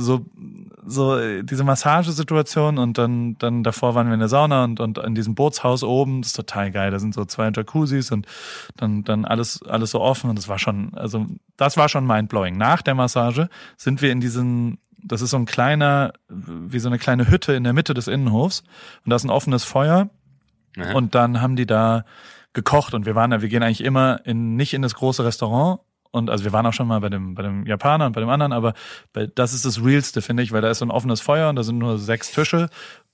[0.00, 0.26] so,
[0.84, 5.14] so diese Massagesituation und dann, dann davor waren wir in der Sauna und, und in
[5.14, 6.90] diesem Bootshaus oben, das ist total geil.
[6.90, 8.26] Da sind so zwei Jacuzzis und
[8.76, 11.26] dann, dann alles, alles so offen und das war schon, also
[11.56, 12.56] das war schon mindblowing.
[12.56, 16.98] Nach der Massage sind wir in diesen, das ist so ein kleiner, wie so eine
[16.98, 18.62] kleine Hütte in der Mitte des Innenhofs
[19.04, 20.08] und da ist ein offenes Feuer
[20.78, 20.92] Aha.
[20.94, 22.04] und dann haben die da
[22.52, 25.80] gekocht und wir waren da, wir gehen eigentlich immer in, nicht in das große Restaurant.
[26.12, 28.28] Und also wir waren auch schon mal bei dem, bei dem Japaner und bei dem
[28.28, 28.74] anderen, aber
[29.12, 31.56] bei, das ist das Realste, finde ich, weil da ist so ein offenes Feuer und
[31.56, 32.68] da sind nur sechs Tische.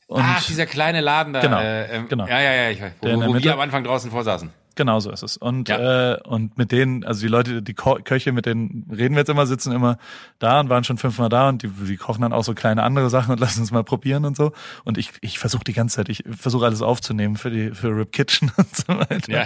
[0.07, 1.41] Und Ach, dieser kleine Laden da.
[1.41, 2.27] Genau, äh, ähm, genau.
[2.27, 2.93] Ja, ja, ja, ich weiß.
[3.01, 4.51] Wo, wo wir am Anfang draußen vorsaßen.
[4.77, 5.37] Genau so ist es.
[5.37, 6.13] Und, Ja.
[6.13, 9.31] äh, und mit denen, also die Leute, die Ko Köche, mit denen reden wir jetzt
[9.31, 9.97] immer, sitzen immer
[10.39, 13.09] da und waren schon fünfmal da und die, die kochen dann auch so kleine andere
[13.11, 14.53] Sachen und lassen uns mal probieren und so.
[14.85, 18.13] Und ich, ich versuche die ganze Zeit, ich versuche alles aufzunehmen für die für Rip
[18.13, 19.33] Kitchen und so weiter.
[19.33, 19.45] Ja.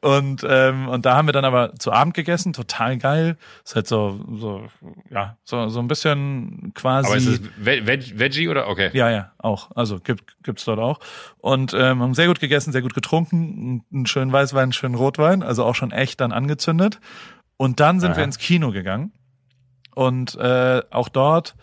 [0.00, 3.36] Und, ähm, und da haben wir dann aber zu Abend gegessen, total geil.
[3.64, 4.66] Ist halt so, so,
[5.10, 7.06] ja, so, so ein bisschen quasi.
[7.06, 8.66] Aber ist es Ve Veg Veggie oder?
[8.68, 8.90] Okay.
[8.94, 9.70] Ja, ja, auch.
[9.76, 10.98] Also gibt gibt's dort auch.
[11.42, 15.42] Und ähm, haben sehr gut gegessen, sehr gut getrunken, einen schönen Weißwein, einen schönen Rotwein,
[15.42, 17.00] also auch schon echt dann angezündet.
[17.56, 18.18] Und dann sind Aha.
[18.18, 19.12] wir ins Kino gegangen.
[19.92, 21.56] Und äh, auch dort,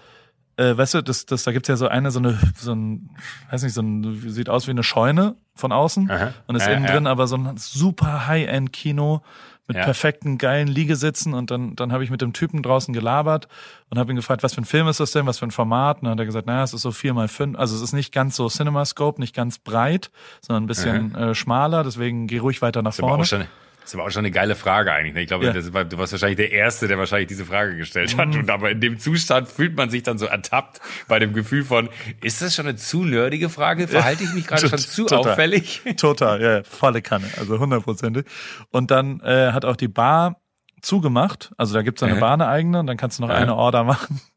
[0.58, 3.12] äh, weißt du, das, das, da gibt's ja so eine, so eine, so ein,
[3.50, 6.34] weiß nicht, so ein, sieht aus wie eine Scheune von außen Aha.
[6.48, 9.22] und ist Ja, innen drin aber so ein super High-End-Kino
[9.70, 9.84] mit Ja.
[9.86, 13.48] perfekten, geilen Liegesitzen und dann, dann habe ich mit dem Typen draußen gelabert
[13.90, 16.00] und habe ihn gefragt, was für ein Film ist das denn, was für ein Format?
[16.00, 17.94] Und dann hat er gesagt, naja, es ist so vier mal fünf, also es ist
[17.94, 20.12] nicht ganz so CinemaScope, nicht ganz breit,
[20.42, 23.48] sondern ein bisschen äh, schmaler, deswegen geh ruhig weiter nach Das vorne.
[23.90, 25.14] Ist aber auch schon eine geile Frage eigentlich.
[25.14, 25.22] ne?
[25.22, 25.54] Ich glaube, Ja.
[25.54, 28.30] das du warst wahrscheinlich der Erste, der wahrscheinlich diese Frage gestellt hat.
[28.30, 28.40] Mhm.
[28.42, 31.90] Und aber in dem Zustand fühlt man sich dann so ertappt bei dem Gefühl von,
[32.22, 33.88] ist das schon eine zu nerdige Frage?
[33.88, 35.32] Verhalte ich mich gerade schon zu Total.
[35.32, 35.82] auffällig?
[35.98, 38.26] Total, ja, volle Kanne, also hundertprozentig.
[38.70, 40.40] Und dann äh, hat auch die Bar
[40.82, 42.20] zugemacht, also da gibt's eine Aha.
[42.20, 43.38] Bar eine eigene und dann kannst du noch Aha.
[43.40, 44.22] eine Order machen.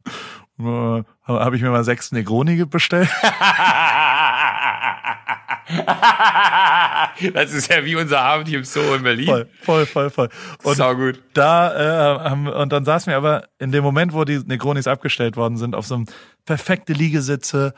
[0.61, 3.09] Äh, habe ich mir mal sechs Negroni bestellt.
[7.35, 9.27] das ist ja wie unser Abend hier im Zoo in Berlin.
[9.27, 10.29] Voll, voll, voll, voll.
[10.63, 11.23] Und Sau gut.
[11.35, 15.37] da äh, haben, und dann saßen wir aber in dem Moment, wo die Negronis abgestellt
[15.37, 16.07] worden sind, auf so einem
[16.45, 17.75] perfekte Liegesitze,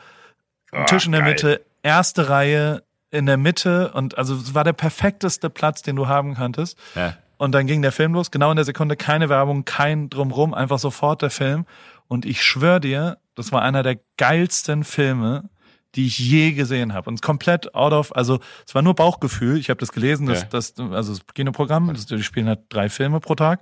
[0.71, 1.31] Ah, Tisch in der geil.
[1.31, 6.07] Mitte, erste Reihe in der Mitte und also es war der perfekteste Platz, den du
[6.07, 6.77] haben kanntest.
[6.95, 7.15] Ja.
[7.37, 10.79] Und dann ging der Film los, genau in der Sekunde, keine Werbung, kein Drumrum, einfach
[10.79, 11.65] sofort der Film.
[12.07, 15.49] Und ich schwör dir, das war einer der geilsten Filme,
[15.95, 17.09] die ich je gesehen habe.
[17.09, 19.57] Und komplett out of, also es war nur Bauchgefühl.
[19.57, 20.47] Ich habe das gelesen, dass Ja.
[20.49, 23.61] das, also das Kinoprogramm, das, die spielen halt drei Filme pro Tag.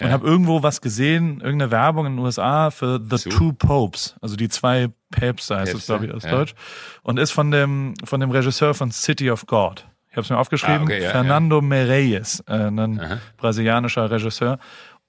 [0.00, 0.12] Und Ja.
[0.12, 3.28] habe irgendwo was gesehen, irgendeine Werbung in den USA für The Zu.
[3.30, 6.30] Two Popes, also die zwei Päpste heißt es, glaube ich, aus ja.
[6.30, 6.54] Deutsch.
[7.02, 9.86] Und ist von dem, von dem Regisseur von City of God.
[10.10, 13.18] Ich habe es mir aufgeschrieben, Ah, okay, ja, Fernando Meirelles, äh, ein Aha.
[13.36, 14.58] brasilianischer Regisseur.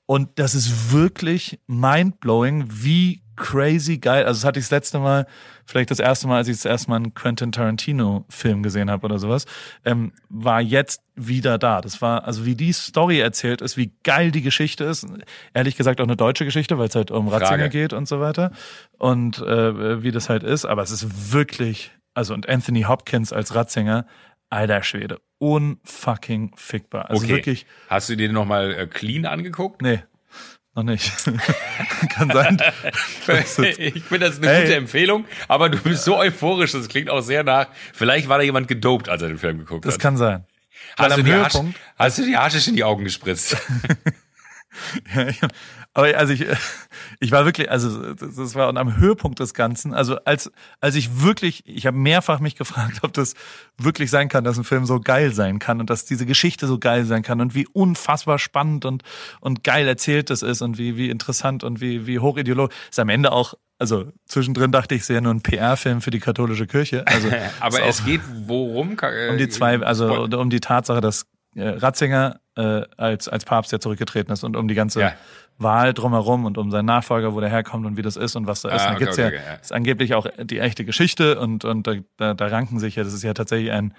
[0.06, 4.26] Und das ist wirklich mindblowing, wie crazy geil.
[4.26, 5.26] Also das hatte ich das letzte Mal,
[5.72, 9.18] vielleicht das erste Mal, als ich das erste Mal einen Quentin Tarantino-Film gesehen habe oder
[9.20, 9.46] sowas,
[9.86, 11.82] ähm, war jetzt wieder da.
[11.82, 15.06] Das war, also wie die Story erzählt ist, wie geil die Geschichte ist.
[15.54, 17.70] Ehrlich gesagt auch eine deutsche Geschichte, weil es halt um Ratzinger Frage.
[17.70, 18.52] geht und so weiter.
[18.98, 20.66] Und äh, wie das halt ist.
[20.66, 24.06] Aber es ist wirklich, also und Anthony Hopkins als Ratzinger,
[24.50, 27.10] alter Schwede, unfucking fickbar.
[27.10, 27.34] Also Okay.
[27.36, 29.82] wirklich, Hast du den nochmal äh, clean angeguckt?
[29.82, 30.04] nee,
[30.76, 31.12] noch nicht.
[32.10, 32.58] Kann sein.
[33.78, 34.62] ich finde, das ist eine Ey.
[34.64, 37.68] gute Empfehlung, aber du bist so euphorisch, das klingt auch sehr nach.
[37.94, 40.02] Vielleicht war da jemand gedopt, als er den Film geguckt Das hat.
[40.02, 40.46] kann sein.
[40.98, 43.58] Hast, du die Höhepunkt, hast du die Haschisch in die Augen gespritzt?
[45.14, 45.48] Ja, ja.
[45.94, 46.46] Aber also ich,
[47.20, 51.22] ich war wirklich, also das war und am Höhepunkt des Ganzen, also als als ich
[51.22, 53.34] wirklich, ich habe mehrfach mich gefragt, ob das
[53.78, 56.80] wirklich sein kann, dass ein Film so geil sein kann und dass diese Geschichte so
[56.80, 59.04] geil sein kann und wie unfassbar spannend und
[59.42, 63.10] und geil erzählt das ist und wie wie interessant und wie wie hochideologisch ist am
[63.10, 67.06] Ende auch also zwischendrin dachte ich, sehe nur ein PR-Film für die katholische Kirche.
[67.08, 67.30] Also
[67.60, 68.96] Aber es geht worum?
[69.02, 71.26] Äh, um die zwei, also um die Tatsache, dass äh,
[71.56, 75.14] Ratzinger äh, als als Papst ja zurückgetreten ist und um die ganze Ja.
[75.58, 78.62] Wahl drumherum und um seinen Nachfolger, wo der herkommt und wie das ist und was
[78.62, 78.82] da ist.
[78.82, 79.54] Ah, da okay, gibt's okay, ja, okay, ja.
[79.56, 83.14] ist angeblich auch die echte Geschichte und und da, da, da ranken sich ja, das
[83.14, 83.94] ist ja tatsächlich ein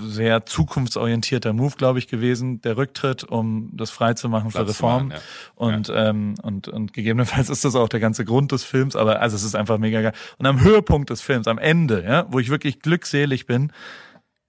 [0.00, 5.08] sehr zukunftsorientierter Move, glaube ich, gewesen, der Rücktritt, um das freizumachen für Platz zu Reform.
[5.08, 5.66] machen, ja.
[5.66, 9.36] Und, ähm, und, und gegebenenfalls ist das auch der ganze Grund des Films, aber also
[9.36, 10.12] es ist einfach mega geil.
[10.38, 13.70] Und am Höhepunkt des Films, am Ende, ja, wo ich wirklich glückselig bin,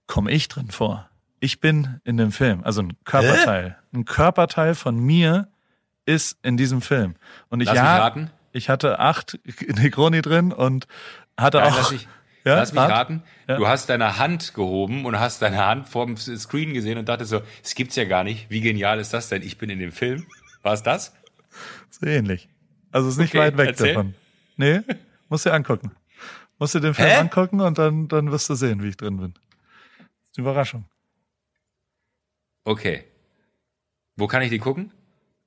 [0.06, 1.10] komme ich drin vor.
[1.44, 3.76] Ich bin in dem Film, also ein Körperteil.
[3.92, 5.48] Ein Körperteil von mir
[6.06, 7.16] ist in diesem Film.
[7.50, 8.14] Und ich ja,
[8.52, 9.38] ich hatte acht
[9.76, 10.86] Negroni drin und
[11.38, 11.76] hatte Nein, auch.
[11.76, 12.08] lass, ich,
[12.46, 12.90] Ja, lass mich rat?
[12.90, 13.22] raten.
[13.46, 13.56] Ja.
[13.58, 17.42] Du hast deine Hand gehoben und hast deine Hand vorm Screen gesehen und dachte so,
[17.62, 18.48] es gibt's ja gar nicht.
[18.48, 19.42] Wie genial ist das denn?
[19.42, 20.26] Ich bin in dem Film.
[20.62, 21.14] War es das?
[21.90, 22.48] So ähnlich.
[22.90, 23.88] Also ist nicht Okay, weit weg erzähl.
[23.94, 24.14] davon.
[24.56, 24.80] Nee,
[25.28, 25.90] musst dir angucken.
[26.58, 27.16] Musst dir den Film Hä?
[27.16, 29.34] angucken und dann, dann wirst du sehen, wie ich drin bin.
[30.38, 30.86] Überraschung.
[32.64, 33.04] Okay.
[34.16, 34.92] Wo kann ich die gucken?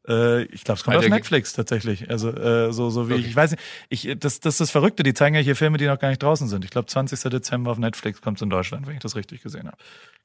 [0.07, 1.11] Äh, ich glaube, es kommt Weiter auf.
[1.13, 2.09] Netflix tatsächlich.
[2.09, 3.21] Also äh, so, so wie Okay.
[3.21, 5.77] ich, ich weiß nicht, ich, das, das ist das Verrückte, die zeigen ja hier Filme,
[5.77, 6.63] die noch gar nicht draußen sind.
[6.63, 7.19] Ich glaube, 20.
[7.31, 9.77] Dezember auf Netflix kommt in Deutschland, wenn ich das richtig gesehen habe.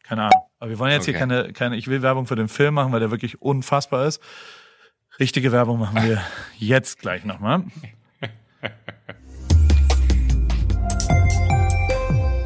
[0.05, 0.43] Keine Ahnung.
[0.59, 1.21] Aber wir wollen jetzt hier Okay.
[1.21, 4.21] keine, keine, ich will Werbung für den Film machen, weil der wirklich unfassbar ist.
[5.19, 6.23] Richtige Werbung machen wir
[6.59, 7.65] jetzt gleich nochmal.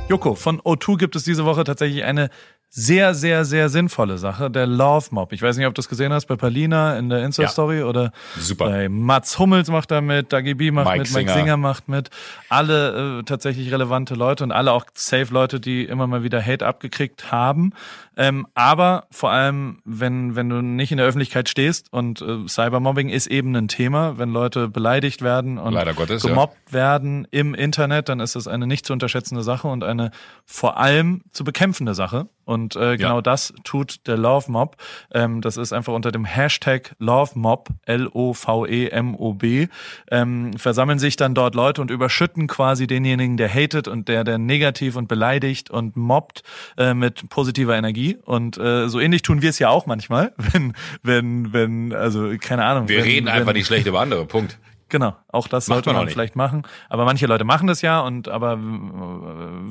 [0.09, 2.31] Joko, von O2 gibt es diese Woche tatsächlich eine
[2.79, 5.33] sehr, sehr, sehr sinnvolle Sache, der Love Mob.
[5.33, 8.67] Ich weiß nicht, ob du das gesehen hast bei Palina in der Insta-Story oder Super.
[8.67, 11.43] bei Mats Hummels macht da mit, Dagi B macht Mike mit, Mike Singer.
[11.43, 12.11] Singer macht mit.
[12.51, 16.67] Alle äh, tatsächlich relevante Leute und alle auch safe Leute, die immer mal wieder Hate
[16.67, 17.73] abgekriegt haben.
[18.19, 23.09] Ähm, aber vor allem, wenn, wenn du nicht in der Öffentlichkeit stehst und äh, Cybermobbing
[23.09, 26.31] ist eben ein Thema, wenn Leute beleidigt werden und Gottes, ja.
[26.31, 30.11] gemobbt werden im Internet, dann ist das eine nicht zu unterschätzende Sache und eine
[30.45, 32.29] vor allem zu bekämpfende Sache.
[32.47, 33.23] Und äh, genau Ja.
[33.23, 34.77] das tut der Love Mob.
[35.13, 39.69] Ähm, das ist einfach unter dem Hashtag Love Mob, L-O-V-E-M-O-B,
[40.11, 44.39] ähm, versammeln sich dann dort Leute und überschütten quasi denjenigen, der hatet und der, der
[44.39, 46.43] negativ und beleidigt und mobbt
[46.79, 48.17] äh, mit positiver Energie.
[48.25, 52.65] Und äh, so ähnlich tun wir es ja auch manchmal, wenn, wenn, wenn, also keine
[52.65, 52.89] Ahnung.
[52.89, 54.25] Wir wenn, reden wenn, einfach nicht schlecht über andere.
[54.27, 54.59] Punkt.
[54.89, 56.63] Genau, auch das Macht sollte man man vielleicht machen.
[56.89, 58.57] Aber manche Leute machen das ja und aber äh,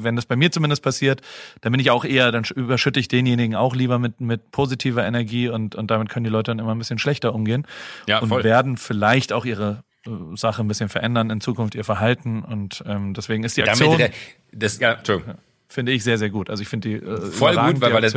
[0.04, 1.22] wenn das bei mir zumindest passiert,
[1.62, 5.06] dann bin ich auch eher, dann sch- überschütte ich denjenigen auch lieber mit, mit positiver
[5.06, 7.66] Energie und, und damit können die Leute dann immer ein bisschen schlechter umgehen
[8.08, 8.44] Ja, und voll.
[8.44, 13.14] werden vielleicht auch ihre äh, Sache ein bisschen verändern in Zukunft, ihr Verhalten und ähm,
[13.14, 14.12] deswegen ist die Aktion, Damit,
[14.52, 15.36] das, ja, Entschuldigung.
[15.68, 16.50] Finde ich sehr, sehr gut.
[16.50, 18.14] Also ich finde die äh, Voll gut, weil- weil das-.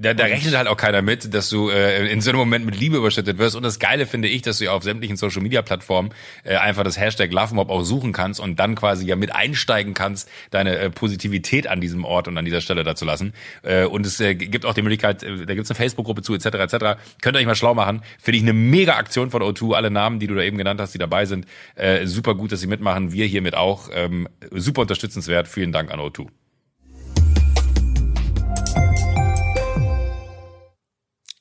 [0.00, 2.78] Da, da rechnet halt auch keiner mit, dass du äh, in so einem Moment mit
[2.78, 3.56] Liebe überschüttet wirst.
[3.56, 6.10] Und das Geile finde ich, dass du ja auf sämtlichen Social Media Plattformen
[6.44, 10.30] äh, einfach das Hashtag LoveMob auch suchen kannst und dann quasi ja mit einsteigen kannst,
[10.52, 13.32] deine äh, Positivität an diesem Ort und an dieser Stelle da zu lassen.
[13.64, 16.44] Äh, und es äh, gibt auch die Möglichkeit, äh, da gibt's eine Facebook-Gruppe zu, etc.
[16.46, 16.76] etc.
[17.20, 18.02] Könnt ihr euch mal schlau machen.
[18.22, 19.74] Finde ich eine mega Aktion von O2.
[19.74, 21.44] Alle Namen, die du da eben genannt hast, die dabei sind,
[21.74, 23.12] äh, super gut, dass sie mitmachen.
[23.12, 23.88] Wir hiermit auch.
[23.92, 25.48] Ähm, super unterstützenswert.
[25.48, 26.28] Vielen Dank an O2.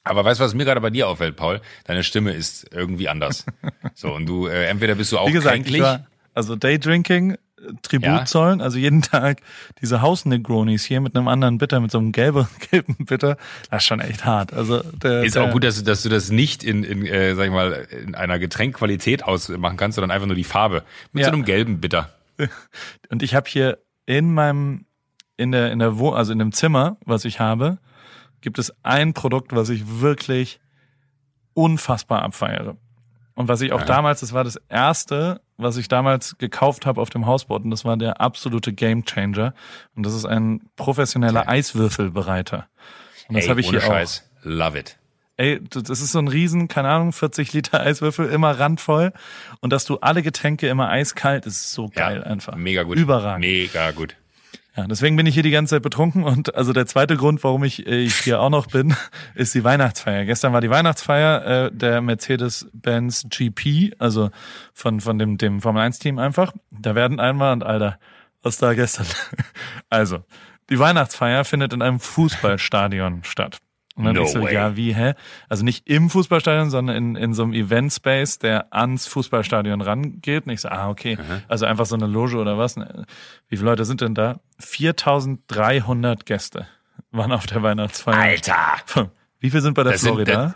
[0.10, 1.62] Aber weißt du, was mir gerade bei dir auffällt, Paul?
[1.86, 3.46] Deine Stimme ist irgendwie anders.
[3.96, 5.82] So, und du, äh, entweder bist du auch Wie gesagt, ich kränklich.
[5.82, 6.06] war,
[6.36, 7.38] also Daydrinking, äh,
[7.82, 8.26] Tribut Ja.
[8.26, 9.40] zollen, also jeden Tag
[9.82, 13.38] diese Haus-Negronis hier mit einem anderen Bitter, mit so einem gelben, gelben Bitter,
[13.72, 14.54] das ist schon echt hart.
[14.54, 17.34] Also der, Ist der, auch gut, dass du, dass du das nicht in, in äh,
[17.34, 20.84] sag ich mal, in einer Getränkqualität ausmachen kannst, sondern einfach nur die Farbe.
[21.12, 21.30] Mit Ja.
[21.30, 22.14] so einem gelben Bitter.
[23.10, 24.86] Und ich habe hier in meinem,
[25.38, 27.80] in der, in der Wo also in dem Zimmer, was ich habe,
[28.42, 30.60] gibt es ein Produkt, was ich wirklich
[31.54, 32.78] unfassbar abfeiere.
[33.36, 33.86] Und was ich auch Ja.
[33.86, 37.86] damals, das war das erste, was ich damals gekauft habe auf dem Hausboot, und das
[37.86, 39.54] war der absolute Gamechanger.
[39.96, 41.50] Und das ist ein professioneller Okay.
[41.52, 42.68] Eiswürfelbereiter.
[43.28, 43.84] Und das habe ich hier auch.
[43.88, 44.28] Scheiß.
[44.44, 44.98] Love it.
[45.40, 49.14] Ey, das ist so ein riesen, keine Ahnung, 40 Liter Eiswürfel, immer randvoll.
[49.60, 52.56] Und dass du alle Getränke immer eiskalt, ist so geil einfach.
[52.56, 52.98] Mega gut.
[52.98, 53.42] Überragend.
[53.42, 54.16] Mega gut.
[54.78, 57.64] Ja, deswegen bin ich hier die ganze Zeit betrunken und also der zweite Grund, warum
[57.64, 58.96] ich, äh, ich hier auch noch bin,
[59.36, 60.26] ist die Weihnachtsfeier.
[60.26, 64.30] Gestern war die Weihnachtsfeier äh, der Mercedes-Benz GP, also
[64.74, 66.54] von von dem dem Formel 1 Team einfach.
[66.70, 67.98] Da werden einmal und Alter,
[68.44, 69.08] was da gestern.
[69.90, 70.26] Also,
[70.70, 73.60] die Weihnachtsfeier findet in einem Fußballstadion statt.
[73.98, 74.54] Und dann No ich so, way.
[74.54, 75.14] ja, wie, hä?
[75.50, 80.46] Also nicht im Fußballstadion, sondern in, in so einem Event-Space, der ans Fußballstadion rangeht.
[80.46, 81.18] Und ich so, ah, okay.
[81.48, 82.78] Also einfach so eine Loge oder was?
[82.78, 84.40] Wie viele Leute sind denn da?
[84.60, 86.68] 4300 Gäste
[87.12, 88.16] waren auf der Weihnachtsfeier.
[88.16, 89.10] Alter!
[89.40, 90.56] Wie viel sind bei der Das Florida?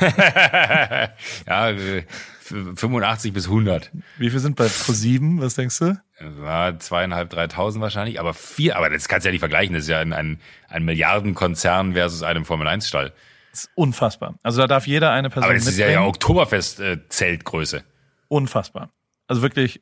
[1.46, 2.04] ja, äh,
[2.48, 3.90] 85 bis 100.
[4.18, 5.40] Wie viel sind bei Pro7?
[5.40, 6.00] Was denkst du?
[6.42, 9.74] Ja, zweieinhalb, dreitausend wahrscheinlich, aber vier, aber das kannst du ja nicht vergleichen.
[9.74, 13.12] Das ist ja ein, ein, ein Milliardenkonzern versus einem Formel-1-Stall.
[13.52, 14.34] Das ist unfassbar.
[14.42, 16.02] Also da darf jeder eine Person Aber das ist ja, mitbringen.
[16.02, 17.82] ja Oktoberfest-Zeltgröße.
[18.28, 18.90] Unfassbar.
[19.26, 19.80] Also wirklich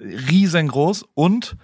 [0.00, 1.56] riesengroß und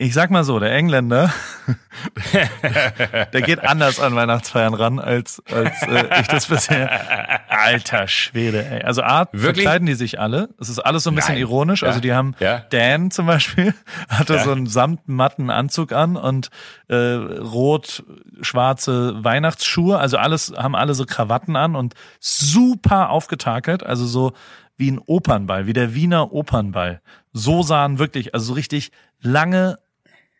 [0.00, 1.32] ich sag mal so, der Engländer,
[3.32, 7.40] der geht anders an Weihnachtsfeiern ran, als, als äh, ich das bisher.
[7.50, 8.82] Alter Schwede, ey.
[8.82, 9.64] Also A, Wirklich?
[9.64, 10.50] verkleiden die sich alle.
[10.60, 11.40] Es ist alles so ein bisschen Nein.
[11.40, 11.82] ironisch.
[11.82, 11.88] Ja.
[11.88, 12.60] Also die haben Ja.
[12.70, 13.74] Dan zum Beispiel,
[14.08, 14.44] hatte Ja.
[14.44, 16.50] so einen samtmatten Anzug an und
[16.88, 19.98] äh, rot-schwarze Weihnachtsschuhe.
[19.98, 23.84] Also alles, haben alle so Krawatten an und super aufgetakelt.
[23.84, 24.32] Also so
[24.76, 27.00] wie ein Opernball, wie der Wiener Opernball.
[27.32, 29.78] So sahen wirklich, also so richtig lange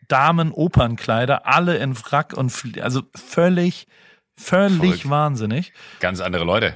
[0.08, 3.86] Damen-Opernkleider, alle in Wrack und Flie- also völlig,
[4.36, 5.10] völlig Verrückt.
[5.10, 5.72] wahnsinnig.
[6.00, 6.74] Ganz andere Leute.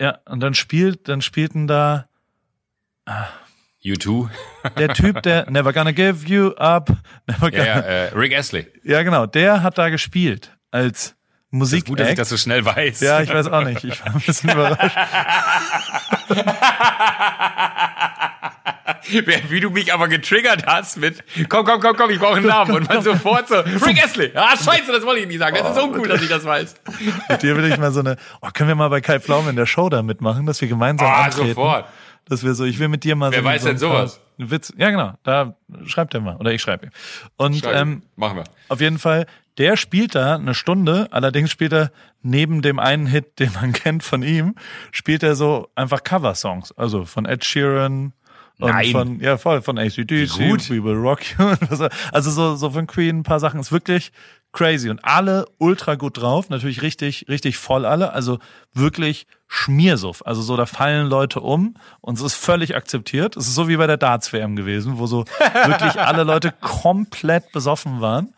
[0.00, 2.06] Ja, und dann spielt, dann spielten da
[3.84, 4.28] U2.
[4.78, 6.90] der Typ, der Never Gonna Give You Up,
[7.26, 8.66] Never Ja, Gonna, ja, äh, Rick Astley.
[8.82, 11.14] ja genau, der hat da gespielt als
[11.52, 12.16] Das ist gut, dass ich Musik.
[12.18, 13.00] das so schnell weiß.
[13.00, 13.82] Ja, ich weiß auch nicht.
[13.84, 14.96] Ich war ein bisschen überrascht.
[19.48, 22.74] Wie du mich aber getriggert hast mit, komm, komm, komm, komm, ich brauche einen Namen.
[22.74, 24.30] Und man sofort so, Rick Astley.
[24.34, 25.56] Ah, scheiße, das wollte ich nicht sagen.
[25.58, 26.74] Das ist so cool, dass ich das weiß.
[27.28, 29.56] Mit dir will ich mal so eine, oh, können wir mal bei Kai Pflaum in
[29.56, 31.48] der Show da mitmachen, dass wir gemeinsam Ah, antreten.
[31.48, 31.86] sofort.
[32.28, 33.44] Dass wir so, ich will mit dir mal Wer so.
[33.44, 34.20] weiß so denn sowas?
[34.38, 36.36] Witz, ja genau, da schreibt er mal.
[36.36, 36.92] Oder ich schreibe ihm.
[37.36, 38.44] Und ähm, Machen wir.
[38.68, 39.26] auf jeden Fall,
[39.58, 41.90] der spielt da eine Stunde, allerdings spielt er
[42.22, 44.54] neben dem einen Hit, den man kennt von ihm,
[44.92, 46.72] spielt er so einfach Cover-Songs.
[46.78, 48.12] Also von Ed Sheeran
[48.60, 48.90] und Nein.
[48.90, 50.38] von, ja voll, von ACDC.
[50.38, 51.54] We Will Rock You.
[52.12, 53.60] Also so, so von Queen ein paar Sachen.
[53.60, 54.12] Ist wirklich
[54.52, 54.90] crazy.
[54.90, 56.50] Und alle ultra gut drauf.
[56.50, 58.12] Natürlich richtig, richtig voll alle.
[58.12, 58.38] Also
[58.74, 60.22] wirklich Schmiersuff.
[60.26, 63.36] Also so, da fallen Leute um und es ist völlig akzeptiert.
[63.36, 65.24] Es ist so wie bei der Darts-WM gewesen, wo so
[65.66, 68.34] wirklich alle Leute komplett besoffen waren.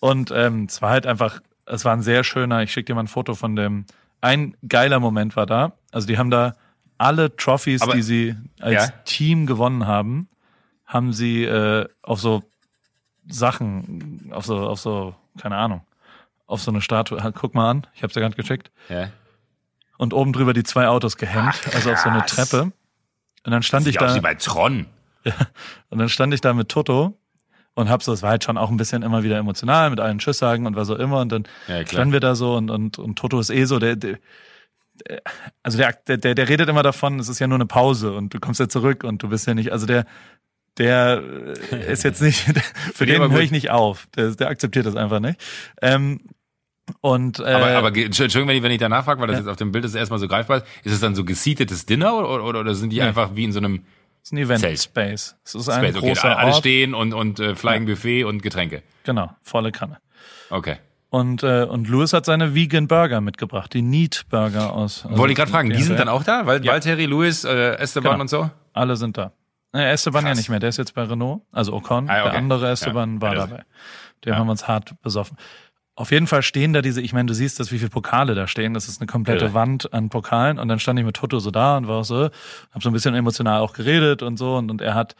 [0.00, 3.04] Und ähm, es war halt einfach, es war ein sehr schöner, ich schicke dir mal
[3.04, 3.84] ein Foto von dem,
[4.20, 5.72] ein geiler Moment war da.
[5.92, 6.54] Also die haben da
[7.00, 8.88] alle Trophies, Aber- die sie als Ja.
[9.04, 10.28] Team gewonnen haben,
[10.86, 12.42] haben sie äh, auf so
[13.28, 15.82] Sachen, auf so, auf so, keine Ahnung,
[16.46, 19.08] auf so eine Statue, guck mal an, ich hab's ja gerade gecheckt, Ja.
[19.98, 22.24] und oben drüber die zwei Autos gehängt, Ach, also auf so eine.
[22.26, 22.72] Treppe.
[23.44, 24.86] Und dann stand ich Sieht aus da, wie bei Tron.
[25.90, 27.16] und dann stand ich da mit Toto
[27.74, 30.18] und hab so, es war halt schon auch ein bisschen immer wieder emotional mit allen
[30.18, 32.98] Tschüss sagen und was auch immer und dann Ja, standen wir da so und, und,
[32.98, 34.18] und Toto ist eh so, der der-
[35.62, 38.40] also der, der, der redet immer davon, es ist ja nur eine Pause und du
[38.40, 40.04] kommst ja zurück und du bist ja nicht, also der,
[40.78, 41.22] der
[41.72, 42.40] äh, ist jetzt nicht,
[42.94, 44.06] für den höre ich nicht auf.
[44.16, 45.40] Der, der akzeptiert das einfach nicht.
[45.82, 46.20] Ähm,
[47.02, 49.40] und äh, Aber, aber Entschuldigung, wenn ich, wenn ich danach frage, weil das Ja.
[49.42, 52.14] jetzt auf dem Bild ist erstmal so greifbar ist, ist es dann so gesiedetes Dinner
[52.16, 53.02] oder, oder, oder sind die Nee.
[53.02, 53.84] einfach wie in so einem
[54.22, 54.80] es ist ein Event Zelt.
[54.82, 55.36] Space.
[55.44, 55.96] Es ist ein Space?
[55.96, 56.58] Okay, großer alle Ort.
[56.58, 58.82] stehen und, und äh, Flying Buffet und Getränke.
[59.04, 59.98] Genau, volle Kanne.
[60.50, 60.76] Okay.
[61.10, 65.04] Und, äh, und Louis hat seine Vegan Burger mitgebracht, die Neat Burger aus.
[65.04, 66.46] also Wollte ich gerade fragen, die sind ja, dann auch da?
[66.46, 66.72] Weil, Ja.
[66.72, 68.22] Valtteri, Louis, äh, Esteban Genau.
[68.22, 68.50] und so?
[68.72, 69.32] Alle sind da.
[69.72, 70.38] Äh, Esteban ja Krass.
[70.38, 72.08] nicht mehr, der ist jetzt bei Renault, also Ocon.
[72.08, 72.30] Ah, okay.
[72.30, 73.20] Der andere Esteban Ja.
[73.22, 73.62] war Ja, dabei.
[74.24, 75.36] Den haben wir uns hart besoffen.
[75.96, 78.46] Auf jeden Fall stehen da diese, ich meine, du siehst das, wie viele Pokale da
[78.46, 78.72] stehen.
[78.74, 79.54] Das ist eine komplette Irre.
[79.54, 80.58] Wand an Pokalen.
[80.58, 82.30] Und dann stand ich mit Toto so da und war auch so,
[82.72, 84.56] hab so ein bisschen emotional auch geredet und so.
[84.56, 85.14] Und, und er hat,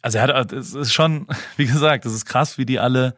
[0.00, 1.26] also er hat, es ist schon,
[1.56, 3.16] wie gesagt, es ist krass, wie die alle,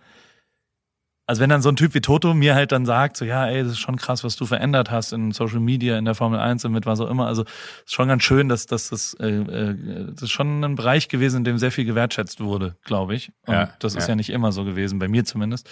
[1.27, 3.62] also wenn dann so ein Typ wie Toto mir halt dann sagt, so ja, ey,
[3.62, 6.64] das ist schon krass, was du verändert hast in Social Media, in der Formel 1
[6.66, 7.27] und mit was auch immer.
[7.27, 11.09] Also ist schon ganz schön, dass, dass das, äh, äh, das ist schon ein Bereich
[11.09, 13.33] gewesen, in dem sehr viel gewertschätzt wurde, glaube ich.
[13.47, 14.11] Und Ja, das ist ja.
[14.11, 15.68] ja nicht immer so gewesen, bei mir zumindest.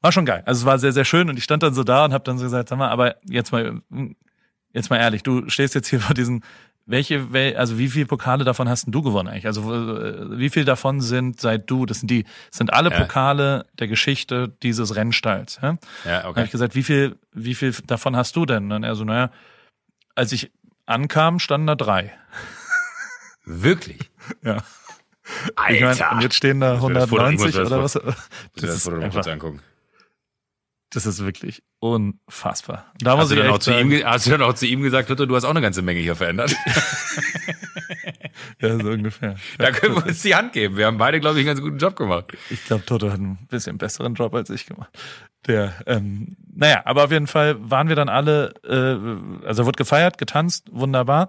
[0.00, 0.42] War schon geil.
[0.46, 2.38] Also es war sehr, sehr schön und ich stand dann so da und habe dann
[2.38, 3.82] so gesagt, sag mal, aber jetzt mal,
[4.72, 6.42] jetzt mal ehrlich, du stehst jetzt hier vor diesen,
[6.86, 9.46] welche, wel- also wie viele Pokale davon hast denn du gewonnen eigentlich?
[9.46, 13.00] Also äh, wie viel davon sind seit du, das sind die, das sind alle Ja.
[13.00, 15.58] Pokale der Geschichte dieses Rennstalls.
[15.62, 15.68] Ja?
[15.70, 16.44] Ja, Dann habe okay.
[16.44, 18.64] ich gesagt, wie viel, wie viel davon hast du denn?
[18.64, 19.30] Und dann er so, naja,
[20.14, 20.50] als ich
[20.86, 22.12] ankam, standen da drei.
[23.44, 23.98] Wirklich?
[24.42, 24.58] Ja.
[25.56, 25.74] Alter.
[25.74, 27.62] Ich meine, und jetzt stehen da Ich muss mir das Foto- ich muss 190 mir
[27.62, 27.92] das oder was?
[27.92, 28.14] Das
[28.56, 29.60] das ist, einfach, angucken.
[30.90, 32.92] Das ist wirklich unfassbar.
[32.98, 35.08] Da Hast muss du, dann auch zu ihm, hast du dann auch zu ihm gesagt,
[35.08, 36.54] Toto, du hast auch eine ganze Menge hier verändert?
[38.60, 39.36] ja, so ungefähr.
[39.58, 40.76] da können wir uns die Hand geben.
[40.76, 42.36] Wir haben beide, glaube ich, einen ganz guten Job gemacht.
[42.50, 44.90] Ich glaube, Toto hat einen bisschen besseren Job als ich gemacht.
[45.46, 50.18] Der, ähm, naja, aber auf jeden Fall waren wir dann alle, äh, also wurde gefeiert,
[50.18, 51.28] getanzt, wunderbar.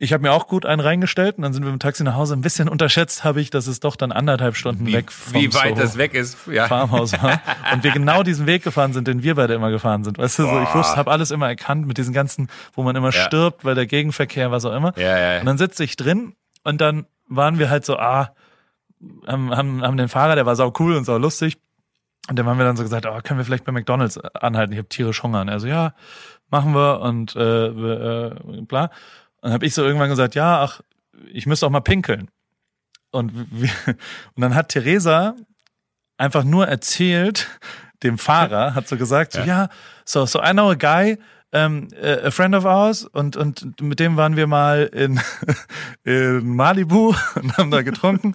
[0.00, 2.34] Ich habe mir auch gut einen reingestellt und dann sind wir im Taxi nach Hause.
[2.34, 5.52] Ein bisschen unterschätzt habe ich, dass es doch dann anderthalb Stunden Wie, weg vom wie
[5.54, 6.36] weit Soho das weg ist.
[6.50, 6.66] Ja.
[6.66, 7.40] Farmhaus war.
[7.72, 10.18] Und wir genau diesen Weg gefahren sind, den wir beide immer gefahren sind.
[10.18, 13.10] Weißt du, so ich wusste, habe alles immer erkannt mit diesen ganzen, wo man immer
[13.12, 13.24] Ja.
[13.26, 14.92] stirbt, weil der Gegenverkehr, was auch immer.
[14.98, 15.40] Ja, ja.
[15.40, 16.34] Und dann sitze ich drin
[16.64, 18.30] und dann waren wir halt so, ah,
[19.26, 21.58] haben, haben, haben den Fahrer, der war sau cool und sau lustig.
[22.28, 24.72] Und dann haben wir dann so gesagt, oh, können wir vielleicht bei McDonalds anhalten?
[24.72, 25.42] Ich habe tierisch Hunger.
[25.42, 25.92] Und er so, ja,
[26.50, 28.30] machen wir und äh, äh,
[28.62, 28.90] bla.
[29.44, 30.80] Und habe ich so irgendwann gesagt, ja, ach,
[31.30, 32.30] ich müsste auch mal pinkeln.
[33.10, 33.68] Und, wir,
[34.34, 35.36] und dann hat Theresa
[36.16, 37.46] einfach nur erzählt,
[38.02, 39.44] dem Fahrer, hat so gesagt, so, Ja.
[39.44, 39.68] ja,
[40.06, 41.18] so, so I know a guy,
[41.54, 45.20] um, a friend of ours, und, und mit dem waren wir mal in,
[46.04, 48.34] in Malibu und haben da getrunken.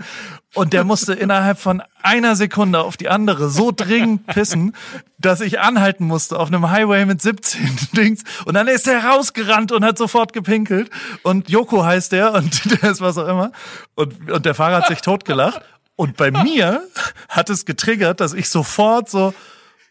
[0.56, 4.74] Und der musste innerhalb von einer Sekunde auf die andere so dringend pissen,
[5.18, 8.24] dass ich anhalten musste auf einem Highway mit 17 Dings.
[8.46, 10.90] Und dann ist er rausgerannt und hat sofort gepinkelt.
[11.22, 13.52] Und Joko heißt der und der ist was auch immer.
[13.96, 15.62] Und, und der Fahrer hat sich totgelacht.
[15.98, 16.84] Und bei mir
[17.28, 19.34] hat es getriggert, dass ich sofort so,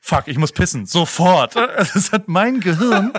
[0.00, 1.54] fuck, ich muss pissen, sofort.
[1.94, 3.12] Das hat mein Gehirn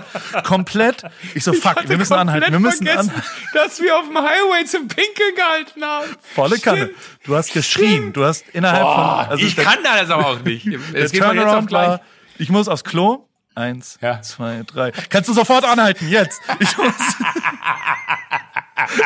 [0.44, 1.02] komplett,
[1.34, 3.28] ich so, fuck, wir müssen anhalten, wir müssen vergessen, anhalten.
[3.54, 6.16] dass wir auf dem Highway zum Pinkeln gehalten haben.
[6.34, 6.86] Volle Kanne.
[6.86, 6.98] Stimmt.
[7.24, 10.40] Du hast geschrien, du hast innerhalb Boah, von, also ich der, kann das aber auch
[10.40, 10.66] nicht.
[10.94, 11.88] Es geht jetzt auf gleich.
[11.88, 12.00] war,
[12.38, 13.26] ich muss aufs Klo.
[13.56, 14.22] Eins, Ja.
[14.22, 14.92] zwei, drei.
[15.10, 16.40] Kannst du sofort anhalten, jetzt.
[16.60, 16.94] Ich muss.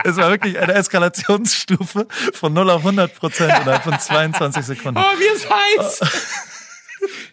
[0.04, 5.00] es war wirklich eine Eskalationsstufe von 0 auf 100 Prozent innerhalb von 22 Sekunden.
[5.00, 6.00] Oh, wie ist heiß.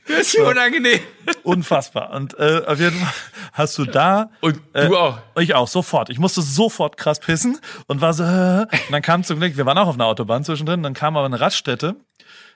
[0.07, 0.99] Das ist unangenehm.
[1.43, 2.11] Unfassbar.
[2.11, 3.13] Und äh, auf jeden Fall
[3.53, 4.29] hast du da.
[4.41, 5.19] Und äh, du auch.
[5.39, 6.09] Ich auch, sofort.
[6.09, 9.65] Ich musste sofort krass pissen und war so, äh, und dann kam zum Glück, wir
[9.65, 11.95] waren auch auf einer Autobahn zwischendrin, dann kam aber eine Raststätte.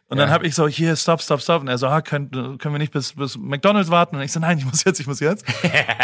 [0.08, 0.34] Und dann Ja.
[0.34, 1.62] habe ich so, hier, stopp, stopp, stopp.
[1.62, 4.16] Und er so, ah, können, können wir nicht bis, bis McDonalds warten?
[4.16, 5.46] Und ich so, nein, ich muss jetzt, ich muss jetzt.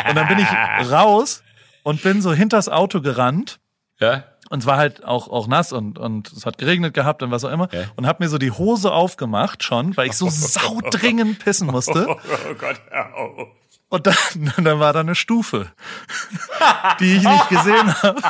[0.09, 0.47] Und dann bin ich
[0.91, 1.43] raus
[1.83, 3.59] und bin so hinters Auto gerannt.
[3.99, 4.23] Ja?
[4.51, 7.45] Und es war halt auch, auch nass und, und es hat geregnet gehabt und was
[7.45, 7.69] auch immer.
[7.71, 7.85] Ja.
[7.95, 12.05] Und hab mir so die Hose aufgemacht schon, weil ich so saudringend pissen musste.
[12.21, 13.47] Oh Gott, hör auf.
[13.87, 14.15] Und dann,
[14.57, 15.71] dann war da eine Stufe,
[16.99, 18.21] die ich nicht gesehen habe.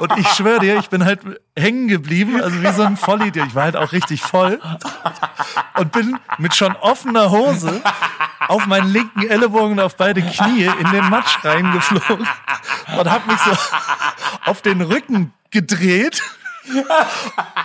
[0.00, 1.20] Und ich schwöre dir, ich bin halt
[1.54, 3.48] hängen geblieben, also wie so ein Vollidiot.
[3.48, 4.58] Ich war halt auch richtig voll
[5.78, 7.82] und bin mit schon offener Hose
[8.48, 12.26] auf meinen linken Ellbogen und auf beide Knie in den Matsch reingeflogen
[12.98, 13.50] und habe mich so
[14.46, 16.22] auf den Rücken gedreht.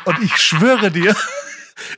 [0.06, 1.16] Und ich schwöre dir,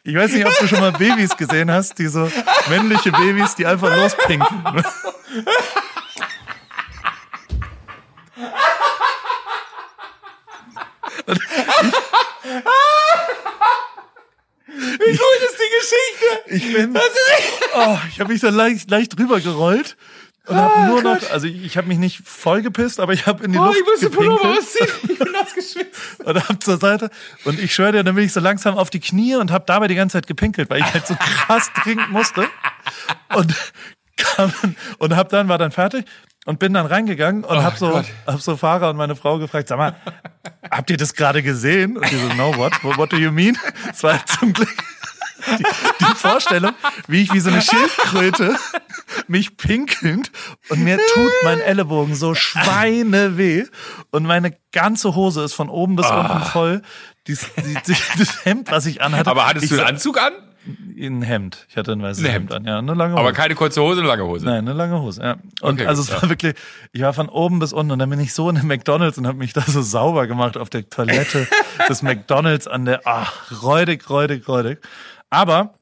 [0.04, 2.32] ich weiß nicht, ob du schon mal Babys gesehen hast, die so
[2.70, 4.48] männliche Babys, die einfach lospinken.
[14.68, 16.28] Wie gut ist die Geschichte?
[16.48, 16.98] Ich bin,
[17.76, 19.40] oh, ich habe mich so leicht, leicht drüber
[20.50, 23.52] und habe nur noch, also ich, habe mich nicht voll gepisst, aber ich habe in
[23.54, 24.88] die Oh, Luft ich muss den Pullover ausziehen.
[25.10, 26.00] Ich bin nass geschwitzt.
[26.24, 27.10] und hab zur Seite
[27.46, 29.88] und ich schwöre dir, dann bin ich so langsam auf die Knie und habe dabei
[29.88, 32.48] die ganze Zeit gepinkelt, weil ich halt so krass trinken musste
[33.36, 33.56] und
[34.18, 34.52] kam
[34.98, 36.06] und hab dann war dann fertig
[36.46, 38.06] und bin dann reingegangen und hab so Gott.
[38.26, 39.96] hab so Fahrer und meine Frau gefragt, sag mal,
[40.72, 41.98] habt ihr das gerade gesehen?
[41.98, 42.74] Und die so, no what?
[42.84, 43.58] What do you mean?
[43.92, 44.70] Es war halt zum Glück
[45.58, 45.64] die,
[46.00, 46.74] die Vorstellung,
[47.08, 48.56] wie ich wie so eine Schildkröte
[49.30, 50.32] mich pinkelnd
[50.70, 53.66] und mir tut mein Ellenbogen so schweineweh
[54.12, 56.82] und meine ganze Hose ist von oben bis unten voll.
[57.28, 59.30] Dies, die, die, das Hemd, was ich anhatte.
[59.30, 60.34] Aber hattest ich du einen Anzug an?
[60.98, 61.66] Ein Hemd.
[61.70, 62.52] Ich hatte ein weißes Ein Hemd.
[62.52, 62.54] Hemd.
[62.54, 63.22] an, ja, eine lange Hose.
[63.22, 64.46] Aber keine kurze Hose, eine lange Hose.
[64.46, 65.38] Nein, eine lange Hose, ja.
[65.62, 66.22] Und Okay, also gut, es ja.
[66.22, 66.56] war wirklich,
[66.92, 69.26] ich war von oben bis unten und dann bin ich so in den McDonalds und
[69.26, 71.48] habe mich da so sauber gemacht auf der Toilette
[71.88, 74.80] des McDonalds an der, ach, räudig, räudig, räudig.
[75.30, 75.76] Aber,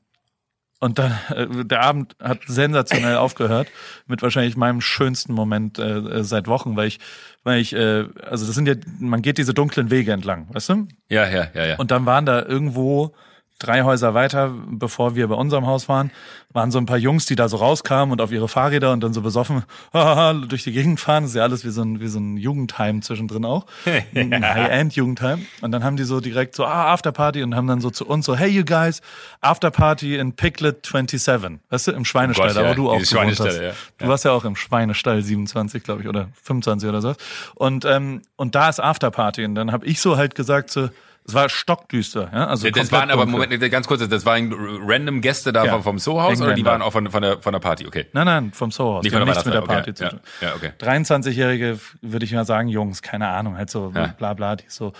[0.80, 3.67] und dann, äh, der Abend hat sensationell aufgehört
[4.05, 6.99] mit wahrscheinlich meinem schönsten Moment äh, äh, seit Wochen, weil ich,
[7.43, 10.88] weil ich, äh, also das sind ja, man geht diese dunklen Wege entlang, weißt du?
[11.09, 11.75] Ja, ja, ja, ja.
[11.78, 13.13] Und dann waren da irgendwo
[13.60, 16.12] drei Häuser weiter, bevor wir bei unserem Haus waren,
[16.53, 19.14] waren so ein paar Jungs, die da so rauskamen und auf ihre Fahrräder und dann
[19.14, 19.64] so besoffen
[20.47, 21.24] durch die Gegend fahren.
[21.24, 23.66] Das ist ja alles wie so ein, wie so ein Jugendheim zwischendrin auch.
[24.16, 25.45] Ein High-End-Jugendheim.
[25.62, 28.26] Und dann haben die so direkt so, ah, Afterparty und haben dann so zu uns
[28.26, 29.01] so, hey you guys,
[29.41, 31.60] Afterparty in Piglet 27.
[31.70, 33.60] Weißt du, im Schweinestall, Oh Gott, da wo ja, du auch gewohnt hast.
[33.60, 33.72] Ja.
[33.97, 37.14] Du warst ja auch im Schweinestall 27, glaube ich, oder 25 oder so.
[37.55, 39.45] Und, ähm, und da ist Afterparty.
[39.45, 40.89] Und dann habe ich so halt gesagt so,
[41.28, 42.47] es war stockdüster, ja.
[42.47, 43.47] Also das waren aber, dunkel.
[43.47, 45.73] Moment, ganz kurz, das waren random Gäste da Ja.
[45.73, 47.86] vom, vom Soho-Haus oder die waren auch von, von, der, von der Party?
[47.86, 48.05] Okay.
[48.13, 48.69] Nein, nein, vom.
[48.69, 50.19] Nicht von haben der nichts mit der Party Weihnachtsfeier, zu tun.
[50.19, 50.45] okay.
[50.45, 50.71] Ja, ja, okay.
[50.80, 54.07] 23-Jährige, würde ich mal sagen, Jungs, keine Ahnung, halt so Ja.
[54.07, 54.93] bla bla, die so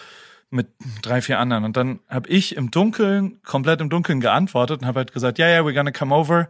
[0.50, 0.68] mit
[1.02, 1.64] drei, vier anderen.
[1.64, 5.46] Und dann habe ich im Dunkeln, komplett im Dunkeln geantwortet und habe halt gesagt, ja,
[5.46, 6.50] yeah, ja, yeah, we're gonna come over,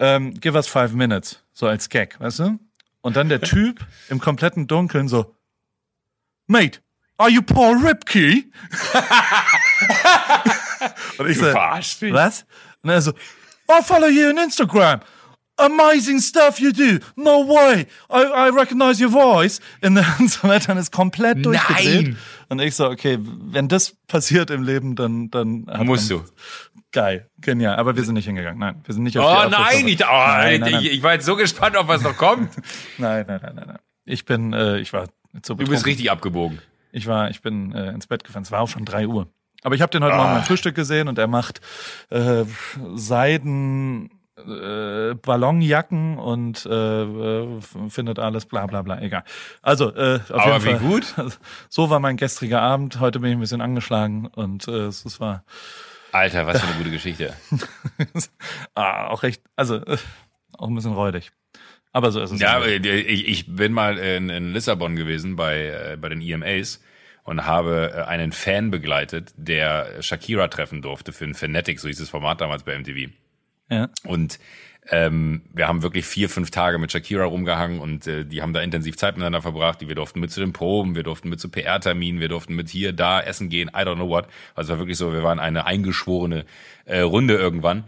[0.00, 2.58] um, give us five minutes, so als Gag, weißt du?
[3.02, 5.34] Und dann der Typ im kompletten Dunkeln so,
[6.46, 6.80] Mate,
[7.18, 8.44] are you Paul Ripke?
[11.18, 12.12] und ich Du so, verarscht mich.
[12.12, 12.44] was?
[12.82, 15.00] Und er so, I follow you on Instagram.
[15.58, 16.98] Amazing stuff you do.
[17.14, 17.86] No way.
[18.10, 19.60] I, I recognize your voice.
[19.82, 22.02] Und dann, so weiter, ist komplett durchgedreht.
[22.04, 22.16] Nein.
[22.48, 26.24] Und ich so, okay, wenn das passiert im Leben, dann, dann Musst du.
[26.90, 27.76] Geil, genial.
[27.76, 28.58] Aber wir sind nicht hingegangen.
[28.58, 31.12] Nein, wir sind nicht auf Oh die nein, ich, oh, nein, nein, nein, Ich, war
[31.12, 32.50] jetzt so gespannt, auf was noch kommt.
[32.98, 33.78] nein, nein, nein, nein, nein.
[34.04, 35.04] Ich bin, äh, ich war
[35.42, 35.84] zu Du bist betrunken.
[35.84, 36.60] richtig abgebogen.
[36.92, 38.42] Ich war, ich bin äh, ins Bett gefahren.
[38.42, 39.26] Es war auch schon drei Uhr.
[39.62, 41.60] Aber ich habe den heute Morgen beim Frühstück gesehen und er macht
[42.10, 42.44] äh,
[42.94, 49.24] Seiden äh, Ballonjacken und äh, äh, findet alles bla bla bla, egal.
[49.60, 50.78] Also, äh, auf Aber jeden wie Fall.
[50.78, 51.36] gut.
[51.68, 52.98] So war mein gestriger Abend.
[52.98, 55.44] Heute bin ich ein bisschen angeschlagen und äh, es es war
[56.12, 57.34] Alter, was für eine gute Geschichte.
[58.74, 59.96] ah, auch recht, also äh,
[60.58, 61.32] auch ein bisschen räudig.
[61.92, 62.40] Aber so ist es.
[62.40, 66.82] Ja, ich, ich bin mal in, in Lissabon gewesen bei, äh, bei den EMAs
[67.24, 71.98] und habe äh, einen Fan begleitet, der Shakira treffen durfte für ein Fanatic, so hieß
[71.98, 73.12] das Format damals bei MTV.
[73.70, 73.88] ja.
[74.04, 74.38] Und
[74.88, 78.60] ähm, wir haben wirklich vier, fünf Tage mit Shakira rumgehangen und äh, die haben da
[78.60, 79.86] intensiv Zeit miteinander verbracht.
[79.86, 82.92] Wir durften mit zu den Proben, wir durften mit zu PR-Terminen, wir durften mit hier,
[82.92, 84.26] da essen gehen, I don't know what.
[84.56, 86.46] Also es war wirklich so, wir waren eine eingeschworene
[86.84, 87.84] äh, Runde irgendwann.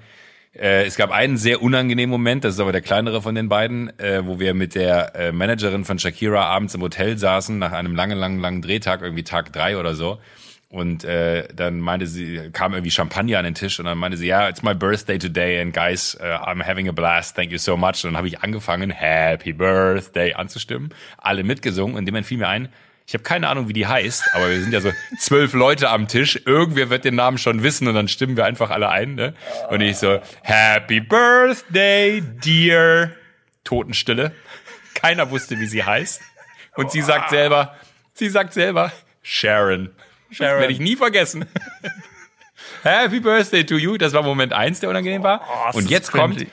[0.57, 3.99] Äh, es gab einen sehr unangenehmen Moment, das ist aber der kleinere von den beiden,
[3.99, 7.95] äh, wo wir mit der äh, Managerin von Shakira abends im Hotel saßen, nach einem
[7.97, 10.21] langen, langen, langen Drehtag, irgendwie Tag drei oder so.
[10.69, 14.27] Und äh, dann meinte sie, kam irgendwie Champagner an den Tisch und dann meinte sie,
[14.27, 17.77] ja, it's my birthday today and guys, uh, I'm having a blast, thank you so
[17.77, 18.05] much.
[18.05, 22.69] Und dann habe ich angefangen, Happy Birthday anzustimmen, alle mitgesungen und dem fiel mir ein,
[23.07, 26.09] ich habe keine Ahnung, wie die heißt, aber wir sind ja so zwölf Leute am
[26.09, 26.41] Tisch.
[26.47, 29.15] Irgendwer wird den Namen schon wissen und dann stimmen wir einfach alle ein.
[29.15, 29.35] Ne?
[29.69, 33.11] Und ich so, Happy Birthday, dear.
[33.63, 34.33] Totenstille.
[34.95, 36.23] Keiner wusste, wie sie heißt.
[36.77, 37.75] Und sie sagt selber,
[38.15, 38.91] sie sagt selber,
[39.23, 39.91] Sharon.
[40.31, 40.61] Sharon.
[40.61, 41.47] Werde ich nie vergessen.
[42.83, 43.99] Happy Birthday to you.
[43.99, 45.43] Das war Moment eins, der unangenehm war.
[45.73, 46.51] Oh, und jetzt kommt, cringy.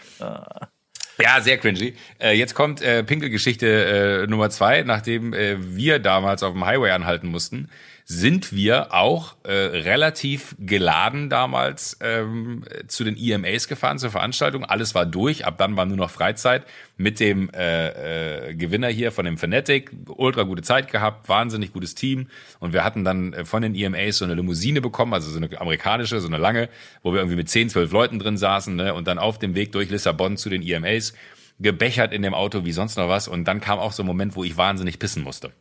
[1.24, 1.94] ja, sehr cringy.
[2.20, 4.84] Äh, jetzt kommt äh, Pinkelgeschichte äh, Nummer zwei.
[4.84, 7.70] Nachdem äh, wir damals auf dem Highway anhalten mussten,
[8.12, 14.66] sind wir auch äh, relativ geladen damals ähm, zu den EMAs gefahren zur Veranstaltung.
[14.66, 16.66] Alles war durch, ab dann war nur noch Freizeit
[16.98, 19.92] mit dem äh, äh, Gewinner hier von dem Fanatic.
[20.10, 22.28] Ultra gute Zeit gehabt, wahnsinnig gutes Team.
[22.60, 25.62] Und wir hatten dann äh, von den EMAs so eine Limousine bekommen, also so eine
[25.62, 26.68] amerikanische, so eine lange,
[27.04, 28.94] wo wir irgendwie mit 10, 12 Leuten drin saßen ne?
[28.94, 31.14] und dann auf dem Weg durch Lissabon zu den EMAs
[31.60, 33.30] gebechert in dem Auto wie sonst noch was.
[33.30, 35.54] Und dann kam auch so ein Moment, wo ich wahnsinnig pissen musste.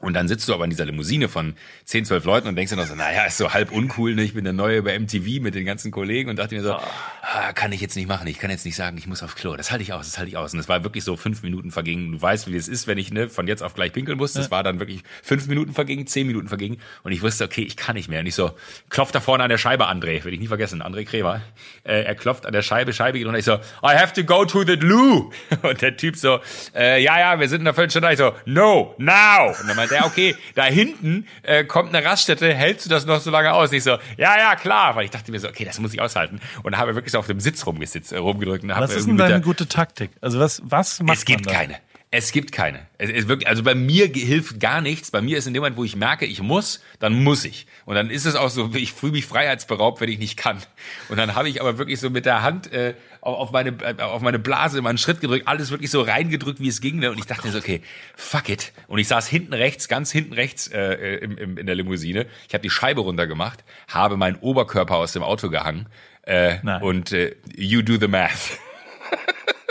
[0.00, 2.76] Und dann sitzt du aber in dieser Limousine von 10, 12 Leuten und denkst dir
[2.76, 4.22] noch so, naja, ist so halb uncool, ne?
[4.22, 7.52] ich bin der Neue bei MTV mit den ganzen Kollegen und dachte mir so, ah,
[7.52, 9.70] kann ich jetzt nicht machen, ich kann jetzt nicht sagen, ich muss auf Klo, das
[9.70, 10.54] halte ich aus, das halte ich aus.
[10.54, 13.10] Und es war wirklich so fünf Minuten vergingen, du weißt, wie es ist, wenn ich
[13.10, 16.26] ne, von jetzt auf gleich pinkeln muss, das war dann wirklich fünf Minuten vergingen, zehn
[16.26, 18.20] Minuten vergingen und ich wusste, okay, ich kann nicht mehr.
[18.20, 18.52] Und ich so,
[18.90, 21.40] klopft da vorne an der Scheibe, André, werde ich nie vergessen, André Kremer,
[21.84, 24.44] äh, er klopft an der Scheibe, Scheibe geht und ich so, I have to go
[24.44, 25.30] to the loo.
[25.62, 26.40] Und der Typ so,
[26.74, 28.12] äh, ja, ja, wir sind in der Viertelstunde.
[28.12, 29.54] Ich so, no, now.
[29.60, 33.20] Und dann meinte er, okay, da hinten äh, kommt eine Raststätte, hältst du das noch
[33.20, 33.72] so lange aus?
[33.72, 34.96] Ich so, ja, ja, klar.
[34.96, 36.40] Weil ich dachte mir so, okay, das muss ich aushalten.
[36.62, 38.64] Und dann habe wirklich so auf dem Sitz rumgesitzt, äh, rumgedrückt.
[38.64, 40.10] Und Was ist denn deine gute Taktik?
[40.20, 41.60] Also was, was macht es gibt man da?
[41.60, 41.76] keine.
[42.10, 42.86] Es gibt keine.
[42.96, 45.10] Es ist wirklich, also bei mir hilft gar nichts.
[45.10, 47.66] Bei mir ist in dem Moment, wo ich merke, ich muss, dann muss ich.
[47.84, 50.62] Und dann ist es auch so, ich fühle mich freiheitsberaubt, wenn ich nicht kann.
[51.10, 54.22] Und dann habe ich aber wirklich so mit der Hand äh, auf meine äh, auf
[54.22, 56.98] meine Blase immer einen Schritt gedrückt, alles wirklich so reingedrückt, wie es ging.
[56.98, 57.10] Ne?
[57.10, 57.82] Und ich dachte mir so, okay,
[58.16, 58.72] fuck it.
[58.86, 62.26] Und ich saß hinten rechts, ganz hinten rechts äh, im, im, in der Limousine.
[62.48, 65.88] Ich habe die Scheibe runtergemacht, habe meinen Oberkörper aus dem Auto gehangen
[66.22, 66.82] äh, Nein.
[66.82, 68.58] und äh, you do the math.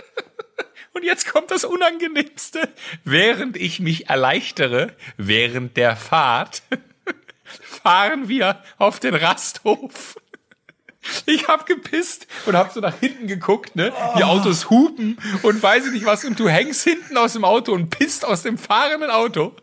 [0.98, 2.70] Und jetzt kommt das Unangenehmste.
[3.04, 6.64] Während ich mich erleichtere, während der Fahrt,
[7.62, 10.16] fahren wir auf den Rasthof.
[11.28, 13.94] Ich hab gepisst und hab so nach hinten geguckt, ne?
[14.18, 17.74] Die Autos hupen und weiß ich nicht was und du hängst hinten aus dem Auto
[17.74, 19.56] und pisst aus dem fahrenden Auto.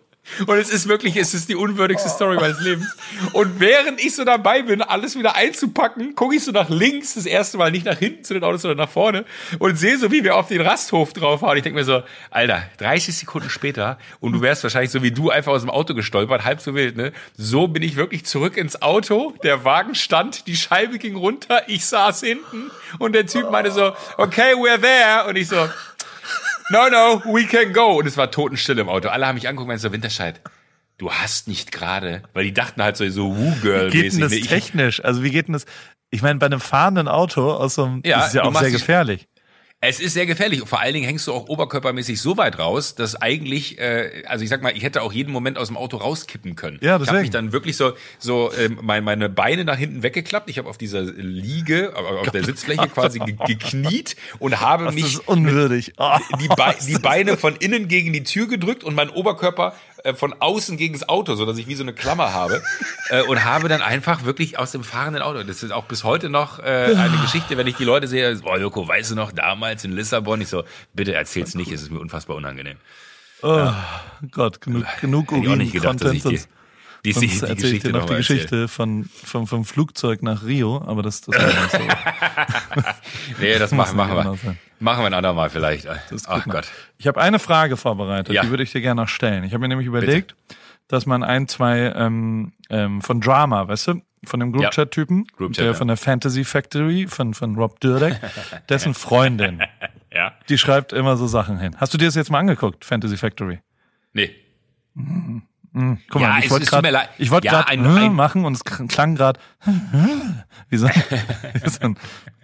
[0.47, 2.97] Und es ist wirklich, es ist die unwürdigste Story meines Lebens.
[3.33, 7.27] Und während ich so dabei bin, alles wieder einzupacken, gucke ich so nach links, das
[7.27, 9.25] erste Mal nicht nach hinten zu den Autos, sondern nach vorne
[9.59, 11.57] und sehe so, wie wir auf den Rasthof drauf fahren.
[11.57, 15.31] Ich denke mir so, Alter, 30 Sekunden später und du wärst wahrscheinlich so wie du
[15.31, 17.13] einfach aus dem Auto gestolpert, halb so wild, ne?
[17.37, 21.85] So bin ich wirklich zurück ins Auto, der Wagen stand, die Scheibe ging runter, ich
[21.85, 25.29] saß hinten und der Typ meinte so, okay, we're there.
[25.29, 25.69] Und ich so,
[26.71, 27.99] no, no, we can go.
[27.99, 29.09] Und es war totenstill im Auto.
[29.09, 30.41] Alle haben mich angeguckt und meinten so, Winterscheid,
[30.99, 34.39] du hast nicht gerade, weil die dachten halt so, so Wie geht denn das ne?
[34.39, 35.03] Ich- technisch?
[35.05, 35.67] Also wie geht denn das?
[36.11, 38.65] Ich meine, bei einem fahrenden Auto aus so einem, Ja, das ist ja auch machst
[38.65, 39.27] sehr gefährlich.
[39.87, 40.63] Es ist sehr gefährlich.
[40.67, 44.49] Vor allen Dingen hängst du auch oberkörpermäßig so weit raus, dass eigentlich, äh, also ich
[44.49, 46.79] sag mal, ich hätte auch jeden Moment aus dem Auto rauskippen können.
[46.81, 47.21] Ja, Ich habe deswegen.
[47.23, 50.49] mich dann wirklich so, so ähm, mein, meine Beine nach hinten weggeklappt.
[50.49, 54.95] Ich habe auf dieser Liege, äh, auf der Sitzfläche quasi ge gekniet und habe Das
[54.95, 55.93] mich ist unwürdig.
[56.07, 56.17] Oh.
[56.41, 59.75] die, Be die Beine von innen gegen die Tür gedrückt und mein Oberkörper
[60.05, 62.63] äh, von außen gegen das Auto, so dass ich wie so eine Klammer habe
[63.09, 65.43] äh, und habe dann einfach wirklich aus dem fahrenden Auto.
[65.43, 68.39] Das ist auch bis heute noch äh, eine Geschichte, wenn ich die Leute sehe.
[68.45, 70.41] Oh Joko, weißt du noch damals in Lissabon?
[70.43, 72.77] Ich so, bitte erzähl's nicht, es ist mir unfassbar unangenehm.
[73.43, 73.73] Oh
[74.31, 76.23] Gott, genug, genug Hätte ich auch nicht gedacht, dass ich
[77.05, 78.39] die, sonst, die, die, erzähle ich Geschichte dir noch die mal erzählen.
[78.39, 81.79] Geschichte von, vom, vom Flugzeug nach Rio, aber das, das war nicht so.
[83.41, 84.39] Nee, das machen, machen genau wir.
[84.39, 84.59] sein.
[84.81, 85.87] Machen wir ein andermal vielleicht.
[85.89, 86.67] Ach gut, Gott.
[86.99, 88.43] Ich habe eine Frage vorbereitet, Ja.
[88.43, 89.45] die würde ich dir gerne noch stellen.
[89.45, 90.35] Ich habe mir nämlich überlegt,
[90.89, 94.61] dass man ein, zwei ähm, ähm, von Drama, weißt du, von dem Ja.
[94.63, 95.75] Groupchat-Typen, Groupchat, der ja.
[95.75, 98.19] von der Fantasy Factory, von, von Rob Dyrdek,
[98.69, 99.61] dessen Freundin,
[100.13, 100.33] Ja?
[100.49, 101.77] die schreibt immer so Sachen hin.
[101.79, 103.61] Hast du dir das jetzt mal angeguckt, Fantasy Factory?
[104.13, 104.31] Nee.
[106.09, 109.17] Guck Ja, mal, ich wollte gerade ich wollte Ja, gerade äh, machen und es klang
[109.17, 109.41] gerade
[110.69, 110.87] wie so,
[111.63, 111.97] wie so eine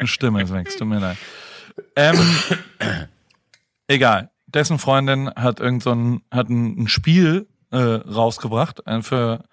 [0.08, 0.66] Stimme ist weg.
[0.68, 1.16] Es tut mir leid.
[1.94, 2.18] Ähm,
[3.88, 4.30] egal.
[4.46, 9.44] Dessen Freundin hat irgend so ein hat ein, ein Spiel äh, rausgebracht äh, für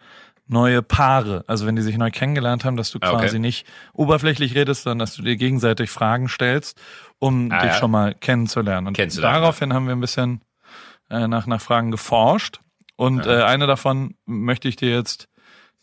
[0.48, 1.44] neue Paare.
[1.46, 3.26] Also wenn die sich neu kennengelernt haben, dass du Ah, okay.
[3.26, 6.82] quasi nicht oberflächlich redest, sondern dass du dir gegenseitig Fragen stellst,
[7.20, 7.78] um Ah, dich ja.
[7.78, 8.88] schon mal kennenzulernen.
[8.88, 10.42] Und Kennenzulernen, daraufhin haben wir ein bisschen
[11.12, 12.60] äh, nach, nach Fragen geforscht.
[12.98, 15.30] Und äh, eine davon möchte ich dir jetzt.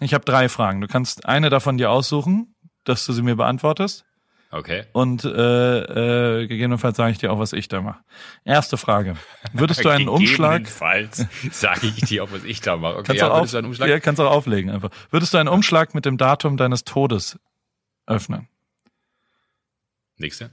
[0.00, 0.80] Ich habe drei Fragen.
[0.80, 4.04] Du kannst eine davon dir aussuchen, dass du sie mir beantwortest.
[4.50, 4.84] Okay.
[4.92, 8.00] Und äh, äh, gegebenenfalls sage ich dir auch, was ich da mache.
[8.44, 9.16] Erste Frage.
[9.52, 10.64] Würdest du einen Umschlag.
[10.64, 12.94] Gegebenenfalls sage ich dir, auch, was ich da mache.
[12.94, 13.88] Okay, Kannst, ja, auch auf, du einen Umschlag?
[13.88, 14.90] ja, kannst auch auflegen einfach.
[15.10, 17.38] Würdest du einen Umschlag mit dem Datum deines Todes
[18.06, 18.48] öffnen?
[20.18, 20.50] Nächste.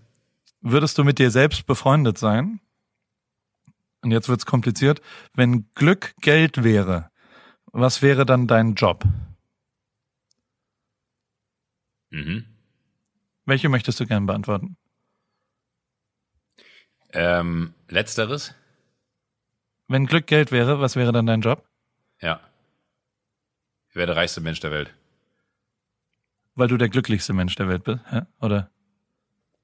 [0.61, 2.59] Würdest du mit dir selbst befreundet sein?
[4.01, 5.01] Und jetzt wird's kompliziert.
[5.33, 7.11] Wenn Glück Geld wäre,
[7.71, 9.03] was wäre dann dein Job?
[12.09, 12.45] Mhm.
[13.45, 14.77] Welche möchtest du gerne beantworten?
[17.13, 18.55] Ähm, letzteres?
[19.87, 21.67] Wenn Glück Geld wäre, was wäre dann dein Job?
[22.21, 22.39] Ja.
[23.89, 24.93] Ich wäre der reichste Mensch der Welt.
[26.55, 28.21] Weil du der glücklichste Mensch der Welt bist, hä?
[28.39, 28.69] oder?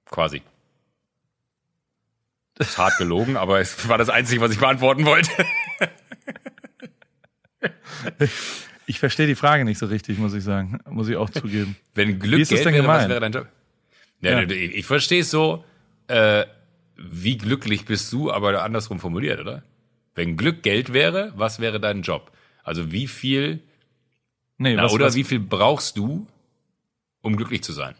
[0.06, 0.42] Quasi.
[2.58, 5.30] Das ist hart gelogen, aber es war das Einzige, was ich beantworten wollte.
[8.86, 10.80] Ich verstehe die Frage nicht so richtig, muss ich sagen.
[10.90, 11.76] Muss ich auch zugeben.
[11.94, 13.48] Wenn Glück Wie ist das Geld denn wäre, was wäre dein Job?
[14.22, 14.50] Ja, Ja.
[14.50, 15.64] Ich, ich verstehe es so,
[16.08, 16.46] äh,
[16.96, 19.64] wie glücklich bist du, aber andersrum formuliert, oder?
[20.16, 22.32] Wenn Glück Geld wäre, was wäre dein Job?
[22.64, 23.62] Also wie viel,
[24.58, 26.26] Nee, na, was, oder was, wie viel brauchst du,
[27.22, 27.94] um glücklich zu sein?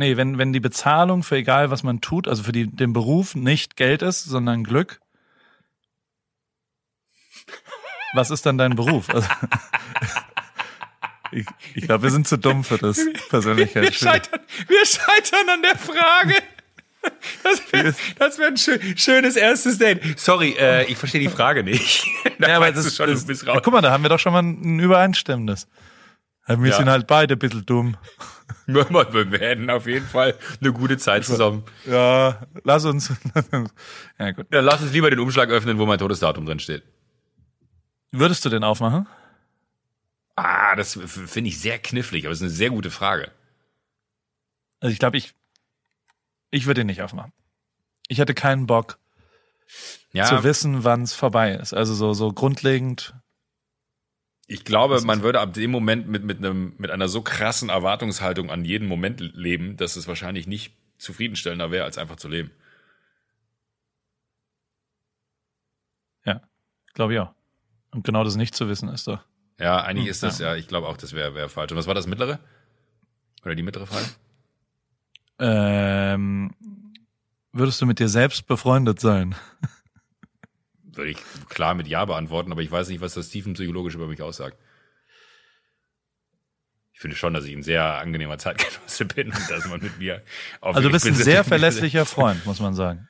[0.00, 3.36] Nee wenn, wenn die Bezahlung für egal, was man tut, also für die, den Beruf
[3.36, 5.00] nicht Geld ist, sondern Glück,
[8.12, 9.08] was ist dann dein Beruf?
[9.10, 9.28] Also,
[11.32, 12.98] ich ich glaube, wir sind zu dumm für das
[13.28, 13.84] Persönlichkeit.
[13.84, 16.34] wir scheitern an der Frage.
[17.42, 20.18] Das wäre wär ein schön, schönes erstes Date.
[20.18, 22.06] Sorry, äh, ich verstehe die Frage nicht.
[22.38, 24.42] da Ja, aber das, schon, das, ja, guck mal, da haben wir doch schon mal
[24.42, 25.66] ein übereinstimmendes.
[26.46, 26.76] Wir Ja.
[26.76, 27.96] sind halt beide ein bisschen dumm.
[28.66, 31.64] Wir werden auf jeden Fall eine gute Zeit zusammen.
[31.86, 33.12] Ja, lass uns.
[34.18, 34.46] ja, gut.
[34.52, 36.82] Ja, lass uns lieber den Umschlag öffnen, wo mein Todesdatum drin steht.
[38.12, 39.06] Würdest du den aufmachen?
[40.36, 43.30] Ah, das finde ich sehr knifflig, aber es ist eine sehr gute Frage.
[44.80, 45.34] Also ich glaube, ich,
[46.50, 47.32] ich würde ihn nicht aufmachen.
[48.08, 48.98] Ich hätte keinen Bock
[50.12, 51.74] Ja, zu wissen, wann es vorbei ist.
[51.74, 53.14] Also so, so grundlegend.
[54.50, 58.50] Ich glaube, man würde ab dem Moment mit, mit, einem, mit einer so krassen Erwartungshaltung
[58.50, 62.50] an jeden Moment leben, dass es wahrscheinlich nicht zufriedenstellender wäre, als einfach zu leben.
[66.24, 66.40] Ja,
[66.94, 67.32] glaube ich auch.
[67.92, 69.20] Und genau das nicht zu wissen ist doch.
[69.60, 71.70] Ja, eigentlich Hm, ist das, ja, ich glaube auch, das wäre wär falsch.
[71.70, 72.40] Und was war das mittlere?
[73.44, 74.06] Oder die mittlere Frage?
[75.38, 76.50] Ähm,
[77.52, 79.36] würdest du mit dir selbst befreundet sein?
[80.92, 81.18] Würde ich
[81.48, 84.56] klar mit Ja beantworten, aber ich weiß nicht, was das tiefenpsychologisch über mich aussagt.
[86.92, 90.22] Ich finde schon, dass ich ein sehr angenehmer Zeitgenosse bin und dass man mit mir
[90.60, 93.08] auf Also du bist ich ein sehr verlässlicher Freund, muss man sagen.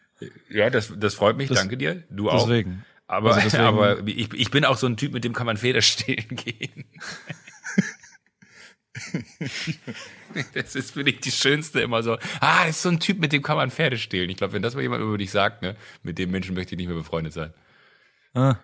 [0.49, 2.05] Ja, das, das freut mich, Das- danke dir.
[2.11, 2.45] Du auch.
[2.47, 2.85] Deswegen.
[3.07, 5.57] Aber, Also deswegen- aber ich, ich bin auch so ein Typ, mit dem kann man
[5.57, 6.85] Feder stehlen gehen.
[10.55, 12.14] Das ist für dich die schönste immer so.
[12.41, 14.31] Ah, das ist so ein Typ, mit dem kann man Pferde stehlen.
[14.31, 16.78] Ich glaube, wenn das mal jemand über dich sagt, ne, mit dem Menschen möchte ich
[16.78, 17.53] nicht mehr befreundet sein.
[18.35, 18.57] Ah.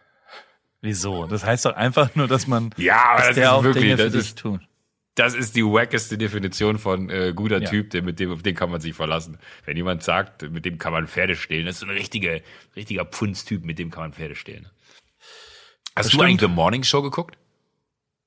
[0.80, 1.26] Wieso?
[1.26, 3.82] Das heißt doch einfach nur, dass man, Ja, aber dass das der ist auch wirklich,
[3.84, 4.60] Dinge für das dich ist, tut.
[5.14, 7.70] Das ist die wackeste Definition von äh, guter Ja.
[7.70, 9.38] Typ, den, mit dem, auf den kann man sich verlassen.
[9.64, 12.40] Wenn jemand sagt, mit dem kann man Pferde stehlen, das ist so ein richtiger,
[12.76, 14.66] richtiger Pfundstyp, mit dem kann man Pferde stehlen.
[14.66, 16.24] Hast Das du stimmt.
[16.24, 17.38] eigentlich The Morning Show geguckt?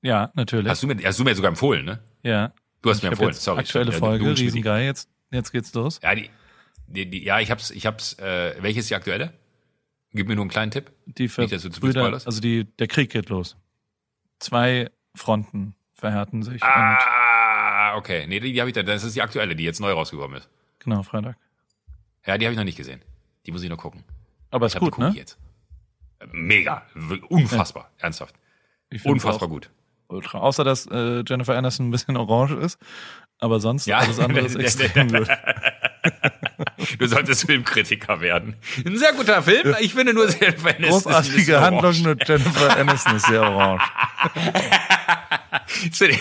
[0.01, 0.67] Ja, natürlich.
[0.67, 1.99] Hast du mir, hast du mir sogar empfohlen, ne?
[2.23, 2.53] ja.
[2.81, 3.59] Du hast Ich mir empfohlen, sorry.
[3.59, 4.43] aktuelle Ja, Folge, Schmidti.
[4.43, 4.85] riesengeil.
[4.85, 5.99] Jetzt, jetzt geht's los.
[6.01, 6.29] Ja, die,
[6.87, 9.33] die, die, ja, ich hab's, ich hab's, äh, welches ist die aktuelle?
[10.13, 10.91] Gib mir nur einen kleinen Tipp.
[11.05, 12.25] Die Nicht, dass du zu Brüder, spoilerst.
[12.27, 13.57] also die, der Krieg geht los.
[14.39, 18.25] Zwei Fronten verhärten sich und Ah, okay.
[18.27, 18.83] Nee, die, die habe ich da.
[18.83, 20.49] Das ist die aktuelle, die jetzt neu rausgekommen ist.
[20.79, 21.35] genau, Freitag.
[22.25, 23.01] Ja, die habe ich noch nicht gesehen.
[23.45, 24.03] Die muss ich noch gucken.
[24.51, 25.11] Aber Ich ist gut, ne?
[25.15, 25.37] jetzt.
[26.31, 26.85] Mega.
[27.29, 27.91] Unfassbar.
[27.97, 28.35] Ernsthaft.
[28.89, 29.69] Ich find's Unfassbar gut.
[30.07, 30.39] Ultra.
[30.39, 32.79] Außer, dass äh, Jennifer Aniston ein bisschen orange ist.
[33.37, 33.99] Aber sonst Ja.
[33.99, 35.27] alles andere ist extrem gut.
[36.97, 38.55] Du solltest Filmkritiker werden.
[38.85, 39.75] Ein sehr guter Film.
[39.79, 43.83] Ich finde nur sehr wenn es ist Großartige Handlung, nur Jennifer Aniston ist sehr orange.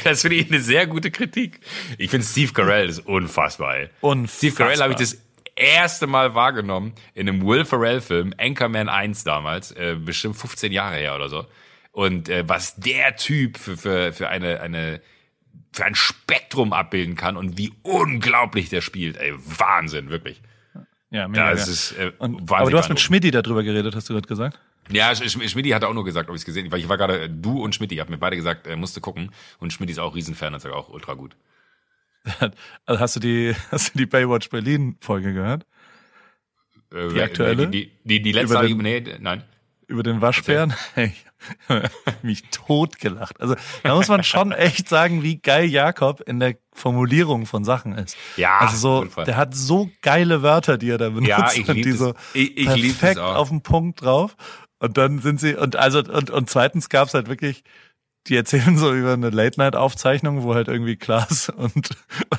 [0.04, 1.60] Das finde ich- eine sehr gute Kritik.
[1.96, 3.88] Ich finde Steve Carell ist unfassbar, ey.
[4.00, 4.36] Unfassbar.
[4.36, 5.18] Steve Carell habe ich das
[5.56, 10.96] erste Mal wahrgenommen in einem Will Ferrell Film, Anchorman 1 damals, äh, bestimmt 15 Jahre
[10.96, 11.46] her oder so.
[11.92, 15.00] Und äh, was der Typ für, für, für eine, eine
[15.72, 20.40] für ein Spektrum abbilden kann und wie unglaublich der spielt, ey, Wahnsinn, wirklich.
[21.10, 21.50] Ja, mega.
[21.52, 23.00] Das ist äh, und, aber du hast mit.
[23.00, 24.58] Schmidti darüber geredet, hast du gerade gesagt?
[24.90, 26.88] Ja, Sch Sch Schmidti hat auch nur gesagt, ob ich es gesehen habe, weil ich
[26.88, 29.92] war gerade, äh, du und Schmidti, habt mir beide gesagt, er musste gucken und Schmidti
[29.92, 31.36] ist auch Riesenfan, hat auch ultra gut.
[32.86, 35.66] Also hast du die, hast du die Baywatch Berlin Folge gehört?
[36.92, 37.68] Äh, Die aktuelle?
[37.68, 39.44] Die, die, die letzte, Über ich, den- nee, nein.
[39.86, 40.74] Über den Waschbären?
[40.94, 41.12] Hey,
[42.22, 43.40] mich totgelacht.
[43.40, 47.92] Also da muss man schon echt sagen, wie geil Jakob in der Formulierung von Sachen
[47.92, 48.16] ist.
[48.36, 49.24] Ja, also so, Unfall.
[49.24, 51.98] der hat so geile Wörter, die er da benutzt Ja, ich und lieb die das.
[51.98, 54.36] so Ich- ich perfekt auf den Punkt drauf.
[54.80, 57.64] Und dann sind sie und also und und zweitens gab's halt wirklich
[58.26, 61.90] die erzählen so über eine Late-Night-Aufzeichnung, wo halt irgendwie Klaas und,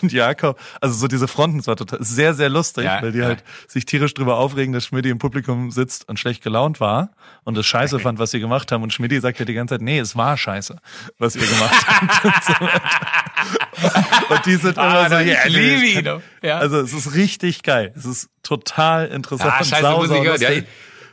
[0.01, 3.19] und Jakob, also so diese Fronten, das war total, sehr, sehr lustig, Ja, weil die
[3.19, 3.25] ja.
[3.25, 7.09] halt sich tierisch drüber aufregen, dass Schmidti im Publikum sitzt und schlecht gelaunt war
[7.43, 8.83] und es scheiße fand, was sie gemacht haben.
[8.83, 10.77] Und Schmidti sagt ja die ganze Zeit, nee, es war scheiße,
[11.17, 12.25] was ihr gemacht habt.
[12.25, 16.59] und, so und die sind immer Ah, so, ich ja, nee, kann- Ja.
[16.59, 17.93] Also es ist richtig geil.
[17.95, 19.53] Es ist total interessant.
[19.57, 20.23] Ah, scheiße, sau, sau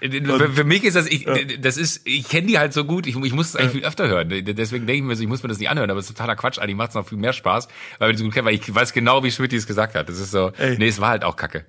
[0.01, 0.13] ich.
[0.13, 1.27] Ja, ich- für, mich ist das, ich,
[1.61, 4.09] das ist, ich kenne die halt so gut, ich, ich muss es eigentlich viel öfter
[4.09, 4.29] hören.
[4.29, 6.37] Deswegen denke ich mir so, ich muss mir das nicht anhören, aber es ist totaler
[6.37, 6.59] Quatsch.
[6.59, 7.69] Eigentlich macht es noch viel mehr Spaß,
[7.99, 10.09] weil wir die so gut kennen, weil ich weiß genau, wie Schmidt es gesagt hat.
[10.09, 10.77] Das ist so, Ey.
[10.79, 11.65] nee, es war halt auch Kacke.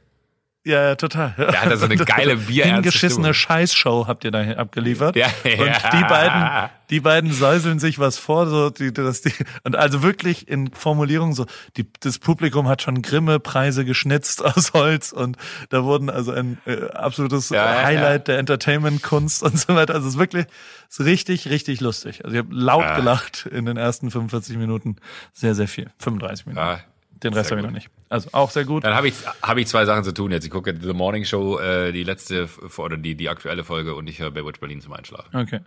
[0.68, 1.34] Ja, ja, total.
[1.38, 3.34] Der hat da so eine geile bierernste Hingeschissene.
[3.34, 5.16] Scheißshow habt ihr da abgeliefert.
[5.16, 5.90] Ja, und ja.
[5.94, 9.32] die beiden, die beiden säuseln sich was vor, so die, das, die,
[9.64, 11.46] und also wirklich in Formulierung so,
[11.78, 15.38] die, das Publikum hat schon Grimme-Preise geschnitzt aus Holz und
[15.70, 19.94] da wurden also ein äh, absolutes Ja, ja, Highlight der Entertainment-Kunst und so weiter.
[19.94, 20.48] Also es ist wirklich,
[20.90, 22.26] es ist richtig, richtig lustig.
[22.26, 22.96] Also ich habe laut Ja.
[22.98, 24.98] gelacht in den ersten 45 Minuten.
[25.32, 25.90] Sehr, sehr viel.
[26.00, 26.68] 35 Minuten.
[26.68, 26.80] Ja,
[27.24, 27.90] den Rest habe ich noch nicht.
[28.10, 28.84] Also auch sehr gut.
[28.84, 30.46] Dann habe ich, habe ich zwei Sachen zu tun jetzt.
[30.46, 32.48] Ich gucke The Morning Show, äh, die letzte
[32.78, 35.36] oder die, die aktuelle Folge und ich höre Baywatch Berlin zum Einschlafen.
[35.36, 35.60] Okay.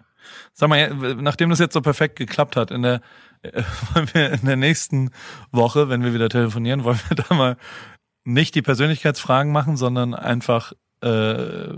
[0.52, 3.00] Sag mal, nachdem das jetzt so perfekt geklappt hat, in der,
[3.42, 3.62] äh,
[3.94, 5.10] wollen wir in der nächsten
[5.52, 7.56] Woche, wenn wir wieder telefonieren, wollen wir da mal
[8.24, 10.72] nicht die Persönlichkeitsfragen machen, sondern einfach,
[11.02, 11.74] äh,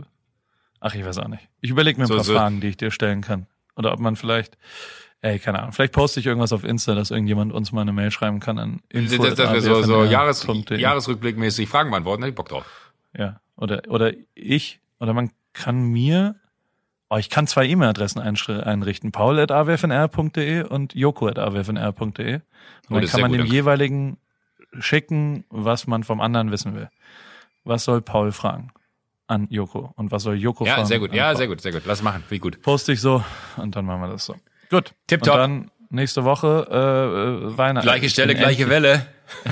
[0.80, 1.48] ach, ich weiß auch nicht.
[1.60, 3.46] Ich überlege mir ein So- paar so- Fragen, die ich dir stellen kann.
[3.74, 4.58] Oder ob man vielleicht,
[5.22, 8.10] ey, keine Ahnung, vielleicht poste ich irgendwas auf Insta, dass irgendjemand uns mal eine Mail
[8.10, 10.46] schreiben kann an Das, das, das wir so, so Jahres.
[10.68, 12.92] Jahresrückblickmäßig Fragen beantworten, hätte ich Bock drauf.
[13.16, 16.36] Ja, oder, oder ich, oder man kann mir,
[17.08, 22.34] oh, ich kann zwei E-Mail-Adressen einrichten, paul.awfnr.de und joko.awfnr.de.
[22.34, 22.42] Und
[22.90, 24.18] Oh, dann kann man dem jeweiligen
[24.80, 26.88] schicken, was man vom anderen wissen will.
[27.64, 28.72] Was soll Paul fragen
[29.28, 29.92] an Joko?
[29.96, 30.80] Und was soll Joko fragen?
[30.80, 31.14] Ja, sehr gut.
[31.14, 31.36] Ja, Paul?
[31.36, 31.82] sehr gut, sehr gut.
[31.84, 32.24] Lass machen.
[32.28, 32.60] Wie gut.
[32.62, 33.22] Poste ich so
[33.56, 34.34] und dann machen wir das so.
[34.72, 34.94] Gut.
[35.06, 35.34] Tipptopp.
[35.34, 37.86] Und dann nächste Woche äh, äh, Weihnachten.
[37.86, 39.06] Gleiche Stelle, gleiche Welle.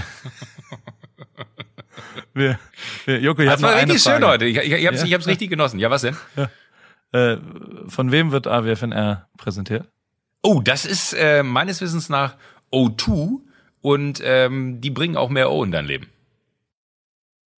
[2.33, 2.59] Wir,
[3.07, 4.45] wir, Joko, ich Das habe war richtig schön heute.
[4.47, 5.07] Ich, ich, ich hab's, Ja.
[5.07, 5.79] ich hab's richtig genossen.
[5.81, 6.17] Ja, was denn?
[7.13, 7.37] Äh,
[7.89, 9.89] von wem wird AWFNR präsentiert?
[10.43, 12.37] Oh, das ist äh, meines Wissens nach
[12.73, 13.41] O2
[13.81, 16.07] und ähm, die bringen auch mehr O in dein Leben.